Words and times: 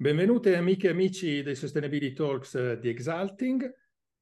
Benvenute 0.00 0.56
amiche 0.56 0.86
e 0.86 0.92
amici 0.92 1.42
dei 1.42 1.54
Sustainability 1.54 2.14
Talks 2.14 2.54
eh, 2.54 2.78
di 2.78 2.88
Exalting. 2.88 3.70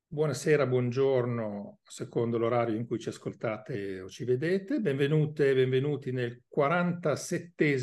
Buonasera, 0.08 0.66
buongiorno, 0.66 1.78
secondo 1.84 2.36
l'orario 2.36 2.74
in 2.74 2.84
cui 2.84 2.98
ci 2.98 3.10
ascoltate 3.10 4.00
o 4.00 4.08
ci 4.08 4.24
vedete. 4.24 4.80
Benvenute 4.80 5.50
e 5.50 5.54
benvenuti 5.54 6.10
nel 6.10 6.42
47 6.48 7.76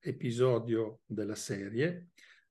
episodio 0.00 1.02
della 1.06 1.36
serie. 1.36 2.08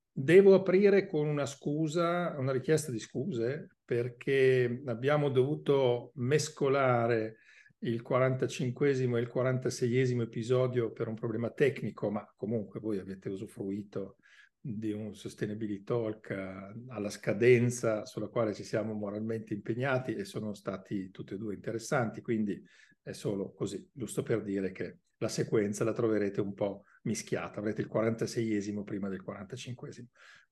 Devo 0.10 0.54
aprire 0.54 1.06
con 1.06 1.28
una 1.28 1.46
scusa, 1.46 2.34
una 2.38 2.54
richiesta 2.54 2.90
di 2.90 3.00
scuse, 3.00 3.68
perché 3.84 4.84
abbiamo 4.86 5.28
dovuto 5.28 6.14
mescolare 6.16 7.40
il 7.80 8.02
45 8.02 8.90
e 8.90 9.20
il 9.20 9.28
46 9.28 10.22
episodio 10.22 10.94
per 10.94 11.10
un 11.10 11.16
problema 11.16 11.50
tecnico, 11.50 12.10
ma 12.10 12.26
comunque 12.38 12.80
voi 12.80 13.00
avete 13.00 13.28
usufruito 13.28 14.16
di 14.60 14.92
un 14.92 15.16
Sustainability 15.16 15.84
Talk 15.84 16.30
eh, 16.30 16.74
alla 16.90 17.10
scadenza 17.10 18.06
sulla 18.06 18.28
quale 18.28 18.54
ci 18.54 18.64
siamo 18.64 18.94
moralmente 18.94 19.54
impegnati 19.54 20.14
e 20.14 20.26
sono 20.26 20.54
stati 20.54 21.10
tutti 21.12 21.34
e 21.34 21.38
due 21.38 21.54
interessanti, 21.54 22.22
quindi 22.22 22.62
è 23.02 23.14
solo 23.14 23.54
così, 23.54 23.90
giusto 23.94 24.24
per 24.24 24.44
dire 24.44 24.72
che 24.72 24.98
la 25.18 25.30
sequenza 25.30 25.84
la 25.84 25.94
troverete 25.94 26.42
un 26.42 26.54
po' 26.54 26.84
mischiata, 27.04 27.60
avrete 27.60 27.82
il 27.82 27.90
46esimo 27.92 28.84
prima 28.84 29.10
del 29.10 29.24
45esimo. 29.26 30.06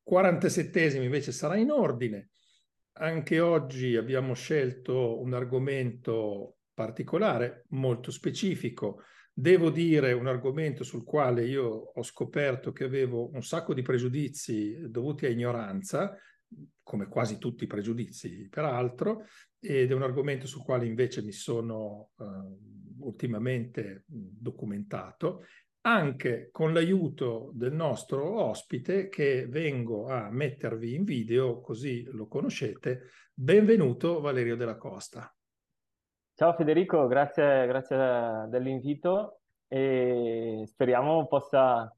47esimo 0.09 1.03
invece 1.03 1.31
sarà 1.31 1.58
in 1.58 1.72
ordine. 1.72 2.30
Anche 2.97 3.39
oggi 3.39 3.95
abbiamo 3.95 4.33
scelto 4.33 5.19
un 5.22 5.33
argomento 5.33 6.58
particolare, 6.73 7.66
molto 7.69 8.11
specifico, 8.11 9.02
Devo 9.38 9.70
dire 9.70 10.13
un 10.13 10.27
argomento 10.27 10.85
sul 10.85 11.03
quale 11.03 11.45
io 11.45 11.66
ho 11.94 12.03
scoperto 12.03 12.71
che 12.71 12.85
avevo 12.85 13.31
un 13.34 13.44
sacco 13.44 13.73
di 13.73 13.81
pregiudizi 13.81 14.89
dovuti 14.89 15.25
a 15.25 15.30
ignoranza, 15.30 16.17
come 16.81 17.09
quasi 17.09 17.38
tutti 17.38 17.66
i 17.66 17.67
pregiudizi 17.67 18.47
peraltro, 18.50 19.25
ed 19.59 19.91
è 19.91 19.94
un 19.94 20.03
argomento 20.03 20.47
sul 20.47 20.63
quale 20.63 20.86
invece 20.86 21.22
mi 21.22 21.33
sono 21.33 22.11
uh, 22.16 23.06
ultimamente 23.06 24.06
documentato, 24.08 25.44
anche 25.81 26.47
con 26.53 26.72
l'aiuto 26.72 27.52
del 27.53 27.73
nostro 27.73 28.41
ospite 28.41 29.09
che 29.09 29.47
vengo 29.47 30.08
a 30.08 30.31
mettervi 30.31 30.95
in 30.95 31.03
video 31.03 31.59
così 31.59 32.03
lo 32.03 32.28
conoscete. 32.28 33.09
Benvenuto 33.33 34.22
Valerio 34.22 34.56
della 34.56 34.78
Costa. 34.78 35.34
Ciao 36.38 36.52
Federico, 36.52 37.08
grazie, 37.08 37.66
grazie 37.66 37.95
dell'invito 38.50 39.39
e 39.69 40.66
speriamo 40.67 41.28
possa, 41.28 41.89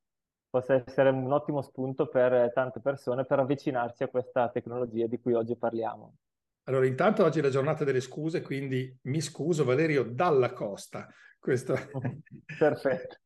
possa 0.47 0.75
essere 0.75 1.09
un 1.09 1.31
ottimo 1.31 1.63
spunto 1.63 2.07
per 2.07 2.51
tante 2.53 2.79
persone 2.79 3.25
per 3.25 3.39
avvicinarsi 3.39 4.03
a 4.03 4.09
questa 4.09 4.47
tecnologia 4.49 5.07
di 5.07 5.19
cui 5.19 5.33
oggi 5.33 5.57
parliamo. 5.57 6.17
Allora, 6.65 6.85
intanto 6.85 7.23
oggi 7.23 7.39
è 7.39 7.41
la 7.41 7.49
giornata 7.49 7.83
delle 7.83 7.99
scuse, 7.99 8.43
quindi 8.43 8.95
mi 9.05 9.21
scuso 9.21 9.63
Valerio 9.63 10.03
dalla 10.03 10.53
costa. 10.53 11.07
Questo... 11.39 11.73
Perfetto. 12.59 13.17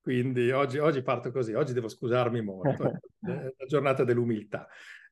quindi 0.00 0.50
oggi, 0.50 0.78
oggi, 0.78 1.02
parto 1.02 1.30
così, 1.30 1.54
oggi 1.54 1.72
devo 1.72 1.86
scusarmi 1.86 2.40
molto, 2.42 2.82
è 3.24 3.54
la 3.56 3.66
giornata 3.68 4.02
dell'umiltà. 4.02 4.66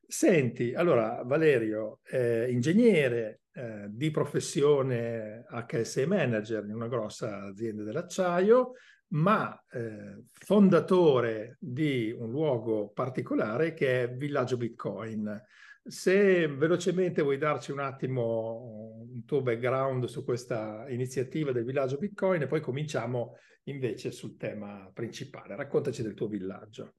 Senti, 0.05 0.73
allora 0.73 1.23
Valerio, 1.23 1.99
eh, 2.03 2.51
ingegnere 2.51 3.40
eh, 3.53 3.87
di 3.89 4.11
professione 4.11 5.45
HSE 5.49 6.05
manager 6.05 6.63
in 6.63 6.73
una 6.73 6.87
grossa 6.87 7.43
azienda 7.43 7.83
dell'acciaio, 7.83 8.73
ma 9.09 9.61
eh, 9.71 10.23
fondatore 10.31 11.57
di 11.59 12.15
un 12.17 12.29
luogo 12.29 12.89
particolare 12.89 13.73
che 13.73 14.03
è 14.03 14.11
Villaggio 14.13 14.57
Bitcoin. 14.57 15.41
Se 15.83 16.47
velocemente 16.47 17.21
vuoi 17.21 17.37
darci 17.37 17.71
un 17.71 17.79
attimo 17.79 19.03
un 19.09 19.25
tuo 19.25 19.41
background 19.41 20.05
su 20.05 20.23
questa 20.23 20.85
iniziativa 20.89 21.51
del 21.51 21.65
Villaggio 21.65 21.97
Bitcoin 21.97 22.43
e 22.43 22.47
poi 22.47 22.61
cominciamo 22.61 23.35
invece 23.63 24.11
sul 24.11 24.37
tema 24.37 24.89
principale. 24.93 25.55
Raccontaci 25.55 26.01
del 26.03 26.13
tuo 26.13 26.27
villaggio. 26.27 26.93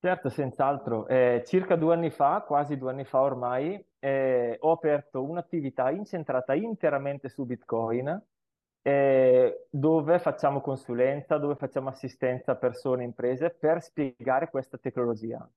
Certo, 0.00 0.30
senz'altro. 0.30 1.06
Eh, 1.06 1.42
circa 1.46 1.76
due 1.76 1.94
anni 1.94 2.10
fa, 2.10 2.42
quasi 2.46 2.76
due 2.76 2.90
anni 2.90 3.04
fa 3.04 3.20
ormai, 3.20 3.84
eh, 4.04 4.56
ho 4.58 4.72
aperto 4.72 5.22
un'attività 5.22 5.90
incentrata 5.90 6.54
interamente 6.54 7.28
su 7.28 7.44
Bitcoin, 7.44 8.20
eh, 8.82 9.66
dove 9.70 10.18
facciamo 10.18 10.60
consulenza, 10.60 11.38
dove 11.38 11.54
facciamo 11.54 11.88
assistenza 11.88 12.52
a 12.52 12.56
persone 12.56 13.02
e 13.02 13.06
imprese 13.06 13.50
per 13.50 13.80
spiegare 13.80 14.50
questa 14.50 14.76
tecnologia. 14.76 15.48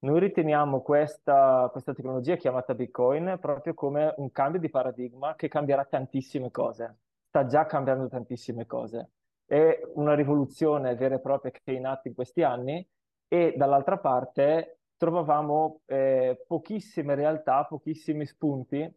Noi 0.00 0.20
riteniamo 0.20 0.82
questa, 0.82 1.70
questa 1.72 1.94
tecnologia 1.94 2.36
chiamata 2.36 2.74
Bitcoin 2.74 3.38
proprio 3.40 3.72
come 3.72 4.12
un 4.18 4.30
cambio 4.30 4.60
di 4.60 4.68
paradigma 4.68 5.34
che 5.34 5.48
cambierà 5.48 5.86
tantissime 5.86 6.50
cose. 6.50 6.98
Sta 7.28 7.46
già 7.46 7.64
cambiando 7.64 8.06
tantissime 8.08 8.66
cose. 8.66 9.12
È 9.46 9.80
una 9.94 10.14
rivoluzione 10.14 10.94
vera 10.94 11.14
e 11.14 11.20
propria 11.20 11.50
che 11.52 11.60
è 11.64 11.70
in 11.70 11.86
atto 11.86 12.08
in 12.08 12.14
questi 12.14 12.42
anni 12.42 12.86
e 13.28 13.54
dall'altra 13.56 13.96
parte 13.96 14.80
trovavamo 14.96 15.82
eh, 15.86 16.44
pochissime 16.46 17.14
realtà, 17.14 17.64
pochissimi 17.64 18.26
spunti 18.26 18.92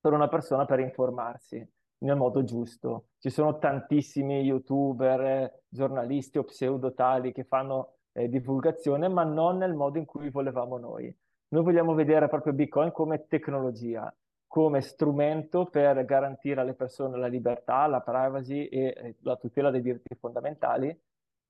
per 0.00 0.12
una 0.12 0.28
persona 0.28 0.64
per 0.64 0.80
informarsi 0.80 1.66
nel 1.98 2.16
modo 2.16 2.44
giusto. 2.44 3.08
Ci 3.18 3.30
sono 3.30 3.58
tantissimi 3.58 4.42
youtuber, 4.42 5.62
giornalisti 5.68 6.38
o 6.38 6.44
pseudotali 6.44 7.32
che 7.32 7.44
fanno 7.44 7.94
eh, 8.12 8.28
divulgazione, 8.28 9.08
ma 9.08 9.24
non 9.24 9.58
nel 9.58 9.74
modo 9.74 9.98
in 9.98 10.04
cui 10.04 10.30
volevamo 10.30 10.78
noi. 10.78 11.14
Noi 11.48 11.62
vogliamo 11.62 11.94
vedere 11.94 12.28
proprio 12.28 12.52
Bitcoin 12.52 12.92
come 12.92 13.26
tecnologia, 13.26 14.14
come 14.46 14.80
strumento 14.80 15.66
per 15.66 16.04
garantire 16.04 16.60
alle 16.60 16.74
persone 16.74 17.16
la 17.16 17.26
libertà, 17.26 17.86
la 17.86 18.00
privacy 18.00 18.66
e 18.66 18.94
eh, 18.96 19.16
la 19.20 19.36
tutela 19.36 19.70
dei 19.70 19.80
diritti 19.80 20.14
fondamentali 20.14 20.96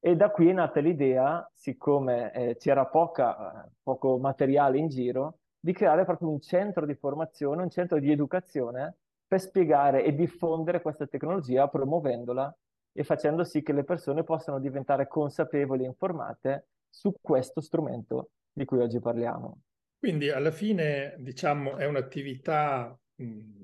e 0.07 0.17
da 0.17 0.29
qui 0.29 0.51
è 0.51 0.53
nata 0.53 0.81
l'idea, 0.81 1.51
siccome 1.55 2.31
eh, 2.35 2.57
c'era 2.59 2.85
poca, 2.85 3.67
poco 3.83 4.19
materiale 4.19 4.77
in 4.77 4.89
giro, 4.89 5.39
di 5.59 5.73
creare 5.73 6.05
proprio 6.05 6.29
un 6.29 6.43
centro 6.43 6.85
di 6.85 6.95
formazione, 6.95 7.63
un 7.63 7.71
centro 7.71 7.99
di 7.99 8.13
educazione 8.13 8.97
per 9.27 9.41
spiegare 9.41 10.05
e 10.05 10.15
diffondere 10.15 10.83
questa 10.83 11.07
tecnologia 11.07 11.69
promuovendola 11.69 12.55
e 12.93 13.03
facendo 13.03 13.45
sì 13.45 13.63
che 13.63 13.73
le 13.73 13.85
persone 13.85 14.25
possano 14.25 14.61
diventare 14.61 15.09
consapevoli 15.09 15.85
e 15.85 15.87
informate 15.87 16.67
su 16.91 17.15
questo 17.19 17.63
strumento 17.63 18.33
di 18.53 18.67
cui 18.67 18.81
oggi 18.81 19.01
parliamo. 19.01 19.63
Quindi 19.99 20.29
alla 20.29 20.51
fine, 20.51 21.15
diciamo, 21.17 21.79
è 21.79 21.87
un'attività, 21.87 22.95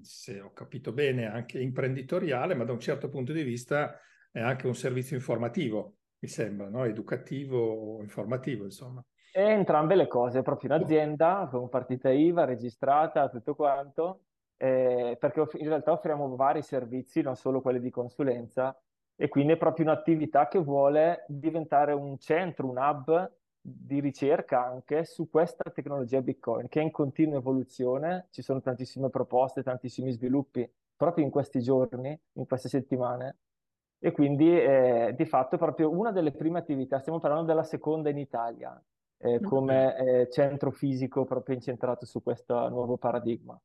se 0.01 0.41
ho 0.41 0.55
capito 0.55 0.95
bene, 0.95 1.27
anche 1.27 1.61
imprenditoriale, 1.61 2.55
ma 2.55 2.65
da 2.65 2.73
un 2.73 2.81
certo 2.81 3.11
punto 3.11 3.35
di 3.35 3.43
vista 3.43 3.95
è 4.33 4.41
anche 4.41 4.67
un 4.67 4.75
servizio 4.75 5.17
informativo 5.17 5.97
mi 6.21 6.29
sembra, 6.29 6.69
no? 6.69 6.85
educativo 6.85 7.59
o 7.59 8.03
informativo, 8.03 8.65
insomma. 8.65 9.05
E 9.33 9.43
entrambe 9.43 9.95
le 9.95 10.07
cose, 10.07 10.43
proprio 10.43 10.75
in 10.75 10.83
azienda, 10.83 11.49
con 11.51 11.69
partita 11.69 12.11
IVA 12.11 12.45
registrata, 12.45 13.29
tutto 13.29 13.55
quanto, 13.55 14.23
eh, 14.57 15.17
perché 15.19 15.47
in 15.59 15.69
realtà 15.69 15.93
offriamo 15.93 16.35
vari 16.37 16.63
servizi, 16.63 17.23
non 17.23 17.37
solo 17.37 17.61
quelli 17.61 17.81
di 17.81 17.91
consulenza, 17.91 18.79
e 19.17 19.29
quindi 19.29 19.53
è 19.53 19.57
proprio 19.57 19.87
un'attività 19.87 20.49
che 20.49 20.59
vuole 20.59 21.25
diventare 21.29 21.93
un 21.93 22.19
centro, 22.19 22.69
un 22.69 22.77
hub 22.77 23.33
di 23.63 24.01
ricerca 24.01 24.65
anche 24.65 25.05
su 25.05 25.29
questa 25.29 25.71
tecnologia 25.71 26.21
Bitcoin, 26.23 26.69
che 26.69 26.81
è 26.81 26.83
in 26.83 26.91
continua 26.91 27.39
evoluzione, 27.39 28.29
ci 28.31 28.43
sono 28.43 28.61
tantissime 28.61 29.11
proposte, 29.11 29.63
tantissimi 29.63 30.11
sviluppi 30.13 30.69
proprio 30.97 31.25
in 31.25 31.31
questi 31.31 31.61
giorni, 31.61 32.19
in 32.33 32.47
queste 32.47 32.69
settimane, 32.69 33.37
e 34.03 34.13
quindi 34.13 34.49
eh, 34.49 35.15
di 35.15 35.27
fatto 35.27 35.57
è 35.57 35.59
proprio 35.59 35.91
una 35.91 36.11
delle 36.11 36.33
prime 36.33 36.59
attività, 36.59 36.99
stiamo 36.99 37.21
parlando 37.21 37.47
della 37.47 37.63
seconda 37.63 38.09
in 38.09 38.19
Italia, 38.19 38.83
eh, 39.19 39.41
come 39.41 39.97
eh, 39.97 40.31
centro 40.31 40.71
fisico 40.71 41.27
proprio 41.27 41.55
incentrato 41.55 42.07
su 42.07 42.23
questo 42.23 42.69
nuovo 42.71 42.97
paradigma. 42.97 43.61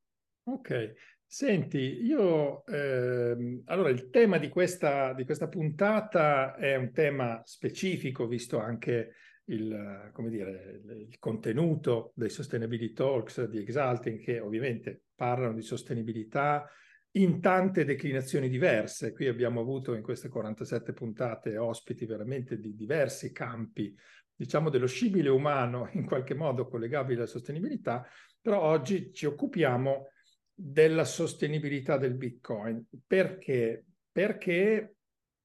Ok, 0.48 0.94
senti, 1.25 2.04
io 2.04 2.65
ehm, 2.65 3.62
allora 3.65 3.89
il 3.89 4.09
tema 4.09 4.38
di 4.38 4.50
questa, 4.50 5.13
di 5.13 5.24
questa 5.24 5.48
puntata 5.48 6.56
è 6.56 6.75
un 6.75 6.92
tema 6.92 7.42
specifico, 7.45 8.27
visto 8.27 8.59
anche 8.59 9.13
il, 9.45 10.09
come 10.12 10.30
dire, 10.30 10.81
il 10.86 11.18
contenuto 11.18 12.12
dei 12.13 12.30
Sustainability 12.30 12.94
Talks 12.94 13.45
di 13.45 13.59
Exalting, 13.59 14.19
che 14.19 14.39
ovviamente 14.42 15.04
parlano 15.15 15.54
di 15.54 15.62
sostenibilità, 15.62 16.69
in 17.15 17.39
tante 17.41 17.85
declinazioni 17.85 18.50
diverse. 18.50 19.13
Qui 19.13 19.27
abbiamo 19.27 19.62
avuto 19.62 19.94
in 19.94 20.01
queste 20.01 20.29
47 20.29 20.94
puntate 20.94 21.57
ospiti 21.57 22.06
veramente 22.06 22.59
di 22.59 22.75
diversi 22.75 23.31
campi, 23.31 23.95
diciamo 24.33 24.69
dello 24.69 24.88
scibile 24.88 25.29
umano 25.29 25.89
in 25.94 26.06
qualche 26.06 26.33
modo 26.33 26.67
collegabile 26.67 27.19
alla 27.19 27.27
sostenibilità, 27.27 28.06
però 28.41 28.62
oggi 28.62 29.13
ci 29.13 29.25
occupiamo 29.25 30.09
della 30.53 31.06
sostenibilità 31.06 31.97
del 31.97 32.15
Bitcoin. 32.15 32.85
Perché? 33.06 33.85
Perché 34.11 34.95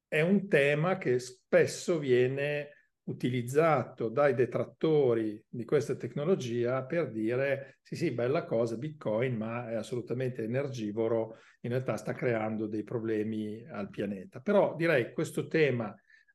è 0.06 0.20
un 0.20 0.48
tema 0.48 0.98
che 0.98 1.18
spesso 1.18 1.98
viene 1.98 2.79
utilizzato 3.10 4.08
dai 4.08 4.34
detrattori 4.34 5.44
di 5.48 5.64
questa 5.64 5.96
tecnologia 5.96 6.84
per 6.84 7.10
dire 7.10 7.78
sì 7.82 7.96
sì 7.96 8.12
bella 8.12 8.44
cosa 8.44 8.76
Bitcoin 8.76 9.36
ma 9.36 9.68
è 9.68 9.74
assolutamente 9.74 10.42
energivoro 10.42 11.38
in 11.62 11.70
realtà 11.70 11.96
sta 11.96 12.12
creando 12.14 12.66
dei 12.66 12.84
problemi 12.84 13.66
al 13.68 13.90
pianeta. 13.90 14.40
Però 14.40 14.74
direi 14.76 15.12
questo 15.12 15.46
tema 15.46 15.94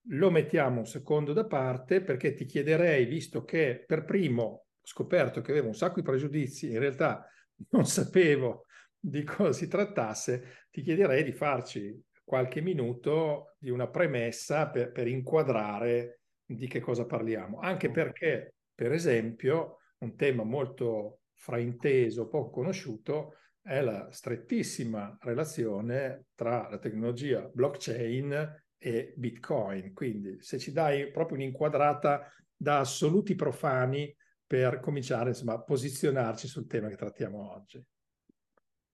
lo 0.09 0.29
mettiamo 0.29 0.79
un 0.79 0.85
secondo 0.85 1.33
da 1.33 1.45
parte 1.45 2.01
perché 2.01 2.33
ti 2.33 2.45
chiederei 2.45 3.05
visto 3.05 3.43
che 3.43 3.83
per 3.87 4.05
primo 4.05 4.43
ho 4.43 4.65
scoperto 4.83 5.41
che 5.41 5.51
avevo 5.51 5.67
un 5.67 5.75
sacco 5.75 5.95
di 5.95 6.05
pregiudizi 6.05 6.69
in 6.69 6.79
realtà 6.79 7.27
non 7.69 7.85
sapevo 7.87 8.65
di 8.99 9.23
cosa 9.23 9.53
si 9.53 9.67
trattasse 9.67 10.65
ti 10.69 10.81
chiederei 10.81 11.23
di 11.23 11.31
farci 11.31 11.99
qualche 12.23 12.61
minuto 12.61 13.55
di 13.57 13.69
una 13.71 13.87
premessa 13.87 14.69
per, 14.69 14.91
per 14.91 15.07
inquadrare 15.07 16.19
di 16.45 16.67
che 16.67 16.79
cosa 16.79 17.05
parliamo, 17.05 17.59
anche 17.59 17.89
perché, 17.89 18.55
per 18.73 18.91
esempio, 18.91 19.79
un 19.99 20.15
tema 20.15 20.43
molto 20.43 21.19
frainteso, 21.33 22.27
poco 22.27 22.49
conosciuto, 22.49 23.35
è 23.61 23.81
la 23.81 24.11
strettissima 24.11 25.17
relazione 25.21 26.25
tra 26.35 26.69
la 26.69 26.77
tecnologia 26.77 27.49
blockchain 27.51 28.63
e 28.77 29.13
Bitcoin. 29.17 29.93
Quindi 29.93 30.37
se 30.39 30.59
ci 30.59 30.71
dai 30.71 31.09
proprio 31.09 31.37
un'inquadrata 31.37 32.31
da 32.55 32.79
assoluti 32.79 33.33
profani 33.33 34.15
per 34.45 34.79
cominciare 34.79 35.29
insomma, 35.29 35.53
a 35.53 35.61
posizionarci 35.61 36.47
sul 36.47 36.67
tema 36.67 36.89
che 36.89 36.95
trattiamo 36.95 37.53
oggi. 37.53 37.83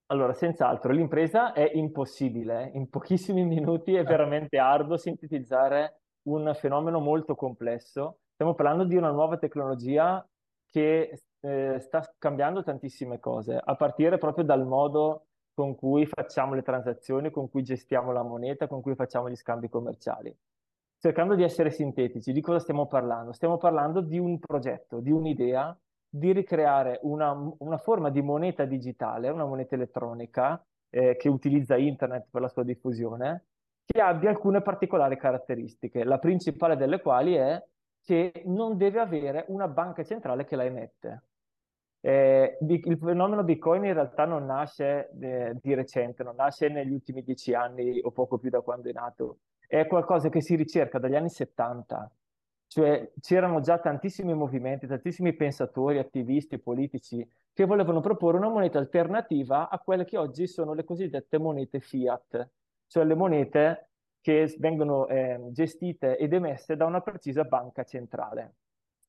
Allora, 0.07 0.33
senz'altro, 0.33 0.91
l'impresa 0.91 1.53
è 1.53 1.71
impossibile. 1.73 2.71
In 2.73 2.89
pochissimi 2.89 3.45
minuti 3.45 3.93
è 3.95 4.03
veramente 4.03 4.57
arduo 4.57 4.97
sintetizzare 4.97 6.00
un 6.23 6.51
fenomeno 6.55 6.99
molto 6.99 7.35
complesso. 7.35 8.19
Stiamo 8.33 8.53
parlando 8.53 8.83
di 8.83 8.95
una 8.95 9.11
nuova 9.11 9.37
tecnologia 9.37 10.25
che 10.65 11.21
eh, 11.41 11.79
sta 11.79 12.13
cambiando 12.17 12.63
tantissime 12.63 13.19
cose, 13.19 13.59
a 13.61 13.75
partire 13.75 14.17
proprio 14.17 14.45
dal 14.45 14.65
modo 14.65 15.25
con 15.53 15.75
cui 15.75 16.05
facciamo 16.05 16.53
le 16.53 16.61
transazioni, 16.61 17.29
con 17.29 17.49
cui 17.49 17.63
gestiamo 17.63 18.11
la 18.11 18.23
moneta, 18.23 18.67
con 18.67 18.81
cui 18.81 18.95
facciamo 18.95 19.29
gli 19.29 19.35
scambi 19.35 19.69
commerciali. 19.69 20.35
Cercando 20.97 21.35
di 21.35 21.43
essere 21.43 21.71
sintetici, 21.71 22.31
di 22.31 22.41
cosa 22.41 22.59
stiamo 22.59 22.87
parlando? 22.87 23.31
Stiamo 23.31 23.57
parlando 23.57 24.01
di 24.01 24.19
un 24.19 24.39
progetto, 24.39 24.99
di 24.99 25.11
un'idea, 25.11 25.77
di 26.07 26.31
ricreare 26.31 26.99
una, 27.03 27.31
una 27.59 27.77
forma 27.77 28.09
di 28.09 28.21
moneta 28.21 28.65
digitale, 28.65 29.29
una 29.29 29.45
moneta 29.45 29.75
elettronica 29.75 30.63
eh, 30.89 31.15
che 31.15 31.29
utilizza 31.29 31.75
internet 31.75 32.27
per 32.29 32.41
la 32.41 32.49
sua 32.49 32.63
diffusione, 32.63 33.45
che 33.91 33.99
abbia 33.99 34.29
alcune 34.29 34.61
particolari 34.61 35.17
caratteristiche, 35.17 36.05
la 36.05 36.17
principale 36.17 36.77
delle 36.77 37.01
quali 37.01 37.33
è 37.33 37.61
che 38.01 38.43
non 38.45 38.77
deve 38.77 38.99
avere 38.99 39.45
una 39.49 39.67
banca 39.67 40.03
centrale 40.03 40.45
che 40.45 40.55
la 40.55 40.63
emette. 40.63 41.23
Eh, 41.99 42.57
il 42.61 42.97
fenomeno 42.97 43.43
Bitcoin 43.43 43.83
in 43.83 43.93
realtà 43.93 44.25
non 44.25 44.45
nasce 44.45 45.11
eh, 45.19 45.57
di 45.61 45.73
recente, 45.75 46.23
non 46.23 46.35
nasce 46.35 46.69
negli 46.69 46.93
ultimi 46.93 47.21
dieci 47.21 47.53
anni 47.53 47.99
o 48.01 48.11
poco 48.11 48.39
più 48.39 48.49
da 48.49 48.61
quando 48.61 48.89
è 48.89 48.93
nato, 48.93 49.39
è 49.67 49.85
qualcosa 49.85 50.29
che 50.29 50.41
si 50.41 50.55
ricerca 50.55 50.97
dagli 50.97 51.15
anni 51.15 51.29
70, 51.29 52.11
cioè 52.67 53.11
c'erano 53.19 53.59
già 53.59 53.77
tantissimi 53.77 54.33
movimenti, 54.33 54.87
tantissimi 54.87 55.35
pensatori, 55.35 55.99
attivisti, 55.99 56.57
politici 56.57 57.29
che 57.53 57.65
volevano 57.65 57.99
proporre 57.99 58.37
una 58.37 58.49
moneta 58.49 58.79
alternativa 58.79 59.69
a 59.69 59.77
quelle 59.77 60.05
che 60.05 60.17
oggi 60.17 60.47
sono 60.47 60.73
le 60.73 60.85
cosiddette 60.85 61.37
monete 61.37 61.81
fiat, 61.81 62.49
cioè 62.91 63.05
le 63.05 63.15
monete 63.15 63.91
che 64.19 64.53
vengono 64.59 65.07
eh, 65.07 65.39
gestite 65.51 66.17
ed 66.17 66.33
emesse 66.33 66.75
da 66.75 66.85
una 66.85 66.99
precisa 66.99 67.45
banca 67.45 67.85
centrale. 67.85 68.55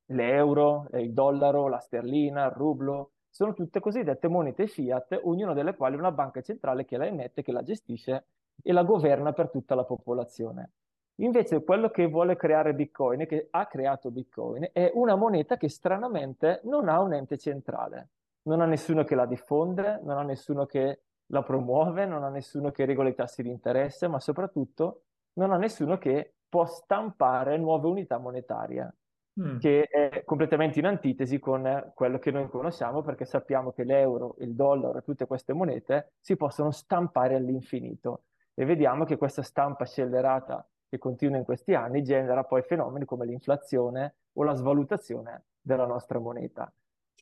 L'euro, 0.05 0.87
il 0.93 1.11
dollaro, 1.11 1.67
la 1.67 1.79
sterlina, 1.79 2.45
il 2.45 2.51
rublo, 2.51 3.11
sono 3.29 3.53
tutte 3.53 3.81
cosiddette 3.81 4.29
monete 4.29 4.67
fiat, 4.67 5.19
ognuna 5.23 5.53
delle 5.53 5.75
quali 5.75 5.97
una 5.97 6.13
banca 6.13 6.39
centrale 6.39 6.85
che 6.85 6.95
la 6.95 7.07
emette, 7.07 7.41
che 7.41 7.51
la 7.51 7.61
gestisce 7.61 8.27
e 8.61 8.71
la 8.71 8.83
governa 8.83 9.33
per 9.33 9.49
tutta 9.49 9.75
la 9.75 9.83
popolazione. 9.83 10.71
Invece 11.15 11.61
quello 11.61 11.89
che 11.89 12.07
vuole 12.07 12.37
creare 12.37 12.73
Bitcoin, 12.73 13.25
che 13.27 13.49
ha 13.51 13.65
creato 13.65 14.11
Bitcoin, 14.11 14.69
è 14.71 14.91
una 14.93 15.15
moneta 15.15 15.57
che 15.57 15.67
stranamente 15.67 16.61
non 16.63 16.87
ha 16.87 17.01
un 17.01 17.13
ente 17.13 17.37
centrale. 17.37 18.11
Non 18.43 18.61
ha 18.61 18.65
nessuno 18.65 19.03
che 19.03 19.15
la 19.15 19.25
diffonde, 19.25 19.99
non 20.03 20.17
ha 20.17 20.23
nessuno 20.23 20.65
che 20.65 21.01
la 21.33 21.41
promuove, 21.41 22.05
non 22.05 22.23
ha 22.23 22.29
nessuno 22.29 22.69
che 22.69 22.85
regola 22.85 23.09
i 23.09 23.15
tassi 23.15 23.41
di 23.41 23.49
interesse, 23.49 24.07
ma 24.07 24.19
soprattutto 24.19 25.05
non 25.33 25.51
ha 25.51 25.57
nessuno 25.57 25.97
che 25.97 26.35
può 26.47 26.65
stampare 26.65 27.57
nuove 27.57 27.87
unità 27.87 28.19
monetarie, 28.19 28.95
mm. 29.41 29.57
che 29.57 29.85
è 29.85 30.23
completamente 30.23 30.77
in 30.77 30.85
antitesi 30.85 31.39
con 31.39 31.91
quello 31.95 32.19
che 32.19 32.29
noi 32.29 32.47
conosciamo, 32.47 33.01
perché 33.01 33.25
sappiamo 33.25 33.71
che 33.71 33.83
l'euro, 33.83 34.35
il 34.39 34.53
dollaro 34.53 34.99
e 34.99 35.01
tutte 35.01 35.25
queste 35.25 35.53
monete 35.53 36.13
si 36.19 36.37
possono 36.37 36.69
stampare 36.69 37.35
all'infinito. 37.35 38.25
E 38.53 38.65
vediamo 38.65 39.03
che 39.03 39.17
questa 39.17 39.41
stampa 39.41 39.85
scellerata 39.85 40.65
che 40.87 40.99
continua 40.99 41.39
in 41.39 41.43
questi 41.43 41.73
anni 41.73 42.03
genera 42.03 42.43
poi 42.43 42.61
fenomeni 42.61 43.05
come 43.05 43.25
l'inflazione 43.25 44.17
o 44.33 44.43
la 44.43 44.53
svalutazione 44.53 45.45
della 45.59 45.87
nostra 45.87 46.19
moneta. 46.19 46.71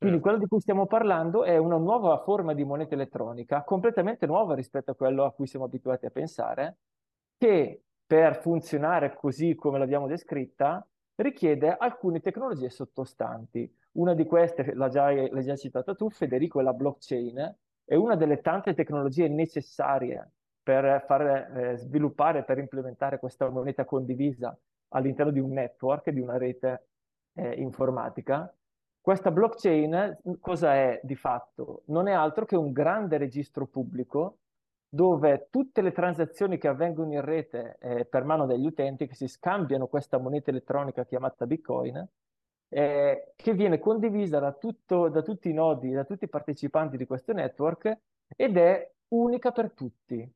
Quindi 0.01 0.17
certo. 0.17 0.29
quello 0.29 0.37
di 0.39 0.49
cui 0.49 0.59
stiamo 0.61 0.87
parlando 0.87 1.43
è 1.43 1.57
una 1.57 1.77
nuova 1.77 2.17
forma 2.23 2.55
di 2.55 2.63
moneta 2.63 2.95
elettronica, 2.95 3.63
completamente 3.63 4.25
nuova 4.25 4.55
rispetto 4.55 4.89
a 4.89 4.95
quello 4.95 5.25
a 5.25 5.31
cui 5.31 5.45
siamo 5.45 5.65
abituati 5.65 6.07
a 6.07 6.09
pensare, 6.09 6.77
che 7.37 7.83
per 8.03 8.41
funzionare 8.41 9.13
così 9.13 9.53
come 9.53 9.77
l'abbiamo 9.77 10.07
descritta 10.07 10.83
richiede 11.17 11.75
alcune 11.77 12.19
tecnologie 12.19 12.71
sottostanti. 12.71 13.71
Una 13.91 14.15
di 14.15 14.25
queste, 14.25 14.73
l'hai 14.73 14.89
già, 14.89 15.11
l'hai 15.11 15.43
già 15.43 15.55
citata 15.55 15.93
tu, 15.93 16.09
Federico, 16.09 16.59
è 16.59 16.63
la 16.63 16.73
blockchain, 16.73 17.55
è 17.85 17.93
una 17.93 18.15
delle 18.15 18.41
tante 18.41 18.73
tecnologie 18.73 19.27
necessarie 19.27 20.31
per 20.63 21.03
far 21.05 21.21
eh, 21.27 21.77
sviluppare, 21.77 22.43
per 22.43 22.57
implementare 22.57 23.19
questa 23.19 23.47
moneta 23.49 23.85
condivisa 23.85 24.57
all'interno 24.93 25.31
di 25.31 25.39
un 25.39 25.51
network, 25.51 26.09
di 26.09 26.21
una 26.21 26.39
rete 26.39 26.87
eh, 27.33 27.53
informatica 27.53 28.51
questa 29.01 29.31
blockchain 29.31 30.19
cosa 30.39 30.75
è 30.75 30.99
di 31.03 31.15
fatto? 31.15 31.81
Non 31.87 32.07
è 32.07 32.13
altro 32.13 32.45
che 32.45 32.55
un 32.55 32.71
grande 32.71 33.17
registro 33.17 33.65
pubblico 33.65 34.37
dove 34.87 35.47
tutte 35.49 35.81
le 35.81 35.91
transazioni 35.91 36.57
che 36.57 36.67
avvengono 36.67 37.13
in 37.13 37.21
rete 37.21 37.77
eh, 37.79 38.05
per 38.05 38.25
mano 38.25 38.45
degli 38.45 38.65
utenti, 38.65 39.07
che 39.07 39.15
si 39.15 39.27
scambiano 39.27 39.87
questa 39.87 40.17
moneta 40.17 40.51
elettronica 40.51 41.05
chiamata 41.05 41.47
Bitcoin, 41.47 42.07
eh, 42.67 43.33
che 43.35 43.53
viene 43.53 43.79
condivisa 43.79 44.39
da, 44.39 44.51
tutto, 44.51 45.07
da 45.07 45.21
tutti 45.21 45.49
i 45.49 45.53
nodi, 45.53 45.91
da 45.91 46.03
tutti 46.03 46.25
i 46.25 46.29
partecipanti 46.29 46.97
di 46.97 47.05
questo 47.05 47.31
network 47.33 47.99
ed 48.35 48.57
è 48.57 48.91
unica 49.09 49.51
per 49.51 49.71
tutti. 49.71 50.29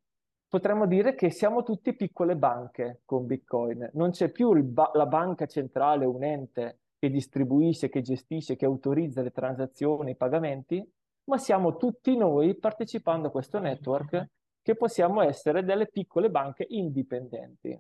Potremmo 0.48 0.86
dire 0.88 1.16
che 1.16 1.32
siamo 1.32 1.64
tutti 1.64 1.94
piccole 1.94 2.38
banche 2.38 3.02
con 3.04 3.26
Bitcoin. 3.26 3.90
Non 3.94 4.12
c'è 4.12 4.30
più 4.30 4.54
ba- 4.64 4.92
la 4.94 5.06
banca 5.06 5.48
centrale, 5.48 6.06
un 6.06 6.24
ente 6.24 6.80
che 7.06 7.12
distribuisce, 7.12 7.90
che 7.90 8.02
gestisce, 8.02 8.56
che 8.56 8.66
autorizza 8.66 9.22
le 9.22 9.30
transazioni, 9.30 10.12
i 10.12 10.16
pagamenti, 10.16 10.84
ma 11.26 11.38
siamo 11.38 11.78
tutti 11.78 12.18
noi 12.18 12.56
partecipando 12.56 13.28
a 13.28 13.32
questo 13.32 13.60
network 13.60 14.30
che 14.64 14.76
possiamo 14.76 15.22
essere 15.22 15.64
delle 15.64 15.88
piccole 15.88 16.32
banche 16.32 16.66
indipendenti. 16.68 17.80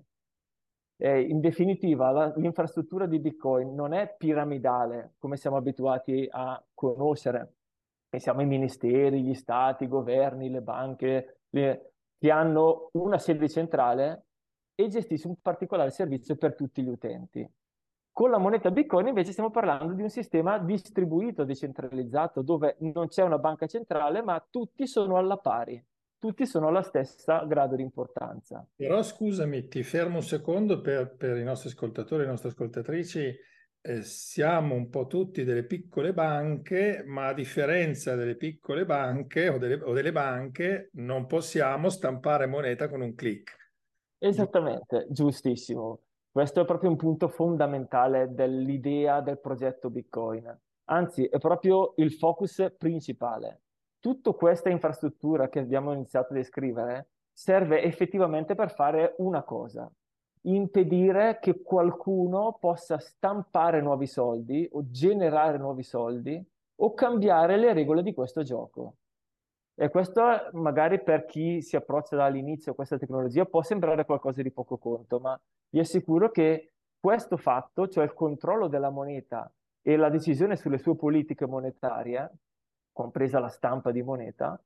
Eh, 0.97 1.21
in 1.21 1.39
definitiva, 1.39 2.11
la, 2.11 2.33
l'infrastruttura 2.37 3.07
di 3.07 3.19
Bitcoin 3.19 3.73
non 3.73 3.93
è 3.93 4.15
piramidale 4.15 5.15
come 5.17 5.37
siamo 5.37 5.57
abituati 5.57 6.27
a 6.29 6.63
conoscere. 6.73 7.53
Pensiamo 8.07 8.41
ai 8.41 8.45
ministeri, 8.45 9.23
gli 9.23 9.33
stati, 9.33 9.85
i 9.85 9.87
governi, 9.87 10.51
le 10.51 10.61
banche, 10.61 11.39
le, 11.49 11.93
che 12.19 12.29
hanno 12.29 12.89
una 12.93 13.17
sede 13.17 13.49
centrale 13.49 14.25
e 14.75 14.87
gestisce 14.87 15.27
un 15.27 15.35
particolare 15.41 15.89
servizio 15.89 16.35
per 16.35 16.53
tutti 16.53 16.83
gli 16.83 16.89
utenti. 16.89 17.49
Con 18.15 18.29
la 18.29 18.37
moneta 18.37 18.71
Bitcoin 18.71 19.07
invece 19.07 19.33
stiamo 19.33 19.51
parlando 19.51 19.91
di 19.91 20.01
un 20.01 20.07
sistema 20.07 20.57
distribuito, 20.57 21.43
decentralizzato, 21.43 22.43
dove 22.43 22.77
non 22.79 23.09
c'è 23.09 23.23
una 23.23 23.39
banca 23.39 23.67
centrale, 23.67 24.23
ma 24.23 24.41
tutti 24.49 24.87
sono 24.87 25.17
alla 25.17 25.35
pari, 25.35 25.85
tutti 26.17 26.45
sono 26.45 26.69
alla 26.69 26.81
stessa 26.81 27.43
grado 27.45 27.75
di 27.75 27.81
importanza. 27.81 28.65
Però 28.73 29.03
scusami, 29.03 29.67
ti 29.67 29.83
fermo 29.83 30.15
un 30.15 30.23
secondo 30.23 30.79
per, 30.79 31.13
per 31.17 31.35
i 31.35 31.43
nostri 31.43 31.67
ascoltatori 31.67 32.21
e 32.21 32.23
le 32.23 32.31
nostre 32.31 32.51
ascoltatrici. 32.51 33.35
Eh, 33.81 34.01
siamo 34.03 34.75
un 34.75 34.89
po' 34.89 35.07
tutti 35.07 35.43
delle 35.43 35.65
piccole 35.65 36.13
banche, 36.13 37.03
ma 37.05 37.27
a 37.27 37.33
differenza 37.33 38.15
delle 38.15 38.37
piccole 38.37 38.85
banche 38.85 39.49
o 39.49 39.57
delle, 39.57 39.83
o 39.83 39.91
delle 39.91 40.13
banche 40.13 40.89
non 40.93 41.25
possiamo 41.25 41.89
stampare 41.89 42.45
moneta 42.45 42.87
con 42.87 43.01
un 43.01 43.13
clic. 43.13 43.73
Esattamente, 44.19 45.05
giustissimo. 45.09 45.99
Questo 46.35 46.59
è 46.59 46.65
proprio 46.65 46.89
un 46.89 46.97
punto 46.97 47.29
fondamentale 47.29 48.33
dell'idea 48.33 49.21
del 49.21 49.39
progetto 49.39 49.89
Bitcoin. 49.89 50.53
Anzi, 50.89 51.23
è 51.23 51.37
proprio 51.37 51.93
il 51.95 52.11
focus 52.11 52.73
principale. 52.77 53.61
Tutta 54.01 54.33
questa 54.33 54.67
infrastruttura 54.67 55.47
che 55.47 55.59
abbiamo 55.59 55.93
iniziato 55.93 56.33
a 56.33 56.35
descrivere 56.35 57.07
serve 57.31 57.83
effettivamente 57.83 58.53
per 58.53 58.73
fare 58.73 59.15
una 59.19 59.43
cosa, 59.43 59.89
impedire 60.41 61.39
che 61.39 61.61
qualcuno 61.61 62.57
possa 62.59 62.97
stampare 62.97 63.81
nuovi 63.81 64.05
soldi 64.05 64.67
o 64.73 64.89
generare 64.91 65.57
nuovi 65.57 65.83
soldi 65.83 66.45
o 66.81 66.93
cambiare 66.93 67.55
le 67.55 67.71
regole 67.71 68.03
di 68.03 68.13
questo 68.13 68.43
gioco. 68.43 68.95
E 69.73 69.89
questo 69.89 70.21
magari 70.51 71.01
per 71.01 71.23
chi 71.23 71.61
si 71.61 71.77
approccia 71.77 72.17
dall'inizio 72.17 72.73
a 72.73 72.75
questa 72.75 72.97
tecnologia 72.97 73.45
può 73.45 73.61
sembrare 73.61 74.03
qualcosa 74.03 74.41
di 74.41 74.51
poco 74.51 74.77
conto, 74.77 75.19
ma 75.19 75.39
vi 75.75 75.81
assicuro 75.81 76.31
che 76.31 76.71
questo 76.97 77.35
fatto, 77.35 77.89
cioè 77.89 78.05
il 78.05 78.13
controllo 78.13 78.69
della 78.69 78.89
moneta 78.89 79.53
e 79.81 79.97
la 79.97 80.07
decisione 80.07 80.55
sulle 80.55 80.77
sue 80.77 80.95
politiche 80.95 81.45
monetarie, 81.45 82.31
compresa 82.93 83.39
la 83.39 83.49
stampa 83.49 83.91
di 83.91 84.01
moneta, 84.01 84.57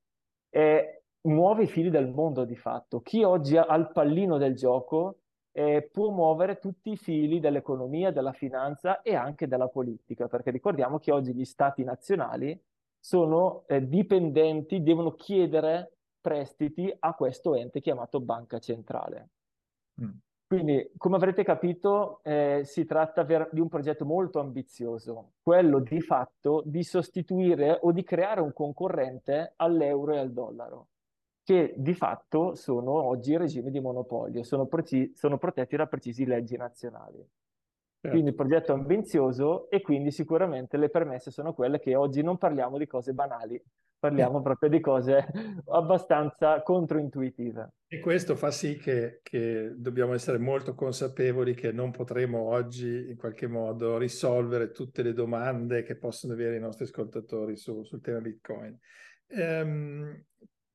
è, 0.49 1.01
muove 1.21 1.63
i 1.63 1.67
fili 1.67 1.89
del 1.89 2.09
mondo 2.09 2.45
di 2.45 2.55
fatto. 2.55 3.01
Chi 3.01 3.23
oggi 3.23 3.57
ha 3.57 3.75
il 3.75 3.89
pallino 3.91 4.37
del 4.37 4.53
gioco 4.53 5.21
eh, 5.51 5.89
può 5.91 6.11
muovere 6.11 6.59
tutti 6.59 6.91
i 6.91 6.97
fili 6.97 7.39
dell'economia, 7.39 8.11
della 8.11 8.31
finanza 8.31 9.01
e 9.01 9.15
anche 9.15 9.47
della 9.47 9.67
politica, 9.67 10.27
perché 10.27 10.51
ricordiamo 10.51 10.99
che 10.99 11.11
oggi 11.11 11.33
gli 11.33 11.43
stati 11.43 11.83
nazionali 11.83 12.57
sono 12.99 13.63
eh, 13.65 13.87
dipendenti, 13.87 14.83
devono 14.83 15.15
chiedere 15.15 15.91
prestiti 16.21 16.95
a 16.99 17.15
questo 17.15 17.55
ente 17.55 17.81
chiamato 17.81 18.19
banca 18.19 18.59
centrale. 18.59 19.29
Mm. 20.03 20.11
Quindi, 20.49 20.89
come 20.97 21.15
avrete 21.15 21.43
capito, 21.43 22.21
eh, 22.23 22.61
si 22.63 22.83
tratta 22.85 23.23
ver- 23.23 23.49
di 23.51 23.59
un 23.59 23.67
progetto 23.67 24.03
molto 24.03 24.39
ambizioso, 24.39 25.33
quello 25.43 25.79
di 25.79 26.01
fatto 26.01 26.63
di 26.65 26.83
sostituire 26.83 27.77
o 27.79 27.91
di 27.91 28.03
creare 28.03 28.41
un 28.41 28.51
concorrente 28.51 29.53
all'euro 29.57 30.13
e 30.13 30.17
al 30.17 30.33
dollaro 30.33 30.87
che 31.43 31.75
di 31.77 31.93
fatto 31.93 32.55
sono 32.55 32.91
oggi 32.91 33.37
regimi 33.37 33.69
di 33.69 33.79
monopolio, 33.79 34.41
sono, 34.41 34.65
preci- 34.65 35.11
sono 35.15 35.37
protetti 35.37 35.75
da 35.75 35.85
precisi 35.85 36.25
leggi 36.25 36.57
nazionali. 36.57 37.17
Certo. 37.17 38.09
Quindi 38.09 38.29
il 38.29 38.35
progetto 38.35 38.71
è 38.71 38.75
ambizioso 38.75 39.69
e 39.69 39.81
quindi 39.81 40.09
sicuramente 40.09 40.77
le 40.77 40.89
permesse 40.89 41.29
sono 41.29 41.53
quelle 41.53 41.79
che 41.79 41.95
oggi 41.95 42.23
non 42.23 42.39
parliamo 42.39 42.79
di 42.79 42.87
cose 42.87 43.13
banali, 43.13 43.61
parliamo 43.99 44.41
proprio 44.41 44.69
di 44.69 44.79
cose 44.79 45.27
abbastanza 45.69 46.61
controintuitive. 46.63 47.73
E 47.87 47.99
questo 47.99 48.35
fa 48.35 48.51
sì 48.51 48.77
che, 48.77 49.19
che, 49.21 49.73
dobbiamo 49.75 50.13
essere 50.13 50.37
molto 50.37 50.73
consapevoli 50.73 51.53
che 51.53 51.71
non 51.71 51.91
potremo 51.91 52.49
oggi 52.49 53.09
in 53.09 53.17
qualche 53.17 53.47
modo 53.47 53.97
risolvere 53.97 54.71
tutte 54.71 55.03
le 55.03 55.13
domande 55.13 55.83
che 55.83 55.97
possono 55.97 56.33
avere 56.33 56.55
i 56.55 56.61
nostri 56.61 56.85
ascoltatori 56.85 57.57
su, 57.57 57.83
sul 57.83 58.01
tema 58.01 58.19
Bitcoin. 58.19 58.77
Um, 59.31 60.23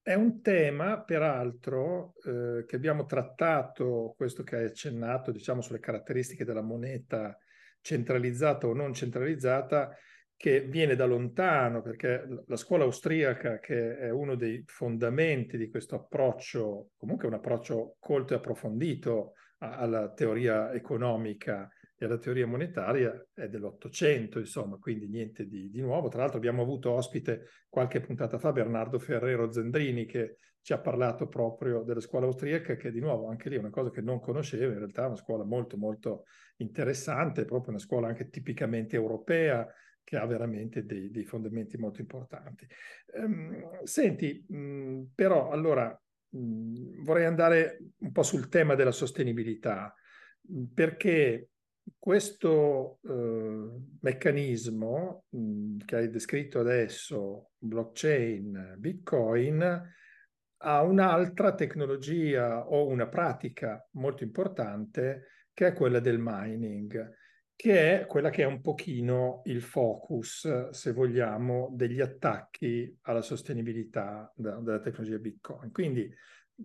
è 0.04 0.12
un 0.12 0.42
tema, 0.42 1.02
peraltro, 1.02 2.12
eh, 2.26 2.66
che 2.66 2.76
abbiamo 2.76 3.06
trattato, 3.06 4.12
questo 4.14 4.42
che 4.42 4.56
hai 4.56 4.64
accennato, 4.66 5.32
diciamo, 5.32 5.62
sulle 5.62 5.80
caratteristiche 5.80 6.44
della 6.44 6.60
moneta 6.60 7.38
centralizzata 7.80 8.66
o 8.66 8.74
non 8.74 8.92
centralizzata, 8.92 9.96
che 10.44 10.60
viene 10.60 10.94
da 10.94 11.06
lontano, 11.06 11.80
perché 11.80 12.42
la 12.46 12.56
scuola 12.56 12.84
austriaca, 12.84 13.60
che 13.60 13.96
è 13.96 14.10
uno 14.10 14.34
dei 14.34 14.62
fondamenti 14.66 15.56
di 15.56 15.70
questo 15.70 15.94
approccio, 15.94 16.90
comunque 16.98 17.26
un 17.28 17.32
approccio 17.32 17.96
colto 17.98 18.34
e 18.34 18.36
approfondito 18.36 19.32
alla 19.56 20.12
teoria 20.12 20.70
economica 20.74 21.66
e 21.96 22.04
alla 22.04 22.18
teoria 22.18 22.46
monetaria 22.46 23.26
è 23.32 23.48
dell'Ottocento, 23.48 24.38
insomma, 24.38 24.76
quindi 24.76 25.08
niente 25.08 25.46
di, 25.46 25.70
di, 25.70 25.80
nuovo. 25.80 26.08
Tra 26.08 26.20
l'altro 26.20 26.36
abbiamo 26.36 26.60
avuto 26.60 26.90
ospite 26.90 27.46
qualche 27.70 28.00
puntata 28.00 28.36
fa 28.36 28.52
Bernardo 28.52 28.98
Ferrero 28.98 29.50
Zendrini 29.50 30.04
che 30.04 30.36
ci 30.60 30.74
ha 30.74 30.78
parlato 30.78 31.26
proprio 31.26 31.80
della 31.84 32.00
scuola 32.00 32.26
austriaca, 32.26 32.76
che 32.76 32.90
di 32.90 33.00
nuovo 33.00 33.28
anche 33.28 33.48
lì 33.48 33.56
è 33.56 33.60
una 33.60 33.70
cosa 33.70 33.88
che 33.88 34.02
non 34.02 34.20
conoscevo, 34.20 34.72
in 34.72 34.78
realtà 34.78 35.04
è 35.04 35.06
una 35.06 35.16
scuola 35.16 35.44
molto 35.44 35.78
molto 35.78 36.24
interessante, 36.56 37.46
proprio 37.46 37.70
una 37.70 37.80
scuola 37.80 38.08
anche 38.08 38.28
tipicamente 38.28 38.94
europea, 38.94 39.66
che 40.04 40.16
ha 40.16 40.26
veramente 40.26 40.84
dei, 40.84 41.10
dei 41.10 41.24
fondamenti 41.24 41.78
molto 41.78 42.00
importanti. 42.00 42.66
Um, 43.14 43.82
senti, 43.82 44.44
mh, 44.46 45.12
però 45.14 45.50
allora 45.50 46.00
mh, 46.28 47.02
vorrei 47.02 47.24
andare 47.24 47.78
un 47.98 48.12
po' 48.12 48.22
sul 48.22 48.48
tema 48.48 48.74
della 48.74 48.92
sostenibilità, 48.92 49.92
perché 50.72 51.48
questo 51.98 52.98
eh, 53.02 53.68
meccanismo 54.00 55.24
mh, 55.30 55.78
che 55.84 55.96
hai 55.96 56.10
descritto 56.10 56.60
adesso, 56.60 57.50
blockchain, 57.58 58.74
bitcoin, 58.78 59.92
ha 60.66 60.82
un'altra 60.82 61.54
tecnologia 61.54 62.66
o 62.66 62.86
una 62.86 63.06
pratica 63.06 63.86
molto 63.92 64.22
importante 64.22 65.28
che 65.52 65.68
è 65.68 65.72
quella 65.72 66.00
del 66.00 66.18
mining, 66.18 67.22
che 67.56 68.00
è 68.00 68.06
quella 68.06 68.30
che 68.30 68.42
è 68.42 68.46
un 68.46 68.60
pochino 68.60 69.42
il 69.44 69.62
focus, 69.62 70.70
se 70.70 70.92
vogliamo, 70.92 71.70
degli 71.72 72.00
attacchi 72.00 72.98
alla 73.02 73.22
sostenibilità 73.22 74.32
della 74.34 74.80
tecnologia 74.80 75.18
bitcoin. 75.18 75.70
Quindi 75.70 76.12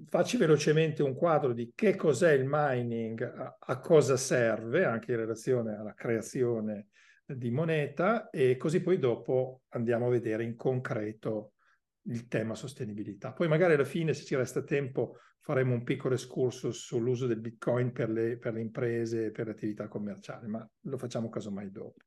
facci 0.08 0.38
velocemente 0.38 1.04
un 1.04 1.16
quadro 1.16 1.54
di 1.54 1.72
che 1.74 1.96
cos'è 1.96 2.32
il 2.34 2.46
mining, 2.48 3.22
a, 3.22 3.58
a, 3.60 3.80
cosa 3.80 4.18
serve, 4.18 4.84
anche 4.84 5.12
in 5.12 5.18
relazione 5.18 5.76
alla 5.76 5.94
creazione 5.94 6.88
di 7.26 7.52
moneta, 7.52 8.30
e 8.30 8.58
così 8.58 8.82
poi 8.82 8.98
dopo 8.98 9.62
andiamo 9.70 10.08
a 10.08 10.12
vedere 10.12 10.44
in 10.44 10.56
concreto 10.56 11.54
il 12.10 12.28
tema 12.28 12.56
sostenibilità. 12.56 13.32
Poi 13.34 13.48
magari 13.48 13.74
alla 13.74 13.84
fine, 13.84 14.14
se 14.14 14.26
ci 14.26 14.36
resta 14.36 14.64
tempo, 14.64 15.18
faremo 15.40 15.74
un 15.74 15.84
piccolo 15.84 16.16
escurso 16.16 16.72
sull'uso 16.72 17.26
del 17.26 17.40
Bitcoin 17.40 17.92
per 17.92 18.10
le, 18.10 18.38
per 18.38 18.54
le 18.54 18.62
imprese 18.62 19.32
per 19.32 19.46
le 19.46 19.52
attività 19.52 19.88
commerciali, 19.88 20.48
ma 20.48 20.68
lo 20.82 20.98
facciamo 20.98 21.30
casomai 21.30 21.72
dopo. 21.72 22.04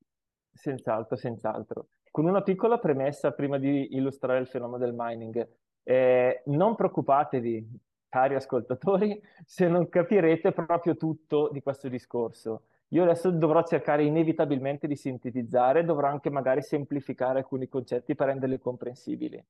Senz'altro, 0.53 1.17
senz'altro. 1.17 1.89
Con 2.11 2.27
una 2.27 2.43
piccola 2.43 2.79
premessa 2.79 3.33
prima 3.33 3.59
di 3.59 3.97
illustrare 3.97 4.39
il 4.39 4.47
fenomeno 4.47 4.79
del 4.79 4.95
mining. 4.95 5.49
Eh, 5.83 6.43
non 6.47 6.75
preoccupatevi, 6.75 7.81
cari 8.09 8.35
ascoltatori, 8.35 9.21
se 9.47 9.67
non 9.69 9.89
capirete 9.89 10.53
proprio 10.53 10.97
tutto 10.97 11.49
di 11.51 11.63
questo 11.63 11.89
discorso. 11.89 12.65
Io 12.89 13.05
adesso 13.05 13.31
dovrò 13.31 13.63
cercare 13.65 14.05
inevitabilmente 14.05 14.87
di 14.87 14.97
sintetizzare, 14.97 15.83
dovrò 15.83 16.09
anche 16.09 16.29
magari 16.29 16.61
semplificare 16.61 17.39
alcuni 17.39 17.67
concetti 17.67 18.15
per 18.15 18.27
renderli 18.27 18.59
comprensibili. 18.59 19.43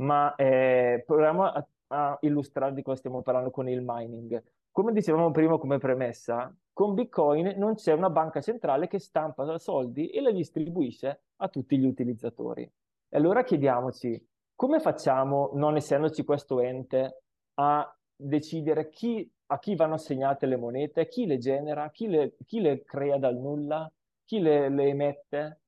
Ma 0.00 0.34
eh, 0.36 1.02
proviamo 1.06 1.44
a, 1.44 1.66
a 1.88 2.18
illustrare 2.22 2.74
di 2.74 2.82
cosa 2.82 2.98
stiamo 2.98 3.22
parlando 3.22 3.50
con 3.50 3.68
il 3.68 3.82
mining. 3.84 4.42
Come 4.70 4.92
dicevamo 4.92 5.30
prima 5.30 5.58
come 5.58 5.78
premessa, 5.78 6.54
con 6.72 6.94
Bitcoin 6.94 7.54
non 7.56 7.74
c'è 7.74 7.92
una 7.92 8.10
banca 8.10 8.40
centrale 8.40 8.86
che 8.86 9.00
stampa 9.00 9.58
soldi 9.58 10.08
e 10.10 10.20
li 10.20 10.32
distribuisce 10.32 11.22
a 11.36 11.48
tutti 11.48 11.76
gli 11.76 11.86
utilizzatori. 11.86 12.62
E 12.62 13.16
allora 13.16 13.42
chiediamoci, 13.42 14.24
come 14.54 14.78
facciamo, 14.78 15.50
non 15.54 15.76
essendoci 15.76 16.24
questo 16.24 16.60
ente, 16.60 17.22
a 17.54 17.92
decidere 18.14 18.88
chi, 18.90 19.28
a 19.46 19.58
chi 19.58 19.74
vanno 19.74 19.94
assegnate 19.94 20.46
le 20.46 20.56
monete, 20.56 21.08
chi 21.08 21.26
le 21.26 21.38
genera, 21.38 21.90
chi 21.90 22.06
le, 22.06 22.36
chi 22.46 22.60
le 22.60 22.84
crea 22.84 23.18
dal 23.18 23.36
nulla, 23.36 23.90
chi 24.24 24.38
le, 24.38 24.68
le 24.68 24.84
emette? 24.84 25.60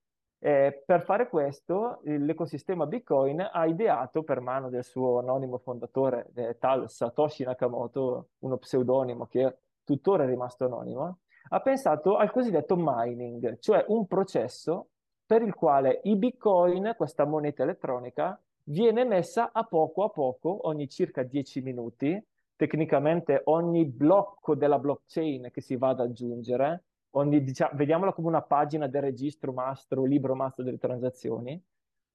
Eh, 0.42 0.82
per 0.87 1.02
fare 1.02 1.28
questo, 1.28 2.00
l'ecosistema 2.04 2.87
Bitcoin 2.87 3.47
ha 3.52 3.66
ideato, 3.66 4.23
per 4.23 4.40
mano 4.40 4.70
del 4.70 4.85
suo 4.85 5.18
anonimo 5.18 5.59
fondatore, 5.59 6.30
eh, 6.35 6.56
tal 6.59 6.88
Satoshi 6.88 7.44
Nakamoto, 7.44 8.28
uno 8.38 8.56
pseudonimo 8.56 9.26
che 9.26 9.59
tuttora 9.85 10.25
è 10.25 10.26
rimasto 10.26 10.64
anonimo, 10.64 11.18
ha 11.50 11.61
pensato 11.61 12.16
al 12.16 12.30
cosiddetto 12.30 12.75
mining, 12.78 13.59
cioè 13.59 13.85
un 13.88 14.06
processo 14.06 14.88
per 15.26 15.42
il 15.42 15.54
quale 15.54 16.00
i 16.04 16.16
Bitcoin, 16.16 16.94
questa 16.97 17.26
moneta 17.26 17.62
elettronica, 17.62 18.40
viene 18.64 19.04
messa 19.04 19.50
a 19.52 19.64
poco 19.64 20.04
a 20.04 20.09
poco, 20.09 20.66
ogni 20.68 20.88
circa 20.88 21.23
10 21.23 21.61
minuti, 21.61 22.25
tecnicamente 22.56 23.42
ogni 23.44 23.85
blocco 23.85 24.54
della 24.54 24.78
blockchain 24.78 25.50
che 25.52 25.61
si 25.61 25.76
va 25.76 25.90
ad 25.90 26.00
aggiungere, 26.00 26.85
ogni, 27.12 27.43
diciamo, 27.43 27.73
vediamola 27.75 28.12
come 28.12 28.29
una 28.29 28.43
pagina 28.43 28.87
del 28.87 29.02
registro 29.02 29.52
mastro, 29.52 30.05
libro 30.05 30.35
mastro 30.35 30.64
delle 30.64 30.79
transazioni, 30.79 31.61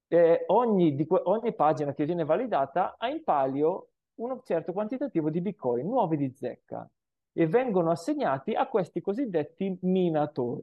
eh, 0.08 0.44
ogni, 0.46 1.04
que- 1.06 1.22
ogni 1.24 1.54
pagina 1.54 1.92
che 1.92 2.04
viene 2.04 2.24
validata 2.24 2.96
ha 2.98 3.08
in 3.08 3.22
palio 3.24 3.88
un 4.16 4.40
certo 4.44 4.72
quantitativo 4.72 5.30
di 5.30 5.40
bitcoin 5.40 5.86
nuovi 5.86 6.16
di 6.16 6.30
zecca 6.30 6.88
e 7.32 7.46
vengono 7.46 7.90
assegnati 7.90 8.54
a 8.54 8.66
questi 8.66 9.00
cosiddetti 9.00 9.76
minatori. 9.82 10.62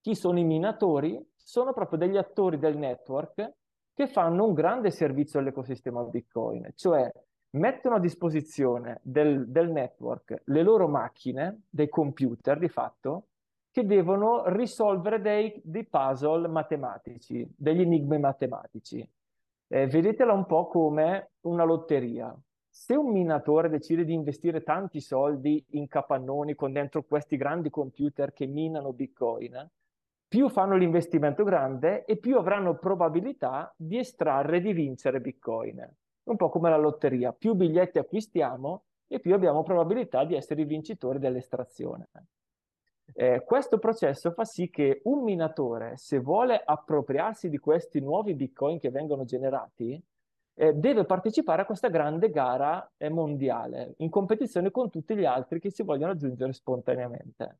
Chi 0.00 0.14
sono 0.14 0.38
i 0.38 0.44
minatori? 0.44 1.22
Sono 1.36 1.72
proprio 1.72 1.98
degli 1.98 2.16
attori 2.16 2.58
del 2.58 2.76
network 2.78 3.52
che 3.92 4.06
fanno 4.06 4.46
un 4.46 4.54
grande 4.54 4.90
servizio 4.90 5.40
all'ecosistema 5.40 6.02
Bitcoin, 6.04 6.70
cioè 6.74 7.10
mettono 7.50 7.96
a 7.96 8.00
disposizione 8.00 9.00
del, 9.02 9.50
del 9.50 9.70
network 9.70 10.42
le 10.44 10.62
loro 10.62 10.88
macchine, 10.88 11.62
dei 11.68 11.88
computer 11.88 12.58
di 12.58 12.68
fatto, 12.68 13.26
che 13.70 13.86
devono 13.86 14.48
risolvere 14.48 15.20
dei, 15.20 15.60
dei 15.64 15.86
puzzle 15.86 16.48
matematici, 16.48 17.48
degli 17.56 17.82
enigmi 17.82 18.18
matematici. 18.18 19.08
Eh, 19.68 19.86
vedetela 19.86 20.32
un 20.32 20.46
po' 20.46 20.66
come 20.66 21.30
una 21.42 21.64
lotteria. 21.64 22.36
se 22.72 22.94
un 22.94 23.10
minatore 23.10 23.68
decide 23.68 24.04
di 24.04 24.12
investire 24.12 24.62
tanti 24.62 25.00
soldi 25.00 25.64
in 25.70 25.88
capannoni 25.88 26.54
con 26.54 26.72
dentro 26.72 27.02
questi 27.02 27.36
grandi 27.36 27.68
computer 27.68 28.32
che 28.32 28.46
minano 28.46 28.92
Bitcoin, 28.92 29.68
più 30.26 30.48
fanno 30.48 30.76
l'investimento 30.76 31.42
grande 31.42 32.04
e 32.04 32.16
più 32.16 32.36
avranno 32.36 32.78
probabilità 32.78 33.74
di 33.76 33.98
estrarre 33.98 34.58
e 34.58 34.60
di 34.60 34.72
vincere 34.72 35.20
Bitcoin. 35.20 35.96
Un 36.22 36.36
po' 36.36 36.48
come 36.48 36.70
la 36.70 36.76
lotteria, 36.76 37.32
più 37.32 37.54
biglietti 37.54 37.98
acquistiamo 37.98 38.84
e 39.08 39.18
più 39.18 39.34
abbiamo 39.34 39.64
probabilità 39.64 40.24
di 40.24 40.36
essere 40.36 40.62
i 40.62 40.66
vincitori 40.66 41.18
dell'estrazione. 41.18 42.08
Eh, 43.12 43.42
questo 43.44 43.78
processo 43.78 44.30
fa 44.32 44.44
sì 44.44 44.70
che 44.70 45.00
un 45.04 45.22
minatore, 45.22 45.96
se 45.96 46.18
vuole 46.18 46.60
appropriarsi 46.64 47.48
di 47.48 47.58
questi 47.58 48.00
nuovi 48.00 48.34
Bitcoin 48.34 48.78
che 48.78 48.90
vengono 48.90 49.24
generati, 49.24 50.00
eh, 50.54 50.74
deve 50.74 51.04
partecipare 51.04 51.62
a 51.62 51.64
questa 51.64 51.88
grande 51.88 52.30
gara 52.30 52.90
eh, 52.96 53.08
mondiale, 53.08 53.94
in 53.98 54.10
competizione 54.10 54.70
con 54.70 54.90
tutti 54.90 55.16
gli 55.16 55.24
altri 55.24 55.58
che 55.58 55.70
si 55.70 55.82
vogliono 55.82 56.12
aggiungere 56.12 56.52
spontaneamente. 56.52 57.58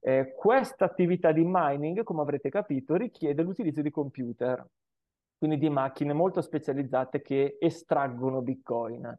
Eh, 0.00 0.34
questa 0.34 0.84
attività 0.84 1.32
di 1.32 1.44
mining, 1.46 2.02
come 2.02 2.22
avrete 2.22 2.50
capito, 2.50 2.96
richiede 2.96 3.42
l'utilizzo 3.42 3.82
di 3.82 3.90
computer, 3.90 4.66
quindi 5.38 5.58
di 5.58 5.70
macchine 5.70 6.12
molto 6.12 6.40
specializzate 6.40 7.22
che 7.22 7.56
estraggono 7.60 8.42
Bitcoin. 8.42 9.18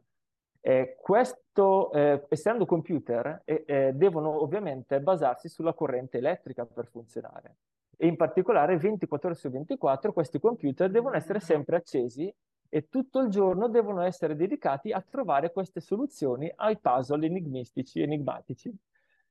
Eh, 0.66 0.96
questo, 1.00 1.92
eh, 1.92 2.26
essendo 2.28 2.66
computer, 2.66 3.42
eh, 3.44 3.62
eh, 3.64 3.92
devono 3.94 4.42
ovviamente 4.42 5.00
basarsi 5.00 5.48
sulla 5.48 5.74
corrente 5.74 6.18
elettrica 6.18 6.66
per 6.66 6.88
funzionare. 6.88 7.58
E 7.96 8.08
in 8.08 8.16
particolare 8.16 8.76
24 8.76 9.28
ore 9.28 9.38
su 9.38 9.48
24 9.48 10.12
questi 10.12 10.40
computer 10.40 10.90
devono 10.90 11.14
essere 11.14 11.38
sempre 11.38 11.76
accesi 11.76 12.34
e 12.68 12.88
tutto 12.88 13.20
il 13.20 13.28
giorno 13.28 13.68
devono 13.68 14.02
essere 14.02 14.34
dedicati 14.34 14.90
a 14.90 15.00
trovare 15.08 15.52
queste 15.52 15.78
soluzioni 15.78 16.52
ai 16.56 16.76
puzzle 16.78 17.24
enigmistici, 17.24 18.00
enigmatici 18.00 18.76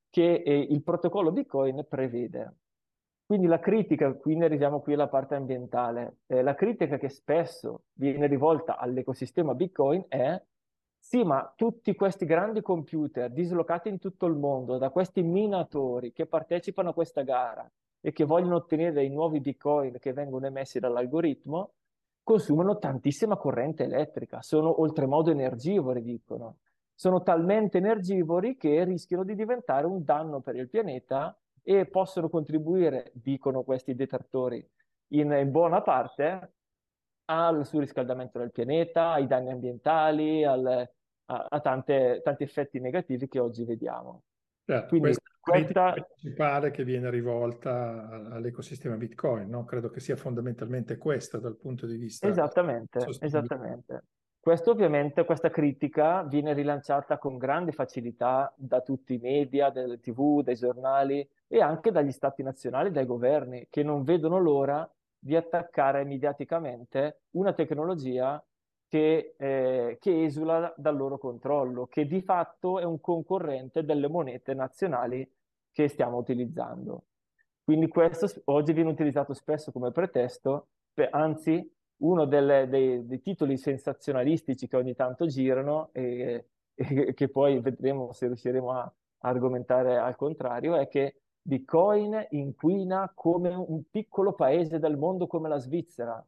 che 0.10 0.36
eh, 0.36 0.58
il 0.58 0.82
protocollo 0.84 1.34
Bitcoin 1.34 1.86
prevede. 1.86 2.54
Quindi 3.26 3.48
la 3.48 3.60
critica, 3.60 4.14
quindi 4.14 4.46
arriviamo 4.46 4.80
qui 4.80 4.94
alla 4.94 5.10
parte 5.10 5.36
ambientale, 5.36 6.20
eh, 6.28 6.42
la 6.42 6.56
critica 6.56 6.98
che 6.98 7.10
spesso 7.10 7.82
viene 7.92 8.26
rivolta 8.28 8.78
all'ecosistema 8.78 9.54
Bitcoin 9.54 10.06
è 10.08 10.42
sì, 11.08 11.24
ma 11.24 11.54
tutti 11.56 11.94
questi 11.94 12.26
grandi 12.26 12.62
computer 12.62 13.30
dislocati 13.30 13.90
in 13.90 14.00
tutto 14.00 14.26
il 14.26 14.36
mondo, 14.36 14.80
da 14.80 14.90
questi 14.90 15.22
minatori 15.22 16.12
che 16.12 16.26
partecipano 16.26 16.90
a 16.90 16.94
questa 16.94 17.22
gara 17.22 17.72
e 18.02 18.12
che 18.12 18.26
vogliono 18.26 18.56
ottenere 18.56 19.04
i 19.06 19.10
nuovi 19.10 19.40
bitcoin 19.40 20.00
che 20.00 20.14
vengono 20.14 20.48
emessi 20.48 20.80
dall'algoritmo, 20.80 21.74
consumano 22.24 22.80
tantissima 22.80 23.38
corrente 23.38 23.84
elettrica, 23.84 24.42
sono 24.42 24.82
oltremodo 24.82 25.30
energivori, 25.30 26.02
dicono. 26.02 26.58
Sono 26.96 27.22
talmente 27.22 27.78
energivori 27.78 28.58
che 28.58 28.84
rischiano 28.84 29.24
di 29.24 29.36
diventare 29.36 29.86
un 29.86 30.04
danno 30.04 30.42
per 30.42 30.56
il 30.56 30.70
pianeta 30.70 31.38
e 31.62 31.86
possono 31.86 32.30
contribuire, 32.30 33.12
dicono 33.14 33.62
questi 33.62 33.94
detrattori, 33.94 34.68
in 35.10 35.52
buona 35.52 35.84
parte 35.84 36.54
al 37.26 37.64
surriscaldamento 37.64 38.40
del 38.40 38.52
pianeta, 38.52 39.12
ai 39.12 39.28
danni 39.28 39.52
ambientali, 39.52 40.44
al, 40.44 40.90
a, 41.26 41.48
a 41.50 41.60
tante, 41.60 42.22
tanti 42.24 42.44
effetti 42.44 42.80
negativi 42.80 43.28
che 43.28 43.40
oggi 43.40 43.64
vediamo. 43.64 44.24
Certo, 44.66 44.88
Quindi 44.88 45.16
questa 45.40 45.94
è 45.94 45.98
la 45.98 46.04
principale 46.04 46.72
che 46.72 46.84
viene 46.84 47.10
rivolta 47.12 48.10
all'ecosistema 48.32 48.96
Bitcoin, 48.96 49.48
no? 49.48 49.64
Credo 49.64 49.90
che 49.90 50.00
sia 50.00 50.16
fondamentalmente 50.16 50.98
questa 50.98 51.38
dal 51.38 51.56
punto 51.56 51.86
di 51.86 51.98
vista... 51.98 52.28
Esattamente, 52.28 53.06
esattamente. 53.20 54.04
Questo 54.40 54.72
ovviamente, 54.72 55.24
questa 55.26 55.50
critica 55.50 56.24
viene 56.24 56.54
rilanciata 56.54 57.18
con 57.18 57.38
grande 57.38 57.72
facilità 57.72 58.54
da 58.56 58.82
tutti 58.82 59.16
i 59.16 59.20
media, 59.20 59.70
dalle 59.72 60.00
tv, 60.00 60.44
dai 60.44 60.56
giornali 60.56 61.28
e 61.48 61.62
anche 61.62 61.92
dagli 61.92 62.12
stati 62.12 62.44
nazionali, 62.44 62.92
dai 62.92 63.08
governi, 63.08 63.68
che 63.70 63.82
non 63.82 64.04
vedono 64.04 64.40
l'ora 64.40 64.88
di 65.18 65.36
attaccare 65.36 66.04
mediaticamente 66.04 67.22
una 67.32 67.54
tecnologia 67.54 68.44
che, 68.88 69.36
eh, 69.38 69.98
che, 70.00 70.24
esula 70.24 70.74
dal 70.78 70.96
loro 70.96 71.18
controllo, 71.18 71.88
che 71.88 72.06
di 72.06 72.22
fatto 72.22 72.80
è 72.80 72.84
un 72.84 73.00
concorrente 73.02 73.84
delle 73.84 74.08
monete 74.08 74.54
nazionali 74.54 75.30
che 75.72 75.88
stiamo 75.88 76.18
utilizzando. 76.18 77.04
Quindi 77.64 77.88
questo 77.88 78.28
oggi 78.46 78.74
viene 78.74 78.92
utilizzato 78.92 79.34
spesso 79.34 79.72
come 79.72 79.92
pretesto, 79.92 80.68
per, 80.94 81.10
anzi 81.12 81.70
uno 81.98 82.26
delle, 82.26 82.68
dei, 82.68 83.06
dei, 83.06 83.22
titoli 83.22 83.58
sensazionalistici 83.58 84.68
che 84.68 84.76
ogni 84.76 84.96
tanto 84.96 85.26
girano 85.26 85.90
e, 85.92 86.46
e 86.74 87.14
che 87.14 87.30
poi 87.30 87.60
vedremo 87.60 88.12
se 88.14 88.28
riusciremo 88.28 88.72
a, 88.72 88.82
a 88.82 88.94
argomentare 89.30 89.98
al 89.98 90.16
contrario, 90.16 90.76
è 90.76 90.88
che 90.88 91.22
Bitcoin 91.42 92.28
inquina 92.32 93.12
come 93.14 93.54
un 93.54 93.84
piccolo 93.90 94.34
paese 94.34 94.80
del 94.80 94.98
mondo 94.98 95.28
come 95.28 95.48
la 95.50 95.58
Svizzera, 95.58 96.26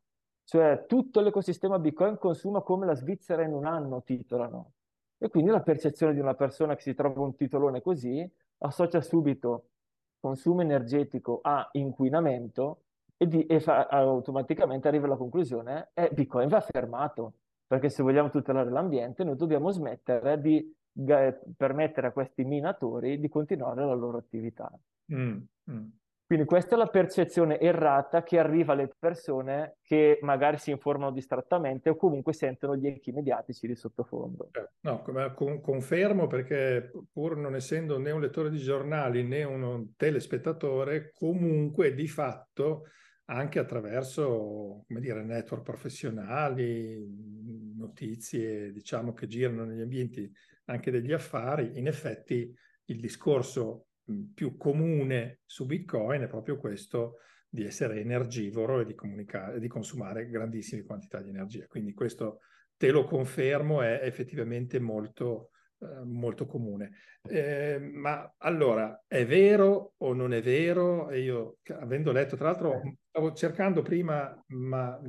cioè 0.47 0.85
tutto 0.87 1.19
l'ecosistema 1.19 1.77
Bitcoin 1.77 2.17
consuma 2.17 2.61
come 2.61 2.85
la 2.85 2.95
Svizzera 2.95 3.43
in 3.43 3.51
un 3.51 3.65
anno, 3.65 4.01
titolano. 4.01 4.71
E 5.17 5.27
quindi 5.27 5.51
la 5.51 5.59
percezione 5.59 6.13
di 6.13 6.21
una 6.21 6.35
persona 6.35 6.73
che 6.75 6.83
si 6.83 6.93
trova 6.93 7.19
un 7.19 7.35
titolone 7.35 7.81
così 7.81 8.25
associa 8.59 9.01
subito 9.01 9.71
consumo 10.21 10.61
energetico 10.61 11.39
a 11.41 11.67
inquinamento 11.73 12.83
e, 13.17 13.27
di, 13.27 13.45
e 13.45 13.59
fa, 13.59 13.87
automaticamente 13.87 14.87
arriva 14.87 15.05
alla 15.05 15.17
conclusione 15.17 15.89
che 15.93 16.05
eh, 16.05 16.09
Bitcoin 16.13 16.47
va 16.47 16.61
fermato, 16.61 17.33
perché 17.67 17.89
se 17.89 18.01
vogliamo 18.01 18.29
tutelare 18.29 18.69
l'ambiente 18.69 19.25
noi 19.25 19.35
dobbiamo 19.35 19.69
smettere 19.71 20.39
di 20.39 20.73
permettere 21.57 22.07
a 22.07 22.11
questi 22.11 22.45
minatori 22.45 23.19
di 23.19 23.27
continuare 23.27 23.85
la 23.85 23.93
loro 23.93 24.17
attività. 24.17 24.71
Mm, 25.13 25.39
mm. 25.71 25.87
Quindi 26.27 26.43
questa 26.43 26.75
è 26.75 26.77
la 26.77 26.87
percezione 26.87 27.57
errata 27.57 28.21
che 28.21 28.37
arriva 28.37 28.73
alle 28.73 28.93
persone 28.99 29.77
che 29.81 30.19
magari 30.23 30.57
si 30.57 30.71
informano 30.71 31.13
distrattamente 31.13 31.89
o 31.89 31.95
comunque 31.95 32.33
sentono 32.33 32.75
gli 32.75 32.85
echi 32.85 33.13
mediatici 33.13 33.65
di 33.65 33.75
sottofondo. 33.75 34.49
Eh, 34.51 34.69
no, 34.81 35.01
con, 35.33 35.61
confermo 35.61 36.27
perché 36.27 36.91
pur 37.13 37.37
non 37.37 37.55
essendo 37.55 37.97
né 37.97 38.11
un 38.11 38.19
lettore 38.19 38.49
di 38.49 38.57
giornali 38.57 39.23
né 39.23 39.45
un 39.45 39.95
telespettatore, 39.95 41.13
comunque 41.13 41.93
di 41.93 42.09
fatto 42.09 42.83
anche 43.29 43.59
attraverso, 43.59 44.83
dire, 44.87 45.23
network 45.23 45.63
professionali, 45.63 47.05
notizie, 47.77 48.73
diciamo, 48.73 49.13
che 49.13 49.27
girano 49.27 49.63
negli 49.63 49.81
ambienti 49.81 50.29
anche 50.65 50.91
degli 50.91 51.13
affari, 51.13 51.77
in 51.77 51.87
effetti 51.87 52.53
il 52.85 52.99
discorso 52.99 53.87
più 54.33 54.55
comune 54.57 55.41
su 55.45 55.65
Bitcoin 55.65 56.21
è 56.21 56.27
proprio 56.27 56.57
questo 56.57 57.17
di 57.49 57.63
essere 57.63 57.99
energivoro 57.99 58.81
e 58.81 58.85
di, 58.85 58.95
di 59.59 59.67
consumare 59.67 60.29
grandissime 60.29 60.83
quantità 60.83 61.21
di 61.21 61.29
energia. 61.29 61.65
Quindi 61.67 61.93
questo 61.93 62.39
te 62.77 62.91
lo 62.91 63.03
confermo, 63.03 63.81
è 63.81 64.01
effettivamente 64.03 64.79
molto, 64.79 65.51
eh, 65.79 66.03
molto 66.05 66.47
comune. 66.47 66.91
Eh, 67.29 67.77
ma 67.79 68.33
allora, 68.37 69.03
è 69.05 69.25
vero 69.25 69.93
o 69.97 70.13
non 70.13 70.33
è 70.33 70.41
vero? 70.41 71.09
E 71.09 71.21
io, 71.21 71.57
avendo 71.79 72.11
letto, 72.11 72.35
tra 72.35 72.47
l'altro, 72.47 72.81
stavo 73.09 73.33
cercando 73.33 73.83
prima, 73.83 74.43
ma 74.47 74.99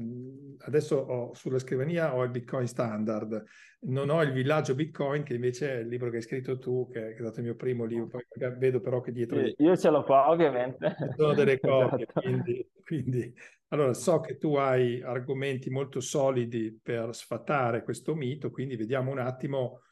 adesso 0.60 0.96
ho, 0.96 1.34
sulla 1.34 1.58
scrivania 1.58 2.14
ho 2.14 2.22
il 2.22 2.30
Bitcoin 2.30 2.66
Standard, 2.66 3.44
non 3.86 4.10
ho 4.10 4.20
il 4.22 4.32
villaggio 4.32 4.74
Bitcoin, 4.74 5.22
che 5.22 5.34
invece 5.34 5.70
è 5.70 5.78
il 5.78 5.88
libro 5.88 6.10
che 6.10 6.16
hai 6.16 6.22
scritto 6.22 6.58
tu, 6.58 6.88
che 6.90 7.14
è 7.14 7.16
stato 7.18 7.38
il 7.38 7.46
mio 7.46 7.54
primo 7.54 7.84
libro, 7.84 8.06
poi 8.08 8.24
vedo 8.58 8.80
però 8.80 9.00
che 9.00 9.12
dietro... 9.12 9.40
Io 9.40 9.76
ce 9.76 9.88
l'ho 9.88 10.04
qua, 10.04 10.28
ovviamente. 10.28 10.96
Sono 11.16 11.32
delle 11.32 11.58
copie, 11.60 12.02
esatto. 12.02 12.20
quindi, 12.20 12.70
quindi... 12.84 13.34
Allora, 13.70 13.92
so 13.92 14.20
che 14.20 14.38
tu 14.38 14.54
hai 14.56 15.02
argomenti 15.02 15.68
molto 15.68 16.00
solidi 16.00 16.78
per 16.82 17.14
sfatare 17.14 17.82
questo 17.82 18.14
mito, 18.14 18.50
quindi 18.50 18.76
vediamo 18.76 19.10
un 19.10 19.18
attimo 19.18 19.82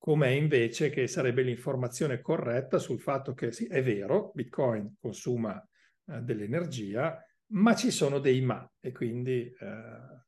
com'è 0.00 0.28
invece 0.28 0.88
che 0.88 1.06
sarebbe 1.06 1.42
l'informazione 1.42 2.22
corretta 2.22 2.78
sul 2.78 3.00
fatto 3.00 3.34
che 3.34 3.52
sì, 3.52 3.66
è 3.66 3.82
vero, 3.82 4.32
Bitcoin 4.32 4.96
consuma 4.98 5.62
eh, 6.06 6.20
dell'energia, 6.22 7.22
ma 7.48 7.74
ci 7.74 7.90
sono 7.90 8.18
dei 8.18 8.40
ma 8.40 8.66
e 8.80 8.92
quindi 8.92 9.42
eh, 9.42 10.24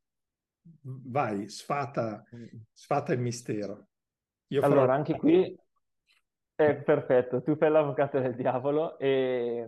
vai, 0.83 1.49
sfata, 1.49 2.23
sfata, 2.71 3.15
il 3.15 3.21
mistero. 3.21 3.89
Io 4.49 4.61
allora, 4.61 4.81
farò... 4.81 4.93
anche 4.93 5.17
qui 5.17 5.59
è 6.55 6.75
perfetto, 6.77 7.43
tu 7.43 7.57
fai 7.57 7.71
l'avvocato 7.71 8.21
del 8.21 8.35
diavolo 8.35 8.99
e 8.99 9.67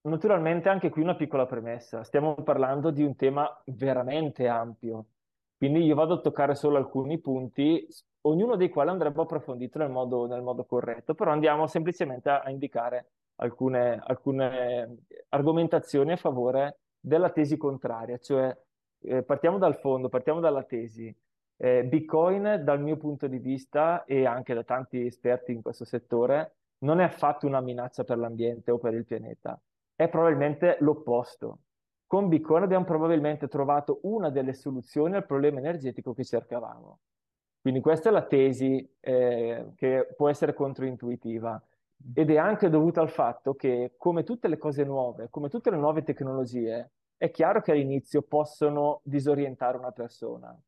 naturalmente 0.00 0.68
anche 0.68 0.90
qui 0.90 1.02
una 1.02 1.14
piccola 1.14 1.46
premessa, 1.46 2.02
stiamo 2.02 2.34
parlando 2.42 2.90
di 2.90 3.04
un 3.04 3.14
tema 3.14 3.48
veramente 3.66 4.48
ampio, 4.48 5.06
quindi 5.58 5.84
io 5.84 5.96
vado 5.96 6.14
a 6.14 6.20
toccare 6.20 6.54
solo 6.54 6.76
alcuni 6.76 7.18
punti, 7.18 7.84
ognuno 8.22 8.54
dei 8.54 8.68
quali 8.68 8.90
andrebbe 8.90 9.22
approfondito 9.22 9.78
nel 9.78 9.90
modo, 9.90 10.26
nel 10.26 10.40
modo 10.40 10.64
corretto, 10.64 11.14
però 11.14 11.32
andiamo 11.32 11.66
semplicemente 11.66 12.30
a, 12.30 12.40
a 12.42 12.50
indicare 12.50 13.10
alcune, 13.36 14.00
alcune, 14.04 14.98
argomentazioni 15.30 16.12
a 16.12 16.16
favore 16.16 16.78
della 17.00 17.30
tesi 17.30 17.56
contraria, 17.56 18.18
cioè 18.18 18.56
eh, 19.00 19.24
partiamo 19.24 19.58
dal 19.58 19.76
fondo, 19.76 20.08
partiamo 20.08 20.38
dalla 20.38 20.62
tesi. 20.62 21.14
Eh, 21.56 21.84
Bitcoin, 21.84 22.62
dal 22.62 22.80
mio 22.80 22.96
punto 22.96 23.26
di 23.26 23.38
vista 23.38 24.04
e 24.04 24.26
anche 24.26 24.54
da 24.54 24.62
tanti 24.62 25.04
esperti 25.04 25.50
in 25.50 25.60
questo 25.60 25.84
settore, 25.84 26.54
non 26.84 27.00
è 27.00 27.04
affatto 27.04 27.48
una 27.48 27.60
minaccia 27.60 28.04
per 28.04 28.18
l'ambiente 28.18 28.70
o 28.70 28.78
per 28.78 28.94
il 28.94 29.04
pianeta, 29.04 29.60
è 29.96 30.08
probabilmente 30.08 30.76
l'opposto. 30.80 31.58
Con 32.08 32.28
Bitcoin 32.28 32.62
abbiamo 32.62 32.86
probabilmente 32.86 33.48
trovato 33.48 33.98
una 34.04 34.30
delle 34.30 34.54
soluzioni 34.54 35.14
al 35.14 35.26
problema 35.26 35.58
energetico 35.58 36.14
che 36.14 36.24
cercavamo. 36.24 37.00
Quindi 37.60 37.80
questa 37.80 38.08
è 38.08 38.12
la 38.12 38.24
tesi 38.24 38.90
eh, 38.98 39.72
che 39.76 40.14
può 40.16 40.30
essere 40.30 40.54
controintuitiva 40.54 41.62
ed 42.14 42.30
è 42.30 42.38
anche 42.38 42.70
dovuta 42.70 43.02
al 43.02 43.10
fatto 43.10 43.52
che 43.54 43.92
come 43.98 44.22
tutte 44.22 44.48
le 44.48 44.56
cose 44.56 44.84
nuove, 44.84 45.28
come 45.28 45.50
tutte 45.50 45.68
le 45.70 45.76
nuove 45.76 46.02
tecnologie, 46.02 46.92
è 47.18 47.30
chiaro 47.30 47.60
che 47.60 47.72
all'inizio 47.72 48.22
possono 48.22 49.02
disorientare 49.04 49.76
una 49.76 49.92
persona. 49.92 50.58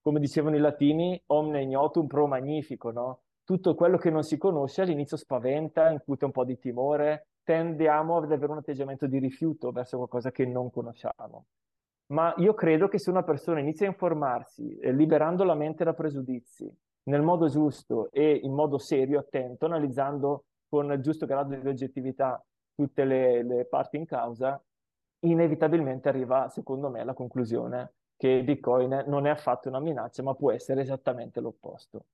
Come 0.00 0.18
dicevano 0.18 0.56
i 0.56 0.60
latini, 0.60 1.22
omne 1.26 1.62
ignotum 1.62 2.08
pro 2.08 2.26
magnifico, 2.26 2.90
no? 2.90 3.20
Tutto 3.44 3.76
quello 3.76 3.96
che 3.96 4.10
non 4.10 4.24
si 4.24 4.36
conosce 4.36 4.82
all'inizio 4.82 5.16
spaventa, 5.16 5.88
incute 5.88 6.24
un 6.24 6.32
po' 6.32 6.44
di 6.44 6.58
timore, 6.58 7.28
tendiamo 7.50 8.18
ad 8.18 8.30
avere 8.30 8.52
un 8.52 8.58
atteggiamento 8.58 9.08
di 9.08 9.18
rifiuto 9.18 9.72
verso 9.72 9.96
qualcosa 9.96 10.30
che 10.30 10.46
non 10.46 10.70
conosciamo. 10.70 11.46
Ma 12.12 12.32
io 12.36 12.54
credo 12.54 12.86
che 12.86 13.00
se 13.00 13.10
una 13.10 13.24
persona 13.24 13.58
inizia 13.58 13.86
a 13.86 13.90
informarsi, 13.90 14.78
eh, 14.78 14.92
liberando 14.92 15.42
la 15.42 15.54
mente 15.54 15.82
da 15.82 15.92
pregiudizi, 15.92 16.72
nel 17.04 17.22
modo 17.22 17.48
giusto 17.48 18.08
e 18.12 18.38
in 18.44 18.54
modo 18.54 18.78
serio, 18.78 19.18
attento, 19.18 19.66
analizzando 19.66 20.44
con 20.68 20.92
il 20.92 21.00
giusto 21.00 21.26
grado 21.26 21.56
di 21.56 21.66
oggettività 21.66 22.40
tutte 22.72 23.04
le, 23.04 23.42
le 23.42 23.64
parti 23.64 23.96
in 23.96 24.06
causa, 24.06 24.62
inevitabilmente 25.20 26.08
arriva, 26.08 26.48
secondo 26.50 26.88
me, 26.88 27.00
alla 27.00 27.14
conclusione 27.14 27.94
che 28.16 28.44
Bitcoin 28.44 29.06
non 29.08 29.26
è 29.26 29.30
affatto 29.30 29.68
una 29.68 29.80
minaccia, 29.80 30.22
ma 30.22 30.34
può 30.34 30.52
essere 30.52 30.82
esattamente 30.82 31.40
l'opposto. 31.40 32.04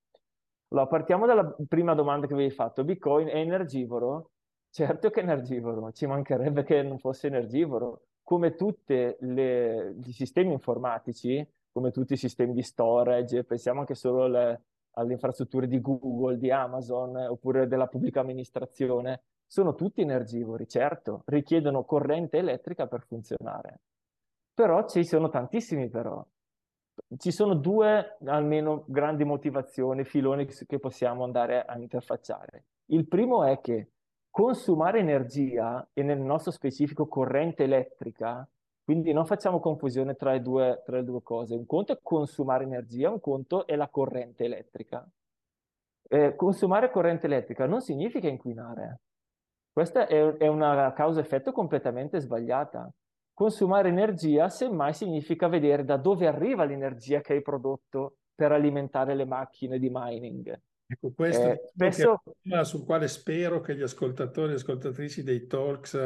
Allora, 0.68 0.87
partiamo 0.87 1.27
dalla 1.27 1.55
prima 1.68 1.94
domanda 1.94 2.27
che 2.27 2.33
avevi 2.33 2.51
fatto. 2.51 2.85
Bitcoin 2.85 3.29
è 3.29 3.37
energivoro? 3.37 4.31
Certo 4.77 5.09
che 5.09 5.21
è 5.21 5.23
energivoro, 5.23 5.91
ci 5.93 6.05
mancherebbe 6.05 6.62
che 6.62 6.83
non 6.83 6.99
fosse 6.99 7.29
energivoro. 7.29 8.09
Come 8.23 8.57
tutti 8.57 8.93
i 8.93 10.12
sistemi 10.12 10.53
informatici, 10.53 11.43
come 11.73 11.91
tutti 11.91 12.12
i 12.12 12.19
sistemi 12.19 12.53
di 12.53 12.61
storage, 12.62 13.43
pensiamo 13.45 13.81
anche 13.81 13.95
solo 13.95 14.25
alle, 14.25 14.65
alle 14.91 15.15
infrastrutture 15.15 15.67
di 15.67 15.81
Google, 15.81 16.37
di 16.37 16.51
Amazon, 16.51 17.17
oppure 17.17 17.67
della 17.67 17.87
pubblica 17.87 18.21
amministrazione, 18.21 19.23
sono 19.47 19.75
tutti 19.75 20.03
energivori, 20.03 20.69
certo, 20.69 21.23
richiedono 21.25 21.85
corrente 21.85 22.37
elettrica 22.37 22.87
per 22.87 23.07
funzionare. 23.07 23.81
Però 24.53 24.87
ci 24.87 25.07
sono 25.07 25.31
tantissimi 25.31 25.89
però. 25.89 26.23
Ci 27.17 27.33
sono 27.33 27.55
due 27.55 28.19
almeno 28.27 28.85
grandi 28.89 29.25
motivazioni, 29.25 30.05
filoni 30.05 30.45
che 30.45 30.79
possiamo 30.79 31.25
andare 31.25 31.65
a 31.65 31.79
interfacciare. 31.79 32.65
Il 32.89 33.09
primo 33.09 33.43
è 33.43 33.59
che 33.62 33.93
consumare 34.37 34.99
energia 34.99 35.88
e 35.94 36.03
nel 36.03 36.20
nostro 36.20 36.53
specifico 36.53 37.07
corrente 37.07 37.62
elettrica, 37.62 38.46
quindi 38.85 39.14
non 39.14 39.25
facciamo 39.25 39.61
confusione 39.61 40.14
tra 40.14 40.33
le 40.33 40.42
due, 40.42 40.83
tra 40.85 40.96
le 40.96 41.05
due 41.05 41.22
cose. 41.22 41.55
Un 41.55 41.64
conto 41.64 41.94
è 41.94 41.99
consumare 42.03 42.64
energia, 42.64 43.09
un 43.09 43.18
conto 43.18 43.66
è 43.66 43.75
la 43.77 43.88
corrente 43.88 44.44
elettrica. 44.44 45.09
Eh, 46.07 46.35
consumare 46.37 46.90
corrente 46.90 47.25
elettrica 47.25 47.64
non 47.64 47.81
significa 47.81 48.29
inquinare. 48.29 49.01
Questa 49.72 50.07
è, 50.07 50.22
è 50.37 50.49
una 50.49 50.92
causa-effetto 50.92 51.53
completamente 51.53 52.20
sbagliata. 52.20 52.92
Consumare 53.33 53.88
energia, 53.88 54.51
semmai, 54.51 54.92
significa 54.92 55.49
vedere 55.49 55.83
da 55.83 55.96
dove 55.96 56.27
arriva 56.27 56.64
l'energia 56.64 57.22
che 57.22 57.33
hai 57.33 57.40
prodotto 57.40 58.16
per 58.35 58.53
alimentare 58.53 59.14
le 59.14 59.25
macchine 59.25 59.79
di 59.79 59.88
mining. 59.90 60.61
Ecco, 60.87 61.12
questo 61.12 61.42
eh, 61.42 61.53
è 61.53 61.61
spesso... 61.66 62.22
tema 62.42 62.64
sul 62.64 62.85
quale 62.85 63.09
spero 63.09 63.61
che 63.61 63.75
gli 63.75 63.83
ascoltatori 63.83 64.53
e 64.53 64.57
ascoltatrici 64.57 65.22
dei 65.22 65.46
talks 65.46 65.99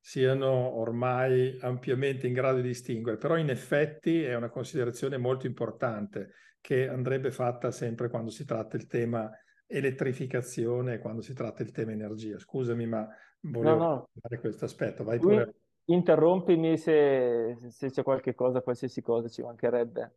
siano 0.00 0.78
ormai 0.78 1.58
ampiamente 1.60 2.26
in 2.26 2.32
grado 2.32 2.60
di 2.60 2.68
distinguere, 2.68 3.16
però 3.16 3.36
in 3.36 3.50
effetti 3.50 4.22
è 4.22 4.34
una 4.34 4.50
considerazione 4.50 5.16
molto 5.16 5.46
importante 5.46 6.32
che 6.60 6.88
andrebbe 6.88 7.30
fatta 7.30 7.70
sempre 7.70 8.08
quando 8.08 8.30
si 8.30 8.44
tratta 8.44 8.76
il 8.76 8.86
tema 8.86 9.30
elettrificazione 9.66 10.98
quando 10.98 11.20
si 11.20 11.34
tratta 11.34 11.62
il 11.62 11.70
tema 11.70 11.92
energia. 11.92 12.38
Scusami, 12.38 12.86
ma 12.86 13.06
volevo 13.40 13.76
no, 13.76 13.88
no. 13.88 14.08
fare 14.20 14.40
questo 14.40 14.64
aspetto. 14.64 15.04
Vai 15.04 15.18
pure. 15.18 15.54
Interrompimi 15.84 16.76
se, 16.76 17.56
se, 17.68 17.90
c'è 17.90 18.02
qualche 18.02 18.34
cosa, 18.34 18.60
qualsiasi 18.60 19.00
cosa 19.00 19.28
ci 19.28 19.42
mancherebbe. 19.42 20.16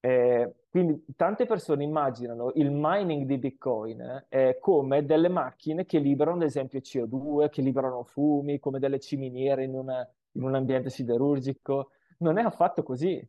Eh, 0.00 0.54
quindi 0.74 1.04
tante 1.14 1.46
persone 1.46 1.84
immaginano 1.84 2.50
il 2.56 2.68
mining 2.72 3.26
di 3.26 3.38
Bitcoin 3.38 4.26
eh, 4.28 4.58
come 4.58 5.04
delle 5.04 5.28
macchine 5.28 5.86
che 5.86 6.00
liberano, 6.00 6.38
ad 6.38 6.42
esempio, 6.42 6.80
CO2, 6.80 7.48
che 7.48 7.62
liberano 7.62 8.02
fumi, 8.02 8.58
come 8.58 8.80
delle 8.80 8.98
ciminiere 8.98 9.62
in, 9.62 9.74
una, 9.74 10.04
in 10.32 10.42
un 10.42 10.52
ambiente 10.56 10.90
siderurgico. 10.90 11.90
Non 12.18 12.38
è 12.38 12.42
affatto 12.42 12.82
così. 12.82 13.24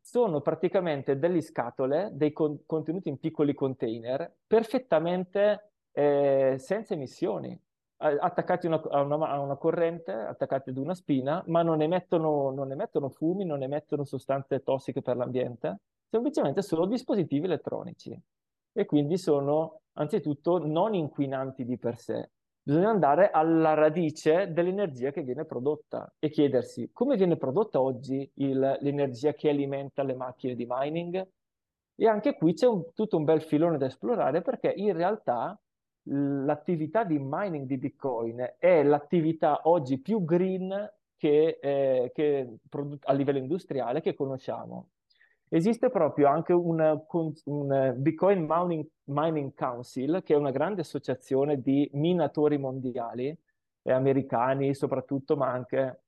Sono 0.00 0.40
praticamente 0.40 1.20
delle 1.20 1.40
scatole, 1.40 2.10
dei 2.14 2.32
con- 2.32 2.66
contenuti 2.66 3.08
in 3.08 3.20
piccoli 3.20 3.54
container, 3.54 4.34
perfettamente 4.44 5.70
eh, 5.92 6.56
senza 6.58 6.94
emissioni, 6.94 7.56
attaccati 7.98 8.66
una, 8.66 8.82
a, 8.90 9.02
una, 9.02 9.28
a, 9.28 9.38
una, 9.38 9.54
corrente, 9.54 10.10
attaccati 10.10 10.70
ad 10.70 10.78
una 10.78 10.96
spina, 10.96 11.44
ma 11.46 11.62
non 11.62 11.80
emettono, 11.80 12.50
non 12.50 12.72
emettono 12.72 13.08
fumi, 13.08 13.44
non 13.44 13.62
emettono 13.62 14.02
sostanze 14.02 14.64
tossiche 14.64 15.00
per 15.00 15.16
l'ambiente, 15.16 15.78
semplicemente 16.10 16.62
sono 16.62 16.86
dispositivi 16.86 17.44
elettronici 17.46 18.18
e 18.72 18.84
quindi 18.84 19.18
sono 19.18 19.80
anzitutto 19.94 20.58
non 20.58 20.94
inquinanti 20.94 21.64
di 21.64 21.78
per 21.78 21.98
sé, 21.98 22.30
bisogna 22.68 22.90
andare 22.90 23.30
alla 23.30 23.72
radice 23.72 24.52
dell'energia 24.52 25.10
che 25.10 25.22
viene 25.22 25.46
prodotta 25.46 26.12
e 26.18 26.28
chiedersi 26.28 26.90
come 26.92 27.16
viene 27.16 27.36
prodotta 27.36 27.80
oggi 27.80 28.30
il, 28.34 28.78
l'energia 28.80 29.32
che 29.32 29.48
alimenta 29.48 30.02
le 30.02 30.14
macchine 30.14 30.54
di 30.54 30.66
mining. 30.68 31.26
E 32.00 32.06
anche 32.06 32.36
qui 32.36 32.52
c'è 32.52 32.66
un, 32.66 32.92
tutto 32.94 33.16
un 33.16 33.24
bel 33.24 33.42
filone 33.42 33.78
da 33.78 33.86
esplorare 33.86 34.42
perché 34.42 34.68
in 34.68 34.92
realtà 34.92 35.58
l'attività 36.10 37.04
di 37.04 37.18
mining 37.18 37.66
di 37.66 37.78
Bitcoin 37.78 38.54
è 38.58 38.82
l'attività 38.82 39.62
oggi 39.64 39.98
più 39.98 40.22
green 40.24 40.92
che, 41.16 41.58
eh, 41.60 42.12
che 42.14 42.58
a 43.00 43.12
livello 43.14 43.38
industriale 43.38 44.00
che 44.00 44.14
conosciamo. 44.14 44.90
Esiste 45.50 45.88
proprio 45.88 46.28
anche 46.28 46.52
un, 46.52 47.02
un 47.44 47.94
Bitcoin 47.96 48.46
Mining, 48.46 48.86
Mining, 49.04 49.54
Council, 49.54 50.22
che 50.22 50.34
è 50.34 50.36
una 50.36 50.50
grande 50.50 50.82
associazione 50.82 51.60
di 51.60 51.88
minatori 51.94 52.58
mondiali, 52.58 53.36
eh, 53.82 53.92
americani 53.92 54.74
soprattutto, 54.74 55.36
ma 55.36 55.50
anche 55.50 56.02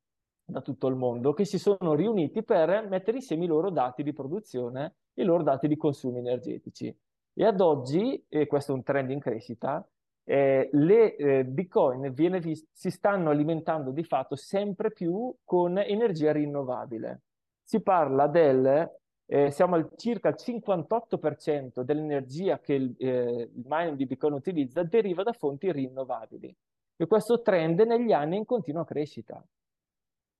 da 0.44 0.60
tutto 0.60 0.88
il 0.88 0.96
mondo, 0.96 1.32
che 1.32 1.44
si 1.44 1.58
sono 1.58 1.94
riuniti 1.94 2.42
per 2.42 2.86
mettere 2.88 3.18
insieme 3.18 3.44
i 3.44 3.48
loro 3.48 3.70
dati 3.70 4.02
di 4.02 4.12
produzione 4.12 4.94
e 5.14 5.22
i 5.22 5.24
loro 5.24 5.42
dati 5.42 5.68
di 5.68 5.76
consumi 5.76 6.18
energetici. 6.18 6.94
E 7.32 7.44
ad 7.44 7.60
oggi, 7.60 8.22
e 8.28 8.46
questo 8.46 8.72
è 8.72 8.74
un 8.74 8.82
trend 8.82 9.10
in 9.10 9.20
crescita, 9.20 9.86
eh, 10.24 10.68
le 10.72 11.16
eh, 11.16 11.44
Bitcoin 11.44 12.12
vist- 12.12 12.68
si 12.72 12.90
stanno 12.90 13.30
alimentando 13.30 13.90
di 13.90 14.04
fatto 14.04 14.36
sempre 14.36 14.90
più 14.90 15.34
con 15.44 15.78
energia 15.78 16.32
rinnovabile. 16.32 17.22
Si 17.62 17.80
parla 17.80 18.26
del 18.26 18.99
eh, 19.32 19.52
siamo 19.52 19.76
al 19.76 19.88
circa 19.94 20.30
il 20.30 20.34
58% 20.36 21.82
dell'energia 21.82 22.58
che 22.58 22.74
il, 22.74 22.94
eh, 22.98 23.48
il 23.54 23.64
mining 23.64 23.96
di 23.96 24.06
Bitcoin 24.06 24.32
utilizza 24.32 24.82
deriva 24.82 25.22
da 25.22 25.32
fonti 25.32 25.70
rinnovabili. 25.70 26.52
E 26.96 27.06
questo 27.06 27.40
trend 27.40 27.78
negli 27.82 28.10
anni 28.10 28.34
è 28.34 28.38
in 28.38 28.44
continua 28.44 28.84
crescita. 28.84 29.40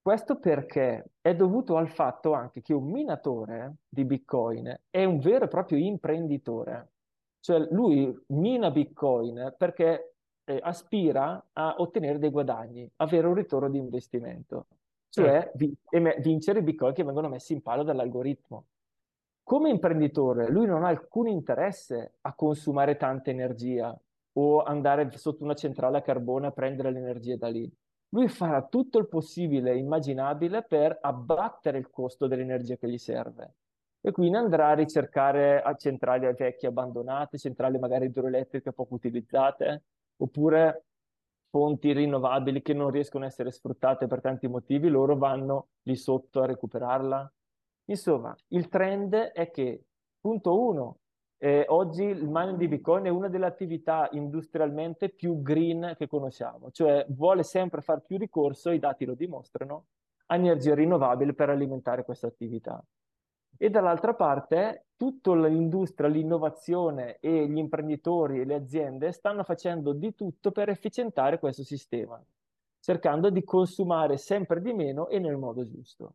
Questo 0.03 0.41
perché 0.41 1.05
è 1.21 1.37
dovuto 1.37 1.77
al 1.77 1.89
fatto 1.89 2.33
anche 2.33 2.63
che 2.63 2.75
un 2.75 2.91
minatore 2.91 3.77
di 3.89 4.05
Bitcoin 4.05 4.77
è 4.91 5.05
un 5.05 5.21
vero 5.21 5.45
e 5.45 5.49
proprio 5.49 5.79
imprenditore. 5.79 6.89
Cioè 7.39 7.61
lui 7.71 8.13
mina 8.29 8.73
Bitcoin 8.73 9.55
perché 9.57 10.15
eh, 10.43 10.59
aspira 10.61 11.51
a 11.53 11.77
ottenere 11.79 12.19
dei 12.19 12.31
guadagni, 12.31 12.91
avere 12.97 13.29
un 13.29 13.35
ritorno 13.35 13.71
di 13.71 13.79
investimento, 13.79 14.67
cioè 15.11 15.43
certo. 15.43 15.59
vi- 15.59 15.77
vincere 16.19 16.59
i 16.59 16.63
Bitcoin 16.63 16.93
che 16.93 17.05
vengono 17.05 17.29
messi 17.29 17.53
in 17.53 17.63
palo 17.63 17.85
dall'algoritmo. 17.85 18.65
Come 19.51 19.69
imprenditore, 19.69 20.49
lui 20.49 20.65
non 20.65 20.85
ha 20.85 20.89
alcun 20.91 21.27
interesse 21.27 22.19
a 22.21 22.35
consumare 22.35 22.97
tanta 22.97 23.31
energia 23.31 24.01
o 24.35 24.63
andare 24.63 25.11
sotto 25.19 25.43
una 25.43 25.55
centrale 25.55 25.99
a 25.99 26.03
carbone 26.03 26.47
a 26.47 26.53
prendere 26.53 26.93
l'energia 26.93 27.35
da 27.35 27.49
lì. 27.49 27.69
Lui 28.11 28.29
farà 28.29 28.63
tutto 28.63 29.01
il 29.01 29.09
possibile 29.09 29.77
immaginabile 29.77 30.63
per 30.63 30.97
abbattere 31.01 31.79
il 31.79 31.91
costo 31.91 32.29
dell'energia 32.29 32.77
che 32.77 32.89
gli 32.89 32.97
serve. 32.97 33.55
E 34.01 34.13
quindi 34.13 34.37
andrà 34.37 34.69
a 34.69 34.75
ricercare 34.75 35.61
a 35.61 35.75
centrali 35.75 36.33
vecchie 36.33 36.69
abbandonate, 36.69 37.37
centrali 37.37 37.77
magari 37.77 38.05
idroelettriche 38.05 38.73
poco 38.73 38.95
utilizzate, 38.95 39.83
oppure 40.19 40.85
fonti 41.49 41.93
rinnovabili 41.93 42.63
che 42.63 42.73
non 42.73 42.91
riescono 42.91 43.25
a 43.25 43.27
essere 43.27 43.51
sfruttate 43.51 44.07
per 44.07 44.21
tanti 44.21 44.47
motivi, 44.47 44.89
loro 44.89 45.17
vanno 45.17 45.71
lì 45.83 45.97
sotto 45.97 46.41
a 46.41 46.47
recuperarla 46.47 47.33
Insomma, 47.91 48.35
il 48.49 48.69
trend 48.69 49.15
è 49.15 49.51
che 49.51 49.85
Punto 50.21 50.61
uno, 50.61 50.99
eh, 51.39 51.65
oggi 51.69 52.03
il 52.03 52.29
mining 52.29 52.59
di 52.59 52.69
Bitcoin 52.69 53.05
è 53.05 53.09
una 53.09 53.29
delle 53.29 53.47
attività 53.47 54.07
industrialmente 54.13 55.09
più 55.09 55.41
green 55.41 55.95
che 55.97 56.07
conosciamo, 56.07 56.71
cioè 56.73 57.07
vuole 57.09 57.43
sempre 57.43 57.81
far 57.81 58.03
più 58.03 58.19
ricorso, 58.19 58.69
i 58.71 58.79
dati 58.79 59.07
lo 59.07 59.15
dimostrano, 59.15 59.87
a 60.27 60.35
energie 60.35 60.75
rinnovabili 60.75 61.33
per 61.33 61.49
alimentare 61.49 62.05
questa 62.05 62.27
attività. 62.27 62.85
E 63.57 63.71
dall'altra 63.71 64.13
parte, 64.13 64.89
tutta 64.95 65.35
l'industria, 65.35 66.09
l'innovazione 66.09 67.17
e 67.19 67.49
gli 67.49 67.57
imprenditori 67.57 68.41
e 68.41 68.45
le 68.45 68.55
aziende 68.57 69.13
stanno 69.13 69.43
facendo 69.43 69.95
di 69.95 70.15
tutto 70.15 70.53
per 70.53 70.69
efficientare 70.69 71.39
questo 71.39 71.65
sistema, 71.65 72.23
cercando 72.79 73.31
di 73.31 73.43
consumare 73.43 74.19
sempre 74.19 74.61
di 74.61 74.75
meno 74.75 75.09
e 75.09 75.19
nel 75.19 75.39
modo 75.39 75.67
giusto. 75.67 76.13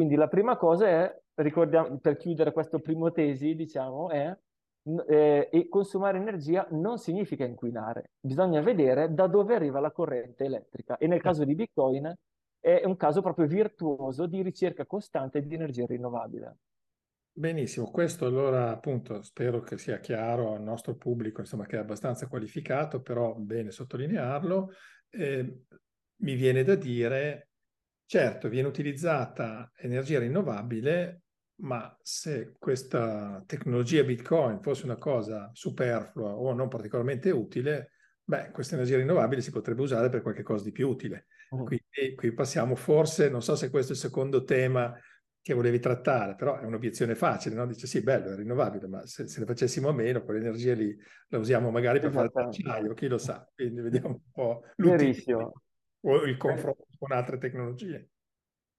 Quindi 0.00 0.16
la 0.16 0.28
prima 0.28 0.56
cosa 0.56 0.86
è, 0.86 1.20
ricordiamo, 1.34 1.98
per 1.98 2.16
chiudere 2.16 2.52
questo 2.52 2.80
primo 2.80 3.12
tesi, 3.12 3.54
diciamo, 3.54 4.08
è 4.08 4.34
eh, 5.06 5.66
consumare 5.68 6.16
energia 6.16 6.66
non 6.70 6.96
significa 6.96 7.44
inquinare, 7.44 8.12
bisogna 8.18 8.62
vedere 8.62 9.12
da 9.12 9.26
dove 9.26 9.56
arriva 9.56 9.78
la 9.78 9.90
corrente 9.90 10.44
elettrica 10.44 10.96
e 10.96 11.06
nel 11.06 11.20
caso 11.20 11.44
di 11.44 11.54
Bitcoin 11.54 12.14
è 12.58 12.80
un 12.86 12.96
caso 12.96 13.20
proprio 13.20 13.46
virtuoso 13.46 14.24
di 14.24 14.40
ricerca 14.40 14.86
costante 14.86 15.42
di 15.42 15.54
energia 15.54 15.84
rinnovabile. 15.84 16.56
Benissimo, 17.30 17.90
questo 17.90 18.24
allora 18.24 18.70
appunto 18.70 19.20
spero 19.20 19.60
che 19.60 19.76
sia 19.76 19.98
chiaro 19.98 20.54
al 20.54 20.62
nostro 20.62 20.94
pubblico, 20.94 21.40
insomma 21.40 21.66
che 21.66 21.76
è 21.76 21.80
abbastanza 21.80 22.26
qualificato, 22.26 23.02
però 23.02 23.34
bene 23.34 23.70
sottolinearlo. 23.70 24.70
Eh, 25.10 25.64
mi 26.22 26.34
viene 26.36 26.64
da 26.64 26.74
dire 26.74 27.49
Certo, 28.10 28.48
viene 28.48 28.66
utilizzata 28.66 29.70
energia 29.76 30.18
rinnovabile, 30.18 31.26
ma 31.60 31.96
se 32.02 32.56
questa 32.58 33.40
tecnologia 33.46 34.02
Bitcoin 34.02 34.60
fosse 34.60 34.84
una 34.84 34.96
cosa 34.96 35.48
superflua 35.52 36.34
o 36.34 36.52
non 36.52 36.66
particolarmente 36.66 37.30
utile, 37.30 37.92
beh, 38.24 38.50
questa 38.50 38.74
energia 38.74 38.96
rinnovabile 38.96 39.40
si 39.40 39.52
potrebbe 39.52 39.82
usare 39.82 40.08
per 40.08 40.22
qualche 40.22 40.42
cosa 40.42 40.64
di 40.64 40.72
più 40.72 40.88
utile. 40.88 41.26
Mm. 41.54 41.64
Quindi 41.64 42.14
qui 42.16 42.32
passiamo 42.32 42.74
forse, 42.74 43.28
non 43.28 43.42
so 43.42 43.54
se 43.54 43.70
questo 43.70 43.92
è 43.92 43.94
il 43.94 44.00
secondo 44.00 44.42
tema 44.42 44.92
che 45.40 45.54
volevi 45.54 45.78
trattare, 45.78 46.34
però 46.34 46.58
è 46.58 46.64
un'obiezione 46.64 47.14
facile, 47.14 47.54
no? 47.54 47.64
Dice 47.64 47.86
sì, 47.86 48.02
bello, 48.02 48.32
è 48.32 48.34
rinnovabile, 48.34 48.88
ma 48.88 49.06
se, 49.06 49.28
se 49.28 49.38
ne 49.38 49.46
facessimo 49.46 49.88
a 49.88 49.92
meno, 49.92 50.24
quell'energia 50.24 50.74
lì 50.74 50.92
la 51.28 51.38
usiamo 51.38 51.70
magari 51.70 52.00
per 52.00 52.10
fare 52.10 52.28
l'acciaio, 52.32 52.92
chi 52.92 53.06
lo 53.06 53.18
sa. 53.18 53.48
Quindi 53.54 53.80
vediamo 53.82 54.08
un 54.08 54.30
po' 54.32 54.64
l'utilizzo 54.78 55.52
o 56.00 56.24
il 56.24 56.36
confronto 56.36 56.86
con 57.00 57.12
altre 57.12 57.38
tecnologie. 57.38 58.10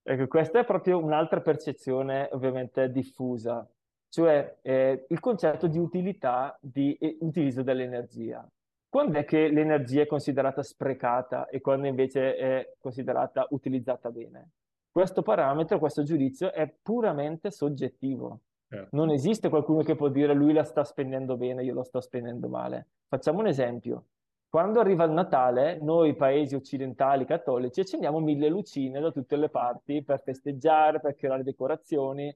Ecco, 0.03 0.27
questa 0.27 0.60
è 0.60 0.65
proprio 0.65 1.03
un'altra 1.03 1.41
percezione 1.41 2.29
ovviamente 2.34 2.91
diffusa, 2.91 3.67
cioè 4.10 4.57
eh, 4.62 5.05
il 5.10 5.19
concetto 5.19 5.65
di 5.65 5.79
utilità 5.79 6.55
di 6.62 6.93
eh, 6.97 7.17
utilizzo 7.21 7.63
dell'energia. 7.63 8.47
Quando 8.88 9.17
è 9.17 9.25
che 9.25 9.47
l'energia 9.49 10.01
è 10.01 10.05
considerata 10.05 10.62
sprecata 10.62 11.47
e 11.47 11.62
quando 11.62 11.88
invece 11.88 12.36
è 12.36 12.73
considerata 12.77 13.47
utilizzata 13.51 14.12
bene? 14.12 14.49
Questo 14.91 15.23
parametro, 15.23 15.79
questo 15.79 16.03
giudizio 16.03 16.51
è 16.51 16.71
puramente 16.81 17.49
soggettivo. 17.49 18.41
Certo. 18.67 18.95
Non 18.95 19.10
esiste 19.10 19.49
qualcuno 19.49 19.81
che 19.81 19.95
può 19.95 20.10
dire 20.10 20.34
lui 20.34 20.53
la 20.53 20.63
sta 20.63 20.84
spendendo 20.84 21.38
bene, 21.38 21.63
io 21.63 21.73
lo 21.73 21.84
sto 21.84 22.01
spendendo 22.01 22.49
male. 22.49 22.88
Facciamo 23.07 23.39
un 23.39 23.47
esempio. 23.47 24.05
Quando 24.51 24.81
arriva 24.81 25.05
il 25.05 25.11
Natale, 25.11 25.77
noi 25.79 26.13
paesi 26.13 26.55
occidentali 26.55 27.23
cattolici 27.23 27.79
accendiamo 27.79 28.19
mille 28.19 28.49
lucine 28.49 28.99
da 28.99 29.09
tutte 29.09 29.37
le 29.37 29.47
parti 29.47 30.03
per 30.03 30.21
festeggiare, 30.21 30.99
per 30.99 31.15
creare 31.15 31.41
decorazioni. 31.41 32.35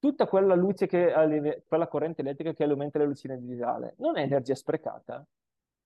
Tutta 0.00 0.26
quella 0.26 0.56
luce 0.56 0.88
che, 0.88 1.62
quella 1.68 1.86
corrente 1.86 2.22
elettrica 2.22 2.52
che 2.52 2.64
alimenta 2.64 2.98
le 2.98 3.04
lucine 3.06 3.38
di 3.38 3.54
Natale 3.54 3.94
non 3.98 4.16
è 4.16 4.22
energia 4.22 4.56
sprecata. 4.56 5.24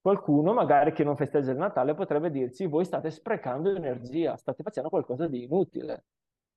Qualcuno, 0.01 0.55
magari 0.55 0.93
che 0.93 1.05
non 1.05 1.15
festeggia 1.15 1.51
il 1.51 1.59
Natale, 1.59 1.95
potrebbe 1.95 2.31
dirci: 2.31 2.65
Voi 2.67 2.87
state 2.87 3.11
sprecando 3.11 3.69
energia, 3.75 4.35
state 4.37 4.63
facendo 4.63 4.89
qualcosa 4.89 5.27
di 5.29 5.45
inutile. 5.45 6.05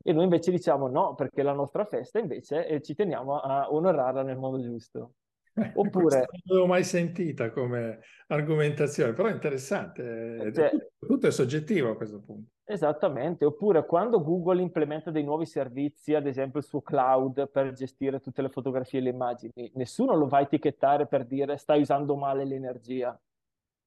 E 0.02 0.14
noi 0.14 0.24
invece 0.24 0.50
diciamo 0.52 0.88
no, 0.88 1.16
perché 1.16 1.44
la 1.44 1.52
nostra 1.52 1.84
festa 1.84 2.20
invece 2.20 2.66
e 2.66 2.82
ci 2.82 2.96
teniamo 2.96 3.38
a 3.38 3.70
onorarla 3.70 4.24
nel 4.24 4.38
modo 4.38 4.62
giusto. 4.62 5.16
Oppure... 5.74 6.18
non 6.18 6.28
l'avevo 6.44 6.68
mai 6.68 6.84
sentita 6.84 7.50
come 7.52 8.00
argomentazione, 8.28 9.14
però 9.14 9.28
è 9.28 9.34
interessante. 9.34 10.52
Cioè, 10.54 10.72
tutto 11.00 11.28
è 11.28 11.32
soggettivo 11.32 11.90
a 11.90 11.96
questo 11.96 12.22
punto. 12.22 12.52
Esattamente, 12.64 13.46
oppure 13.46 13.86
quando 13.86 14.24
Google 14.24 14.62
implementa 14.62 15.10
dei 15.10 15.24
nuovi 15.24 15.46
servizi, 15.46 16.14
ad 16.14 16.28
esempio 16.28 16.60
il 16.60 16.66
suo 16.66 16.82
cloud 16.82 17.50
per 17.50 17.74
gestire 17.74 18.20
tutte 18.20 18.44
le 18.44 18.50
fotografie 18.50 19.00
e 19.00 19.04
le 19.04 19.10
immagini, 19.10 19.72
nessuno 19.74 20.16
lo 20.16 20.28
va 20.28 20.38
a 20.38 20.42
etichettare 20.42 21.08
per 21.08 21.26
dire 21.26 21.58
stai 21.58 21.82
usando 21.82 22.16
male 22.16 22.46
l'energia. 22.46 23.20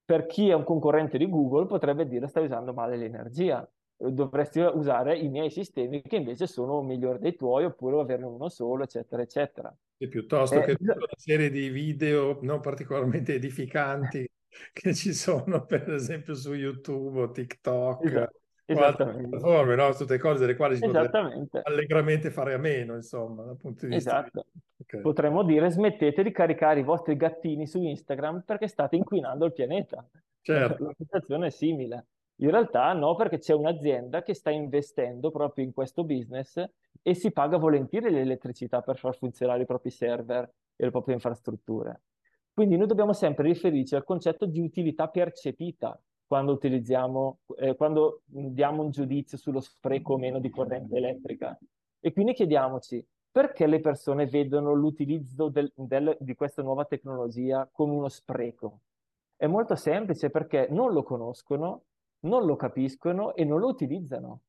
Per 0.05 0.27
chi 0.27 0.49
è 0.49 0.55
un 0.55 0.65
concorrente 0.65 1.17
di 1.17 1.29
Google 1.29 1.67
potrebbe 1.67 2.09
dire 2.09 2.27
stai 2.27 2.45
usando 2.45 2.73
male 2.73 2.97
l'energia 2.97 3.67
dovresti 4.11 4.61
usare 4.61 5.17
i 5.17 5.29
miei 5.29 5.51
sistemi 5.51 6.03
che 6.03 6.17
invece 6.17 6.47
sono 6.47 6.83
migliori 6.83 7.19
dei 7.19 7.37
tuoi 7.37 7.65
oppure 7.65 8.01
averne 8.01 8.27
uno 8.27 8.49
solo, 8.49 8.85
eccetera, 8.85 9.23
eccetera. 9.23 9.75
E 9.97 10.09
piuttosto 10.09 10.61
eh, 10.61 10.65
che 10.65 10.77
tutta 10.77 10.95
una 10.95 11.07
serie 11.17 11.51
di 11.51 11.69
video 11.69 12.39
non 12.43 12.61
particolarmente 12.61 13.35
edificanti 13.35 14.29
che 14.73 14.95
ci 14.95 15.13
sono, 15.13 15.65
per 15.65 15.93
esempio, 15.93 16.35
su 16.35 16.55
YouTube 16.55 17.21
o 17.21 17.31
TikTok. 17.31 18.31
Esatto. 18.65 19.05
Piattaforme, 19.05 19.75
no? 19.75 19.93
tutte 19.93 20.19
cose 20.19 20.41
delle 20.41 20.57
quali 20.57 20.77
si 20.77 20.85
allegramente 20.85 22.31
fare 22.31 22.55
a 22.55 22.59
meno, 22.59 22.95
insomma, 22.95 23.43
dal 23.43 23.57
punto 23.57 23.87
di 23.87 23.95
vista. 23.95 24.21
Esatto. 24.21 24.47
Okay. 24.83 25.01
Potremmo 25.01 25.43
dire 25.45 25.71
smettete 25.71 26.23
di 26.23 26.31
caricare 26.31 26.81
i 26.81 26.85
vostri 26.85 27.17
gattini 27.17 27.67
su 27.67 27.83
Instagram 27.83 28.43
perché 28.47 28.69
state 28.69 28.97
inquinando 28.97 29.45
il 29.45 29.53
pianeta. 29.53 30.07
Certo. 30.41 30.85
La 30.85 30.95
situazione 30.97 31.47
è 31.49 31.51
simile. 31.51 32.07
In 32.43 32.51
realtà 32.51 32.93
no, 32.93 33.15
perché 33.15 33.39
c'è 33.39 33.55
un'azienda 33.55 34.23
che 34.25 34.35
sta 34.35 34.51
investendo 34.51 35.31
proprio 35.31 35.65
in 35.65 35.73
questo 35.73 36.03
business 36.03 36.61
e 37.01 37.15
si 37.15 37.31
paga 37.31 37.57
volentieri 37.57 38.11
l'elettricità 38.11 38.83
per 38.83 38.99
far 38.99 39.17
funzionare 39.17 39.63
i 39.63 39.67
propri 39.67 39.91
server 39.91 40.43
e 40.75 40.85
le 40.85 40.91
proprie 40.91 41.15
infrastrutture. 41.15 42.03
Quindi 42.53 42.77
noi 42.77 42.89
dobbiamo 42.89 43.13
sempre 43.13 43.45
riferirci 43.45 43.95
al 43.95 44.03
concetto 44.03 44.47
di 44.47 44.61
utilità 44.61 45.09
percepita 45.09 45.99
quando 46.27 46.53
utilizziamo, 46.53 47.39
eh, 47.59 47.77
quando 47.77 48.23
diamo 48.25 48.83
un 48.83 48.91
giudizio 48.91 49.39
sullo 49.39 49.61
spreco 49.61 50.15
o 50.15 50.19
meno 50.19 50.41
di 50.41 50.51
corrente 50.51 50.97
elettrica. 50.97 51.57
E 52.01 52.13
quindi 52.13 52.33
chiediamoci 52.33 53.07
perché 53.31 53.69
le 53.69 53.79
persone 53.79 54.27
vedono 54.27 54.75
l'utilizzo 54.75 55.49
del, 55.49 55.73
del, 55.77 56.17
di 56.19 56.35
questa 56.35 56.63
nuova 56.63 56.87
tecnologia 56.87 57.69
come 57.71 57.93
uno 57.93 58.09
spreco. 58.09 58.81
È 59.37 59.47
molto 59.47 59.77
semplice 59.77 60.29
perché 60.29 60.67
non 60.71 60.93
lo 60.93 61.05
conoscono 61.05 61.85
non 62.23 62.45
lo 62.45 62.57
capiscono 62.57 63.35
e 63.35 63.45
non 63.45 63.61
lo 63.61 63.69
utilizzano. 63.69 64.43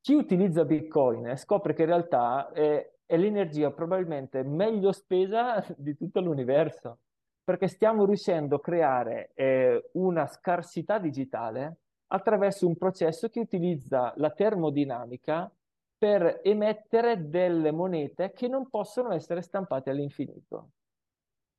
Chi 0.00 0.14
utilizza 0.14 0.64
Bitcoin 0.64 1.36
scopre 1.36 1.74
che 1.74 1.82
in 1.82 1.88
realtà 1.88 2.50
è, 2.50 2.92
è 3.06 3.16
l'energia 3.16 3.70
probabilmente 3.70 4.42
meglio 4.42 4.92
spesa 4.92 5.64
di 5.76 5.96
tutto 5.96 6.20
l'universo, 6.20 6.98
perché 7.44 7.68
stiamo 7.68 8.04
riuscendo 8.04 8.56
a 8.56 8.60
creare 8.60 9.30
eh, 9.34 9.90
una 9.92 10.26
scarsità 10.26 10.98
digitale 10.98 11.78
attraverso 12.08 12.66
un 12.66 12.76
processo 12.76 13.28
che 13.28 13.40
utilizza 13.40 14.12
la 14.16 14.30
termodinamica 14.30 15.50
per 15.96 16.40
emettere 16.42 17.28
delle 17.28 17.70
monete 17.70 18.32
che 18.32 18.48
non 18.48 18.68
possono 18.68 19.12
essere 19.12 19.40
stampate 19.40 19.90
all'infinito. 19.90 20.70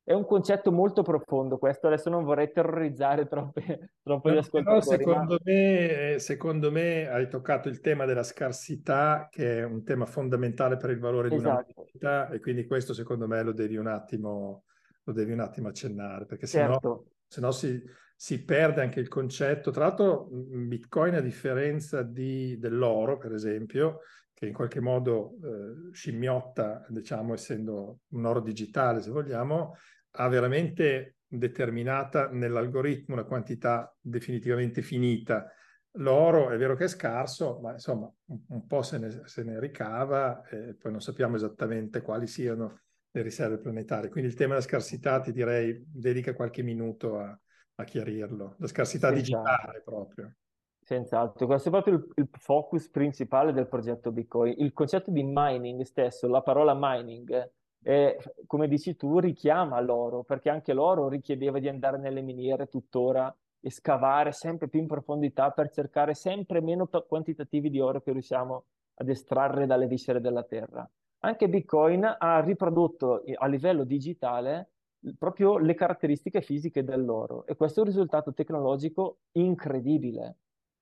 È 0.06 0.12
un 0.12 0.26
concetto 0.26 0.70
molto 0.70 1.02
profondo 1.02 1.58
questo, 1.58 1.88
adesso 1.88 2.10
non 2.10 2.26
vorrei 2.26 2.52
terrorizzare 2.52 3.26
troppe, 3.26 3.92
no, 4.04 4.22
gli 4.26 4.36
ascoltatori. 4.36 4.82
Secondo, 4.82 5.34
ma... 5.36 5.52
me, 5.52 6.16
secondo 6.20 6.72
me 6.72 7.08
hai 7.08 7.30
toccato 7.30 7.70
il 7.70 7.80
tema 7.80 8.04
della 8.04 8.24
scarsità, 8.24 9.30
che 9.32 9.60
è 9.60 9.64
un 9.64 9.86
tema 9.86 10.06
fondamentale 10.06 10.76
per 10.76 10.90
il 10.90 11.00
valore 11.00 11.28
esatto. 11.28 11.42
di 11.42 11.48
una 11.48 11.62
esatto. 11.62 11.74
moneta, 11.78 12.30
e 12.32 12.40
quindi 12.42 12.66
questo 12.66 12.94
secondo 12.94 13.28
me 13.28 13.44
lo 13.44 13.54
devi 13.54 13.78
un 13.78 13.88
attimo, 13.88 14.66
lo 15.04 15.14
devi 15.14 15.32
un 15.32 15.40
attimo 15.40 15.70
accennare, 15.70 16.26
perché 16.26 16.48
certo. 16.48 17.06
sennò, 17.26 17.52
si, 17.52 17.82
si 18.14 18.44
perde 18.44 18.82
anche 18.82 19.00
il 19.00 19.08
concetto. 19.08 19.72
Tra 19.72 19.86
l'altro 19.86 20.28
Bitcoin, 20.30 21.16
a 21.16 21.22
differenza 21.22 22.04
di, 22.04 22.58
dell'oro, 22.60 23.18
per 23.18 23.32
esempio, 23.32 24.00
che 24.34 24.48
in 24.48 24.54
qualche 24.54 24.82
modo 24.82 25.36
eh, 25.42 25.94
scimmiotta, 25.94 26.88
diciamo, 26.90 27.34
essendo 27.34 28.00
un 28.10 28.26
oro 28.26 28.42
digitale, 28.42 29.00
se 29.02 29.10
vogliamo, 29.10 29.78
ha 30.16 30.28
veramente 30.28 31.18
determinata 31.28 32.30
nell'algoritmo 32.30 33.16
una 33.16 33.24
quantità 33.24 33.96
definitivamente 34.00 34.82
finita. 34.82 35.52
L'oro 35.98 36.50
è 36.50 36.58
vero 36.58 36.76
che 36.76 36.86
è 36.86 36.88
scarso, 36.88 37.60
ma 37.62 37.74
insomma 37.74 38.12
un, 38.26 38.40
un 38.48 38.68
po' 38.68 38.82
se 38.82 38.98
ne, 38.98 39.22
se 39.26 39.44
ne 39.44 39.60
ricava 39.60 40.44
e 40.48 40.76
poi 40.76 40.92
non 40.92 41.02
sappiamo 41.02 41.36
esattamente 41.36 42.02
quali 42.02 42.28
siano 42.28 42.82
le 43.12 43.22
riserve 43.22 43.60
planetarie. 43.60 44.10
Quindi 44.10 44.30
il 44.30 44.36
tema 44.36 44.54
della 44.54 44.66
scarsità 44.66 45.20
ti 45.20 45.32
direi 45.32 45.84
dedica 45.88 46.34
qualche 46.34 46.64
minuto 46.64 47.20
a, 47.20 47.40
a 47.76 47.84
chiarirlo. 47.84 48.56
La 48.58 48.68
scarsità 48.68 49.08
esatto. 49.08 49.20
digitale 49.20 49.82
proprio. 49.84 50.36
Senz'altro, 50.82 51.46
questo 51.46 51.70
è 51.70 51.72
proprio 51.72 51.94
il, 51.96 52.12
il, 52.16 52.30
focus 52.32 52.90
principale 52.90 53.54
del 53.54 53.68
progetto 53.68 54.12
Bitcoin. 54.12 54.56
Il 54.58 54.74
concetto 54.74 55.12
di 55.12 55.24
mining 55.24 55.82
stesso, 55.84 56.28
la 56.28 56.42
parola 56.42 56.76
mining, 56.78 57.52
e, 57.84 58.18
come 58.48 58.68
dici 58.68 58.96
tu, 58.96 59.20
richiama 59.20 59.80
l'oro, 59.82 60.24
perché 60.24 60.50
anche 60.50 60.74
l'oro 60.74 61.10
richiedeva 61.10 61.60
di 61.60 61.68
andare 61.68 61.98
nelle 61.98 62.22
miniere 62.22 62.68
tuttora 62.68 63.36
e 63.60 63.70
scavare 63.70 64.32
sempre 64.32 64.68
più 64.68 64.80
in 64.80 64.88
profondità 64.88 65.52
per 65.52 65.70
cercare 65.70 66.14
sempre 66.14 66.62
meno 66.62 66.88
quantitativi 66.88 67.70
di 67.70 67.80
oro 67.80 68.02
che 68.02 68.12
riusciamo 68.12 68.66
ad 68.96 69.10
estrarre 69.10 69.66
dalle 69.66 69.88
viscere 69.88 70.22
della 70.22 70.44
terra. 70.44 70.90
Anche 71.20 71.48
Bitcoin 71.48 72.04
ha 72.18 72.40
riprodotto 72.42 73.24
a 73.36 73.48
livello 73.48 73.84
digitale 73.84 74.72
proprio 75.18 75.58
le 75.58 75.74
caratteristiche 75.74 76.42
fisiche 76.42 76.84
dell'oro 76.84 77.46
e 77.46 77.56
questo 77.56 77.80
è 77.80 77.84
un 77.84 77.90
risultato 77.90 78.34
tecnologico 78.34 79.20
incredibile 79.34 80.38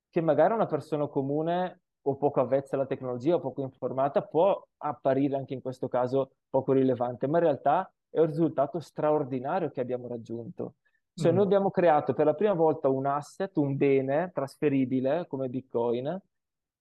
che 0.09 0.21
magari 0.21 0.53
una 0.53 0.65
persona 0.65 1.07
comune 1.07 1.81
o 2.03 2.15
poco 2.15 2.39
avvezza 2.39 2.75
alla 2.75 2.85
tecnologia 2.85 3.35
o 3.35 3.39
poco 3.39 3.61
informata 3.61 4.21
può 4.21 4.59
apparire 4.77 5.35
anche 5.35 5.53
in 5.53 5.61
questo 5.61 5.87
caso 5.87 6.31
poco 6.49 6.73
rilevante, 6.73 7.27
ma 7.27 7.37
in 7.37 7.43
realtà 7.43 7.91
è 8.09 8.19
un 8.19 8.27
risultato 8.27 8.79
straordinario 8.79 9.69
che 9.69 9.81
abbiamo 9.81 10.07
raggiunto. 10.07 10.75
Cioè 11.13 11.31
mm. 11.31 11.35
noi 11.35 11.43
abbiamo 11.45 11.71
creato 11.71 12.13
per 12.13 12.25
la 12.25 12.33
prima 12.33 12.53
volta 12.53 12.89
un 12.89 13.05
asset, 13.05 13.55
un 13.57 13.75
bene 13.75 14.31
trasferibile 14.33 15.27
come 15.27 15.49
Bitcoin 15.49 16.19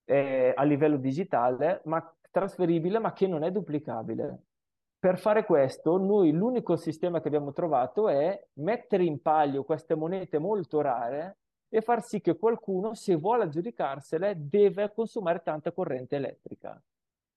eh, 0.05 0.53
a 0.55 0.63
livello 0.65 0.97
digitale, 0.97 1.83
ma 1.85 2.15
trasferibile 2.31 2.99
ma 2.99 3.13
che 3.13 3.27
non 3.27 3.43
è 3.43 3.51
duplicabile. 3.51 4.45
Per 4.99 5.19
fare 5.19 5.45
questo, 5.45 5.97
noi 5.97 6.31
l'unico 6.31 6.77
sistema 6.77 7.21
che 7.21 7.29
abbiamo 7.29 7.53
trovato 7.53 8.09
è 8.09 8.39
mettere 8.55 9.05
in 9.05 9.21
palio 9.23 9.65
queste 9.65 9.95
monete 9.95 10.39
molto 10.39 10.81
rare 10.81 11.39
e 11.71 11.81
far 11.81 12.05
sì 12.05 12.21
che 12.21 12.37
qualcuno, 12.37 12.95
se 12.95 13.15
vuole 13.15 13.45
aggiudicarsele, 13.45 14.35
deve 14.37 14.93
consumare 14.93 15.41
tanta 15.43 15.71
corrente 15.71 16.17
elettrica. 16.17 16.81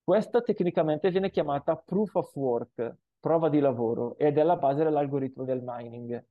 Questa 0.03 0.41
tecnicamente 0.41 1.09
viene 1.11 1.29
chiamata 1.29 1.77
proof 1.77 2.15
of 2.15 2.35
work, 2.35 2.95
prova 3.19 3.47
di 3.47 3.59
lavoro, 3.59 4.17
ed 4.17 4.37
è 4.37 4.43
la 4.43 4.57
base 4.57 4.83
dell'algoritmo 4.83 5.45
del 5.45 5.61
mining. 5.63 6.21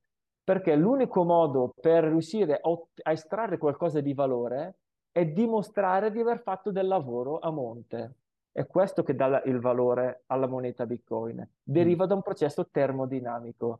Perché 0.43 0.75
l'unico 0.75 1.23
modo 1.23 1.73
per 1.79 2.03
riuscire 2.03 2.59
a 2.61 3.11
estrarre 3.11 3.57
qualcosa 3.57 4.01
di 4.01 4.13
valore 4.13 4.75
è 5.11 5.25
dimostrare 5.25 6.11
di 6.11 6.19
aver 6.19 6.41
fatto 6.41 6.71
del 6.71 6.87
lavoro 6.87 7.39
a 7.39 7.49
monte. 7.49 8.15
È 8.51 8.67
questo 8.67 9.01
che 9.01 9.15
dà 9.15 9.41
il 9.45 9.59
valore 9.59 10.23
alla 10.27 10.47
moneta 10.47 10.85
Bitcoin. 10.85 11.47
Deriva 11.63 12.03
mm. 12.03 12.07
da 12.07 12.13
un 12.15 12.21
processo 12.21 12.67
termodinamico. 12.69 13.79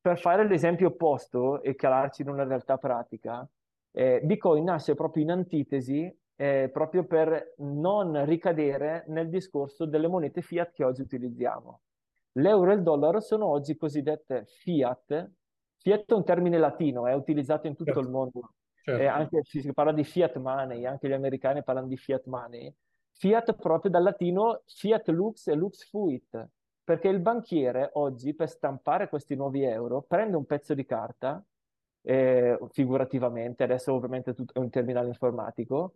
Per 0.00 0.18
fare 0.18 0.46
l'esempio 0.46 0.88
opposto 0.88 1.62
e 1.62 1.74
calarci 1.74 2.22
in 2.22 2.28
una 2.28 2.44
realtà 2.44 2.76
pratica, 2.76 3.48
eh, 3.92 4.20
Bitcoin 4.22 4.64
nasce 4.64 4.94
proprio 4.94 5.22
in 5.22 5.30
antitesi, 5.30 6.14
eh, 6.36 6.70
proprio 6.72 7.04
per 7.04 7.54
non 7.58 8.24
ricadere 8.24 9.04
nel 9.08 9.28
discorso 9.28 9.84
delle 9.84 10.08
monete 10.08 10.42
fiat 10.42 10.72
che 10.72 10.84
oggi 10.84 11.02
utilizziamo. 11.02 11.80
L'euro 12.34 12.70
e 12.70 12.74
il 12.74 12.82
dollaro 12.82 13.20
sono 13.20 13.46
oggi 13.46 13.76
cosiddette 13.76 14.46
fiat. 14.46 15.30
Fiat 15.76 16.10
è 16.10 16.14
un 16.14 16.24
termine 16.24 16.58
latino, 16.58 17.06
è 17.06 17.12
utilizzato 17.12 17.66
in 17.66 17.74
tutto 17.74 17.92
certo. 17.92 18.06
il 18.06 18.10
mondo. 18.10 18.52
Certo. 18.82 19.02
Eh, 19.02 19.06
anche 19.06 19.40
si 19.42 19.72
parla 19.72 19.92
di 19.92 20.04
fiat 20.04 20.36
money, 20.36 20.86
anche 20.86 21.08
gli 21.08 21.12
americani 21.12 21.62
parlano 21.62 21.86
di 21.86 21.96
fiat 21.96 22.24
money 22.26 22.74
Fiat 23.20 23.54
proprio 23.56 23.90
dal 23.90 24.02
latino 24.02 24.62
fiat 24.64 25.08
lux 25.08 25.46
e 25.48 25.54
lux 25.54 25.86
fuit, 25.90 26.48
perché 26.82 27.08
il 27.08 27.20
banchiere 27.20 27.90
oggi 27.94 28.34
per 28.34 28.48
stampare 28.48 29.10
questi 29.10 29.34
nuovi 29.34 29.62
euro 29.62 30.00
prende 30.00 30.36
un 30.36 30.46
pezzo 30.46 30.72
di 30.72 30.86
carta, 30.86 31.44
eh, 32.02 32.58
figurativamente, 32.70 33.62
adesso 33.62 33.92
ovviamente 33.92 34.34
è 34.52 34.58
un 34.58 34.70
terminale 34.70 35.08
informatico, 35.08 35.94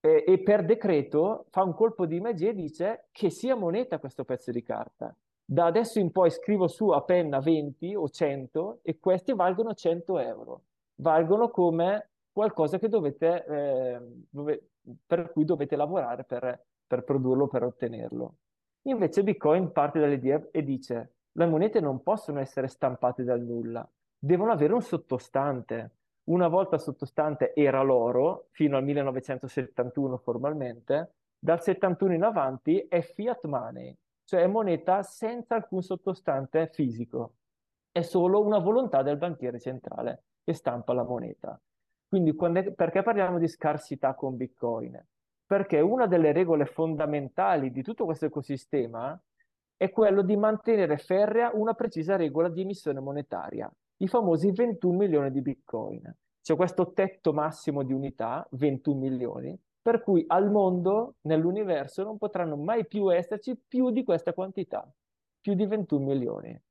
eh, 0.00 0.24
e 0.26 0.38
per 0.42 0.64
decreto 0.64 1.46
fa 1.50 1.62
un 1.62 1.74
colpo 1.74 2.06
di 2.06 2.20
magia 2.20 2.50
e 2.50 2.54
dice 2.54 3.06
che 3.10 3.30
sia 3.30 3.54
moneta 3.54 3.98
questo 3.98 4.24
pezzo 4.24 4.50
di 4.50 4.62
carta. 4.62 5.14
Da 5.46 5.66
adesso 5.66 5.98
in 5.98 6.10
poi 6.10 6.30
scrivo 6.30 6.68
su 6.68 6.88
a 6.90 7.02
penna 7.02 7.40
20 7.40 7.94
o 7.94 8.08
100 8.08 8.80
e 8.82 8.98
questi 8.98 9.34
valgono 9.34 9.74
100 9.74 10.18
euro. 10.18 10.62
Valgono 10.96 11.50
come 11.50 12.10
qualcosa 12.32 12.78
che 12.78 12.88
dovete, 12.88 13.44
eh, 13.44 14.00
dove, 14.30 14.70
per 15.06 15.30
cui 15.32 15.44
dovete 15.44 15.76
lavorare 15.76 16.24
per, 16.24 16.64
per 16.86 17.04
produrlo, 17.04 17.46
per 17.46 17.62
ottenerlo. 17.62 18.34
Invece 18.82 19.22
Bitcoin 19.22 19.72
parte 19.72 20.00
dall'idea 20.00 20.42
e 20.50 20.62
dice 20.62 21.12
le 21.32 21.46
monete 21.46 21.80
non 21.80 22.02
possono 22.02 22.40
essere 22.40 22.68
stampate 22.68 23.24
dal 23.24 23.40
nulla, 23.40 23.88
devono 24.24 24.52
avere 24.52 24.72
un 24.72 24.80
sottostante. 24.80 25.90
Una 26.24 26.48
volta 26.48 26.78
sottostante 26.78 27.52
era 27.54 27.82
l'oro, 27.82 28.46
fino 28.52 28.78
al 28.78 28.84
1971 28.84 30.16
formalmente, 30.16 31.12
dal 31.38 31.62
71 31.62 32.14
in 32.14 32.22
avanti 32.22 32.78
è 32.88 33.02
fiat 33.02 33.44
money, 33.44 33.94
cioè 34.24 34.46
moneta 34.46 35.02
senza 35.02 35.56
alcun 35.56 35.82
sottostante 35.82 36.70
fisico. 36.72 37.34
È 37.92 38.00
solo 38.00 38.42
una 38.42 38.58
volontà 38.58 39.02
del 39.02 39.18
banchiere 39.18 39.60
centrale 39.60 40.22
che 40.42 40.54
stampa 40.54 40.94
la 40.94 41.04
moneta. 41.04 41.60
Quindi 42.08 42.34
è, 42.34 42.72
perché 42.72 43.02
parliamo 43.02 43.38
di 43.38 43.46
scarsità 43.46 44.14
con 44.14 44.36
Bitcoin? 44.36 44.98
Perché 45.46 45.80
una 45.80 46.06
delle 46.06 46.32
regole 46.32 46.64
fondamentali 46.64 47.70
di 47.70 47.82
tutto 47.82 48.06
questo 48.06 48.24
ecosistema 48.24 49.20
è 49.76 49.90
quello 49.90 50.22
di 50.22 50.36
mantenere 50.36 50.96
ferrea 50.96 51.50
una 51.52 51.74
precisa 51.74 52.16
regola 52.16 52.48
di 52.48 52.62
emissione 52.62 53.00
monetaria, 53.00 53.70
i 53.98 54.08
famosi 54.08 54.50
21 54.50 54.96
milioni 54.96 55.30
di 55.30 55.40
Bitcoin. 55.40 56.14
C'è 56.40 56.56
questo 56.56 56.92
tetto 56.92 57.32
massimo 57.32 57.82
di 57.82 57.92
unità, 57.92 58.46
21 58.50 58.98
milioni, 58.98 59.58
per 59.80 60.02
cui 60.02 60.24
al 60.26 60.50
mondo, 60.50 61.16
nell'universo, 61.22 62.02
non 62.02 62.18
potranno 62.18 62.56
mai 62.56 62.86
più 62.86 63.14
esserci 63.14 63.56
più 63.56 63.90
di 63.90 64.02
questa 64.02 64.32
quantità, 64.32 64.90
più 65.40 65.54
di 65.54 65.66
21 65.66 66.04
milioni. 66.04 66.62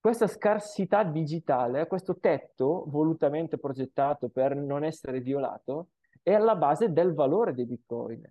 Questa 0.00 0.26
scarsità 0.26 1.02
digitale, 1.02 1.86
questo 1.86 2.18
tetto 2.18 2.84
volutamente 2.88 3.58
progettato 3.58 4.28
per 4.28 4.56
non 4.56 4.84
essere 4.84 5.20
violato, 5.20 5.88
è 6.22 6.32
alla 6.32 6.56
base 6.56 6.92
del 6.92 7.14
valore 7.14 7.54
dei 7.54 7.66
bitcoin, 7.66 8.22